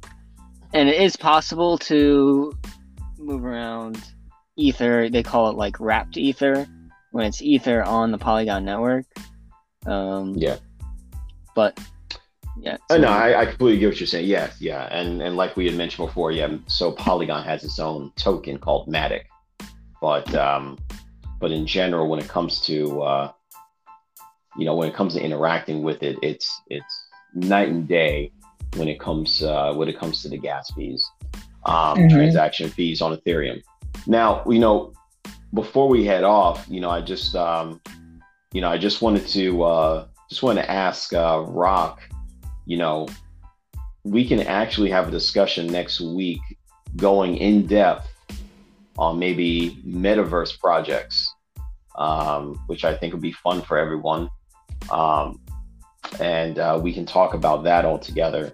And 0.74 0.88
it 0.88 1.00
is 1.00 1.16
possible 1.16 1.78
to 1.78 2.52
move 3.18 3.44
around 3.44 4.02
Ether. 4.56 5.08
They 5.08 5.22
call 5.22 5.48
it 5.48 5.56
like 5.56 5.80
wrapped 5.80 6.18
Ether 6.18 6.66
when 7.12 7.24
it's 7.24 7.40
Ether 7.40 7.82
on 7.82 8.10
the 8.10 8.18
Polygon 8.18 8.64
network. 8.64 9.06
Um, 9.86 10.34
Yeah. 10.36 10.56
But 11.54 11.80
yeah. 12.60 12.76
Oh, 12.90 12.96
so- 12.96 13.00
no, 13.00 13.08
I, 13.08 13.40
I 13.40 13.46
completely 13.46 13.78
get 13.78 13.86
what 13.88 14.00
you're 14.00 14.06
saying. 14.06 14.26
Yeah, 14.26 14.50
yeah, 14.58 14.88
and 14.90 15.22
and 15.22 15.36
like 15.36 15.56
we 15.56 15.66
had 15.66 15.74
mentioned 15.74 16.08
before, 16.08 16.32
yeah. 16.32 16.54
So 16.66 16.92
Polygon 16.92 17.44
has 17.44 17.64
its 17.64 17.78
own 17.78 18.12
token 18.16 18.58
called 18.58 18.88
Matic, 18.88 19.24
but 20.00 20.34
um, 20.34 20.78
but 21.38 21.52
in 21.52 21.66
general, 21.66 22.08
when 22.08 22.18
it 22.18 22.28
comes 22.28 22.60
to 22.62 23.02
uh, 23.02 23.32
you 24.58 24.64
know, 24.64 24.74
when 24.74 24.88
it 24.88 24.94
comes 24.94 25.14
to 25.14 25.22
interacting 25.22 25.82
with 25.82 26.02
it, 26.02 26.18
it's 26.22 26.60
it's 26.68 27.08
night 27.34 27.68
and 27.68 27.86
day 27.86 28.32
when 28.76 28.88
it 28.88 29.00
comes 29.00 29.42
uh, 29.42 29.72
when 29.74 29.88
it 29.88 29.98
comes 29.98 30.22
to 30.22 30.28
the 30.28 30.38
gas 30.38 30.70
fees, 30.72 31.04
um, 31.64 31.98
Mhm. 31.98 32.10
transaction 32.10 32.68
fees 32.70 33.00
on 33.00 33.16
Ethereum. 33.16 33.60
Now, 34.06 34.42
you 34.46 34.58
know, 34.58 34.92
before 35.54 35.88
we 35.88 36.04
head 36.04 36.24
off, 36.24 36.66
you 36.68 36.80
know, 36.80 36.90
I 36.90 37.00
just 37.00 37.34
um, 37.34 37.80
you 38.52 38.60
know, 38.60 38.68
I 38.68 38.78
just 38.78 39.02
wanted 39.02 39.26
to 39.28 39.62
uh, 39.62 40.06
just 40.28 40.42
want 40.42 40.58
to 40.58 40.70
ask 40.70 41.12
uh, 41.12 41.44
Roc 41.46 42.00
you 42.66 42.76
know, 42.76 43.08
we 44.04 44.26
can 44.26 44.40
actually 44.40 44.90
have 44.90 45.08
a 45.08 45.10
discussion 45.10 45.68
next 45.68 46.00
week 46.00 46.40
going 46.96 47.36
in 47.36 47.66
depth 47.66 48.08
on 48.98 49.18
maybe 49.18 49.82
metaverse 49.86 50.58
projects, 50.58 51.32
um, 51.96 52.54
which 52.66 52.84
I 52.84 52.96
think 52.96 53.12
would 53.12 53.22
be 53.22 53.32
fun 53.32 53.62
for 53.62 53.78
everyone. 53.78 54.28
Um, 54.90 55.40
and 56.20 56.58
uh, 56.58 56.78
we 56.82 56.92
can 56.92 57.06
talk 57.06 57.34
about 57.34 57.64
that 57.64 57.84
all 57.84 57.98
together. 57.98 58.52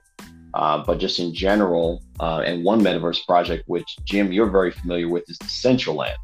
Uh, 0.54 0.84
but 0.84 0.98
just 0.98 1.18
in 1.18 1.34
general, 1.34 2.02
uh, 2.20 2.40
and 2.40 2.62
one 2.64 2.80
metaverse 2.80 3.24
project, 3.26 3.64
which 3.66 3.96
Jim, 4.04 4.32
you're 4.32 4.50
very 4.50 4.70
familiar 4.70 5.08
with, 5.08 5.28
is 5.28 5.38
Decentraland. 5.38 6.14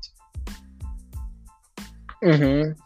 Mhm. 2.22 2.76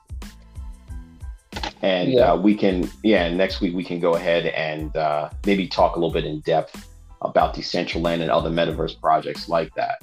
and 1.82 2.12
Yeah. 2.12 2.32
uh, 2.32 2.36
we 2.36 2.54
can 2.54 2.88
yeah 3.02 3.28
next 3.32 3.60
week 3.60 3.74
we 3.74 3.82
can 3.82 3.98
go 3.98 4.14
ahead 4.14 4.46
and 4.46 4.96
uh, 4.96 5.30
maybe 5.46 5.66
talk 5.66 5.96
a 5.96 5.98
little 5.98 6.12
bit 6.12 6.24
in 6.24 6.40
depth 6.40 6.88
about 7.22 7.54
Decentraland 7.54 8.20
and 8.20 8.30
other 8.30 8.50
metaverse 8.50 9.00
projects 9.00 9.48
like 9.48 9.74
that 9.74 10.00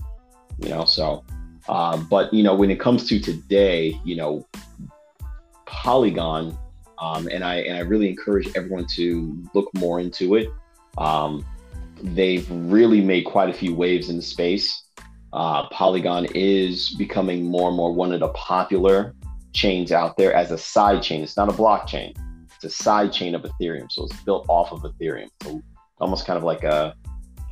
you 0.61 0.69
know 0.69 0.85
so 0.85 1.23
um, 1.69 2.07
but 2.09 2.33
you 2.33 2.43
know 2.43 2.55
when 2.55 2.69
it 2.69 2.79
comes 2.79 3.07
to 3.07 3.19
today 3.19 3.99
you 4.03 4.15
know 4.15 4.45
polygon 5.65 6.57
um, 6.99 7.27
and 7.29 7.43
i 7.43 7.55
and 7.55 7.77
i 7.77 7.81
really 7.81 8.09
encourage 8.09 8.47
everyone 8.55 8.85
to 8.95 9.41
look 9.53 9.69
more 9.75 9.99
into 9.99 10.35
it 10.35 10.49
um, 10.99 11.45
they've 12.03 12.47
really 12.51 13.01
made 13.01 13.23
quite 13.23 13.49
a 13.49 13.53
few 13.53 13.73
waves 13.73 14.09
in 14.09 14.15
the 14.15 14.21
space 14.21 14.83
uh, 15.33 15.67
polygon 15.69 16.25
is 16.33 16.95
becoming 16.95 17.45
more 17.45 17.67
and 17.67 17.77
more 17.77 17.93
one 17.93 18.11
of 18.11 18.19
the 18.19 18.29
popular 18.29 19.15
chains 19.53 19.91
out 19.91 20.17
there 20.17 20.33
as 20.33 20.51
a 20.51 20.57
side 20.57 21.01
chain. 21.01 21.23
It's 21.23 21.37
not 21.37 21.49
a 21.49 21.53
blockchain. 21.53 22.15
It's 22.55 22.63
a 22.63 22.69
side 22.69 23.13
chain 23.13 23.35
of 23.35 23.43
Ethereum. 23.43 23.91
So 23.91 24.05
it's 24.05 24.21
built 24.23 24.45
off 24.49 24.71
of 24.71 24.81
Ethereum. 24.81 25.29
So 25.43 25.61
almost 25.99 26.25
kind 26.25 26.37
of 26.37 26.43
like 26.43 26.63
a 26.63 26.95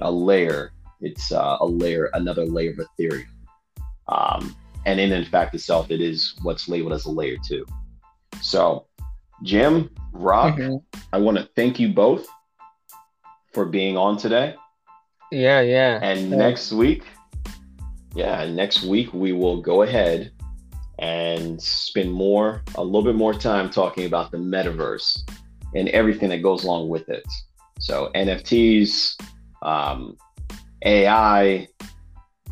a 0.02 0.12
layer. 0.12 0.72
It's 1.02 1.32
uh, 1.32 1.58
a 1.60 1.66
layer, 1.66 2.10
another 2.14 2.46
layer 2.46 2.72
of 2.72 2.80
Ethereum. 2.80 3.28
Um, 4.08 4.56
and 4.86 5.00
in 5.00 5.12
in 5.12 5.26
fact 5.26 5.54
itself, 5.54 5.92
it 5.92 6.02
is 6.02 6.36
what's 6.42 6.68
labeled 6.68 6.94
as 6.94 7.06
a 7.06 7.12
layer 7.12 7.38
two. 7.48 7.66
So, 8.42 8.88
Jim, 9.44 9.90
Roc, 10.14 10.56
Mhm. 10.56 10.82
I 11.14 11.18
want 11.18 11.38
to 11.38 11.48
thank 11.56 11.80
you 11.80 11.94
both 11.94 12.28
for 13.58 13.66
being 13.66 13.98
on 13.98 14.16
today. 14.18 14.54
Yeah, 15.32 15.62
yeah. 15.62 15.98
And 16.04 16.30
Yeah. 16.30 16.38
next 16.38 16.72
week, 16.72 17.02
yeah, 18.14 18.46
next 18.46 18.84
week 18.84 19.12
we 19.16 19.32
will 19.32 19.60
go 19.64 19.82
ahead 19.82 20.32
and 21.00 21.60
spend 21.60 22.12
more, 22.12 22.62
a 22.76 22.84
little 22.84 23.02
bit 23.02 23.16
more 23.16 23.34
time 23.34 23.72
talking 23.72 24.06
about 24.06 24.30
the 24.30 24.38
metaverse 24.38 25.24
and 25.74 25.90
everything 25.90 26.30
that 26.30 26.44
goes 26.44 26.66
along 26.66 26.88
with 26.90 27.10
it. 27.10 27.26
So 27.80 28.12
NFTs, 28.14 29.20
um, 29.64 30.18
AI, 30.84 31.68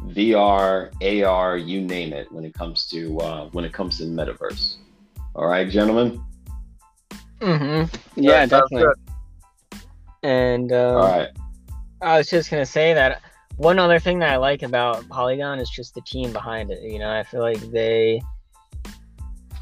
VR, 0.07 0.89
AR, 1.03 1.55
you 1.55 1.81
name 1.81 2.13
it. 2.13 2.31
When 2.31 2.45
it 2.45 2.55
comes 2.55 2.87
to 2.87 3.19
uh, 3.19 3.49
when 3.51 3.63
it 3.63 3.73
comes 3.73 3.99
to 3.99 4.05
the 4.05 4.11
metaverse. 4.11 4.77
All 5.35 5.45
right, 5.45 5.69
gentlemen. 5.69 6.19
Mm-hmm. 7.41 7.95
Yeah, 8.19 8.47
sounds 8.47 8.71
definitely. 8.71 9.04
And 10.25 10.71
um, 10.71 10.97
All 10.97 11.03
right. 11.03 11.29
I 12.01 12.17
was 12.17 12.29
just 12.29 12.49
gonna 12.49 12.65
say 12.65 12.95
that 12.95 13.21
one 13.57 13.77
other 13.77 13.99
thing 13.99 14.17
that 14.19 14.31
I 14.31 14.37
like 14.37 14.63
about 14.63 15.07
Polygon 15.07 15.59
is 15.59 15.69
just 15.69 15.93
the 15.93 16.01
team 16.01 16.33
behind 16.33 16.71
it. 16.71 16.81
You 16.81 16.97
know, 16.97 17.11
I 17.11 17.21
feel 17.21 17.41
like 17.41 17.59
they, 17.71 18.21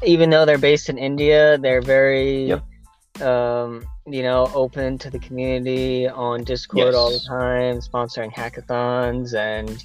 even 0.02 0.30
though 0.30 0.46
they're 0.46 0.56
based 0.56 0.88
in 0.88 0.96
India, 0.96 1.58
they're 1.58 1.82
very, 1.82 2.46
Yep. 2.46 3.22
um, 3.22 3.84
you 4.06 4.22
know, 4.22 4.50
open 4.54 4.96
to 4.98 5.10
the 5.10 5.18
community 5.18 6.08
on 6.08 6.44
Discord 6.44 6.94
all 6.94 7.10
the 7.10 7.20
time, 7.20 7.80
sponsoring 7.80 8.32
hackathons, 8.32 9.34
and 9.34 9.84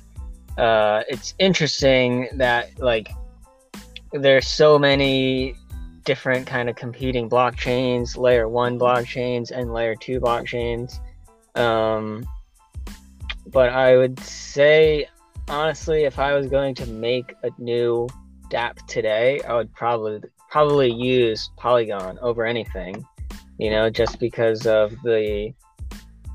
uh, 0.57 1.03
it's 1.09 1.33
interesting 1.39 2.29
that 2.35 2.69
like 2.79 3.11
there's 4.13 4.47
so 4.47 4.79
many 4.79 5.55
different 6.09 6.47
kind 6.47 6.71
of 6.71 6.75
competing 6.75 7.29
blockchains, 7.29 8.17
layer 8.17 8.49
one 8.49 8.79
blockchains 8.79 9.51
and 9.51 9.71
layer 9.71 9.93
two 9.93 10.19
blockchains. 10.19 10.97
Um, 11.53 12.27
but 13.45 13.69
I 13.69 13.95
would 13.95 14.19
say, 14.19 15.07
honestly, 15.47 16.05
if 16.05 16.17
I 16.17 16.33
was 16.33 16.47
going 16.47 16.73
to 16.73 16.87
make 16.87 17.35
a 17.43 17.51
new 17.59 18.07
DApp 18.49 18.83
today, 18.87 19.39
I 19.47 19.53
would 19.53 19.71
probably 19.75 20.21
probably 20.49 20.91
use 20.91 21.51
Polygon 21.57 22.17
over 22.23 22.43
anything. 22.43 23.05
You 23.59 23.69
know, 23.69 23.91
just 23.91 24.19
because 24.19 24.65
of 24.65 24.89
the 25.03 25.53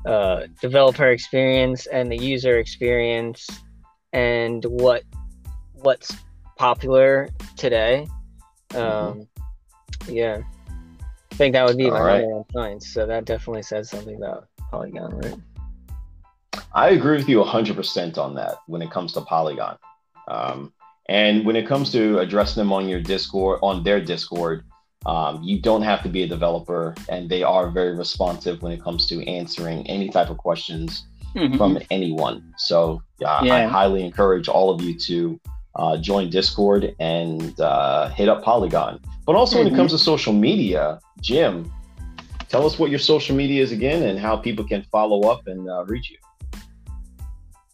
uh, 0.05 0.47
developer 0.61 1.09
experience 1.09 1.85
and 1.87 2.09
the 2.09 2.17
user 2.17 2.59
experience 2.59 3.45
and 4.13 4.63
what 4.63 5.03
what's 5.73 6.15
popular 6.55 7.27
today. 7.57 8.07
Um, 8.73 9.27
Yeah, 10.07 10.41
I 11.31 11.35
think 11.35 11.53
that 11.53 11.65
would 11.65 11.77
be 11.77 11.89
my 11.89 11.97
All 11.97 12.03
right. 12.03 12.21
number 12.21 12.35
one 12.35 12.43
point. 12.45 12.83
So 12.83 13.05
that 13.05 13.25
definitely 13.25 13.63
says 13.63 13.89
something 13.89 14.15
about 14.15 14.47
Polygon, 14.71 15.17
right? 15.17 15.35
I 16.73 16.89
agree 16.89 17.17
with 17.17 17.29
you 17.29 17.41
100% 17.43 18.17
on 18.17 18.35
that 18.35 18.55
when 18.67 18.81
it 18.81 18.91
comes 18.91 19.13
to 19.13 19.21
Polygon. 19.21 19.77
Um, 20.27 20.73
and 21.07 21.45
when 21.45 21.55
it 21.55 21.67
comes 21.67 21.91
to 21.91 22.19
addressing 22.19 22.61
them 22.61 22.73
on 22.73 22.89
your 22.89 23.01
Discord, 23.01 23.59
on 23.61 23.83
their 23.83 24.01
Discord, 24.01 24.65
um, 25.05 25.43
you 25.43 25.61
don't 25.61 25.83
have 25.83 26.01
to 26.03 26.09
be 26.09 26.23
a 26.23 26.27
developer, 26.27 26.95
and 27.09 27.29
they 27.29 27.43
are 27.43 27.69
very 27.69 27.95
responsive 27.95 28.61
when 28.63 28.71
it 28.71 28.81
comes 28.81 29.07
to 29.07 29.23
answering 29.29 29.85
any 29.87 30.09
type 30.09 30.29
of 30.29 30.37
questions 30.37 31.05
from 31.57 31.77
anyone. 31.91 32.53
So 32.57 33.01
uh, 33.23 33.45
I 33.49 33.63
highly 33.63 34.03
encourage 34.03 34.47
all 34.47 34.69
of 34.69 34.81
you 34.81 34.97
to 34.99 35.39
uh, 35.75 35.97
join 35.97 36.29
Discord 36.29 36.95
and 36.99 37.59
uh, 37.59 38.09
hit 38.09 38.29
up 38.29 38.43
Polygon. 38.43 38.99
But 39.25 39.35
also 39.35 39.57
when 39.57 39.67
it 39.67 39.75
comes 39.75 39.91
to 39.91 39.97
social 39.97 40.33
media, 40.33 40.99
Jim, 41.21 41.71
tell 42.47 42.65
us 42.65 42.77
what 42.77 42.89
your 42.89 42.99
social 42.99 43.35
media 43.35 43.63
is 43.63 43.71
again 43.71 44.03
and 44.03 44.19
how 44.19 44.37
people 44.37 44.65
can 44.65 44.83
follow 44.91 45.29
up 45.29 45.47
and 45.47 45.67
uh, 45.69 45.83
reach 45.85 46.11
you. 46.11 46.17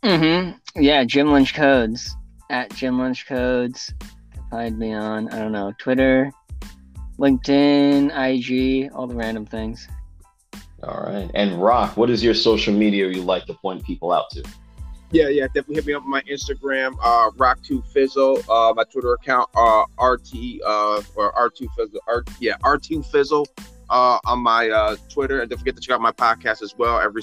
Mm-hmm. 0.04 0.82
Yeah, 0.82 1.04
Jim 1.04 1.32
Lynch 1.32 1.54
Codes 1.54 2.16
at 2.50 2.74
Jim 2.74 3.00
Lynch 3.00 3.28
Codes. 3.28 3.94
Find 4.50 4.78
me 4.80 4.94
on 4.94 5.30
I 5.30 5.40
don't 5.40 5.52
know 5.52 5.74
Twitter, 5.78 6.32
LinkedIn, 7.20 8.12
IG, 8.12 8.92
all 8.94 9.08
the 9.08 9.16
random 9.16 9.46
things. 9.46 9.88
All 10.84 11.04
right. 11.04 11.30
And 11.36 11.62
Roc, 11.62 11.96
what 11.96 12.10
is 12.10 12.24
your 12.24 12.34
social 12.34 12.74
media 12.74 13.08
you 13.08 13.22
like 13.22 13.46
to 13.46 13.54
point 13.54 13.86
people 13.86 14.12
out 14.12 14.30
to? 14.32 14.44
Yeah, 15.12 15.28
yeah, 15.28 15.46
definitely 15.48 15.76
hit 15.76 15.86
me 15.88 15.94
up 15.94 16.04
on 16.04 16.10
my 16.10 16.22
Instagram, 16.22 16.96
uh, 17.04 17.30
Rock2Fizzle, 17.32 18.44
uh, 18.50 18.74
my 18.74 18.84
Twitter 18.86 19.14
account, 19.14 19.50
uh, 19.56 19.84
RT, 20.02 20.62
uh, 20.66 21.02
or 21.16 21.34
R2Fizzle, 21.34 21.98
R, 22.08 22.24
yeah, 22.40 22.56
R2Fizzle, 22.64 23.46
uh, 23.90 24.20
on 24.26 24.40
my 24.40 24.70
uh, 24.70 24.96
Twitter, 25.10 25.42
and 25.42 25.50
don't 25.50 25.60
forget 25.60 25.76
to 25.76 25.82
check 25.82 25.96
out 25.96 26.02
my 26.02 26.14
podcast 26.14 26.62
as 26.62 26.74
well 26.78 27.00
every 27.00 27.22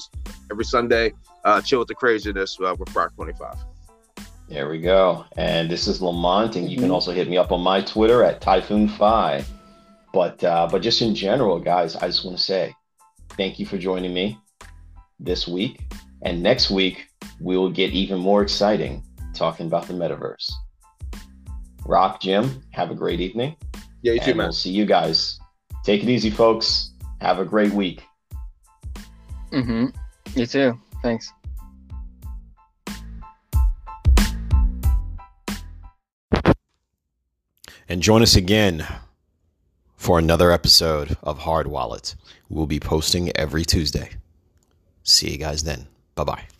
every 0.51 0.65
Sunday. 0.65 1.15
Uh, 1.45 1.63
chill 1.63 1.79
with 1.79 1.89
the 1.89 1.95
craziness 1.95 2.59
uh, 2.61 2.75
with 2.79 2.89
Roc25. 2.91 3.57
There 4.51 4.69
we 4.69 4.81
go. 4.81 5.25
And 5.37 5.71
this 5.71 5.87
is 5.87 6.03
Lamont, 6.03 6.57
and 6.57 6.71
you 6.71 6.77
can 6.79 6.89
Mhm. 6.89 6.93
also 6.95 7.13
hit 7.13 7.29
me 7.29 7.39
up 7.39 7.53
on 7.53 7.63
my 7.63 7.81
Twitter 7.81 8.23
at 8.23 8.41
Typhoon 8.43 8.89
Five. 8.89 9.49
But 10.13 10.43
uh, 10.45 10.69
but 10.71 10.83
just 10.83 11.01
in 11.01 11.15
general, 11.15 11.59
guys, 11.59 11.97
I 11.97 12.07
just 12.07 12.25
want 12.25 12.37
to 12.37 12.43
say, 12.43 12.75
thank 13.31 13.59
you 13.59 13.65
for 13.67 13.79
joining 13.79 14.13
me 14.13 14.39
this 15.21 15.47
week. 15.49 15.81
And 16.23 16.43
next 16.43 16.71
week, 16.71 17.08
we 17.41 17.57
will 17.57 17.71
get 17.71 17.93
even 17.93 18.19
more 18.19 18.43
exciting 18.43 19.03
talking 19.35 19.67
about 19.67 19.87
the 19.87 19.95
metaverse. 19.95 20.51
Roc, 21.85 22.21
Jim, 22.21 22.63
have 22.71 22.91
a 22.91 22.95
great 22.95 23.21
evening. 23.21 23.57
Yeah, 24.03 24.13
you 24.15 24.21
too, 24.21 24.35
man. 24.35 24.47
We'll 24.47 24.53
see 24.53 24.71
you 24.71 24.85
guys. 24.85 25.39
Take 25.85 26.03
it 26.03 26.09
easy, 26.09 26.31
folks. 26.31 26.93
Have 27.21 27.39
a 27.39 27.45
great 27.45 27.73
week. 27.73 28.03
Mm-hmm. 29.53 29.87
You 30.39 30.47
too. 30.47 30.79
Thanks. 31.03 31.33
And 37.89 38.03
join 38.03 38.23
us 38.23 38.37
again 38.37 38.87
for 39.97 40.19
another 40.19 40.53
episode 40.53 41.17
of 41.23 41.39
Hard 41.39 41.67
Wallet. 41.67 42.15
We'll 42.51 42.67
be 42.67 42.81
posting 42.81 43.35
every 43.35 43.65
Tuesday. 43.65 44.11
See 45.03 45.31
you 45.31 45.39
guys 45.39 45.65
then. 45.65 45.87
Bye 46.15 46.25
bye. 46.25 46.58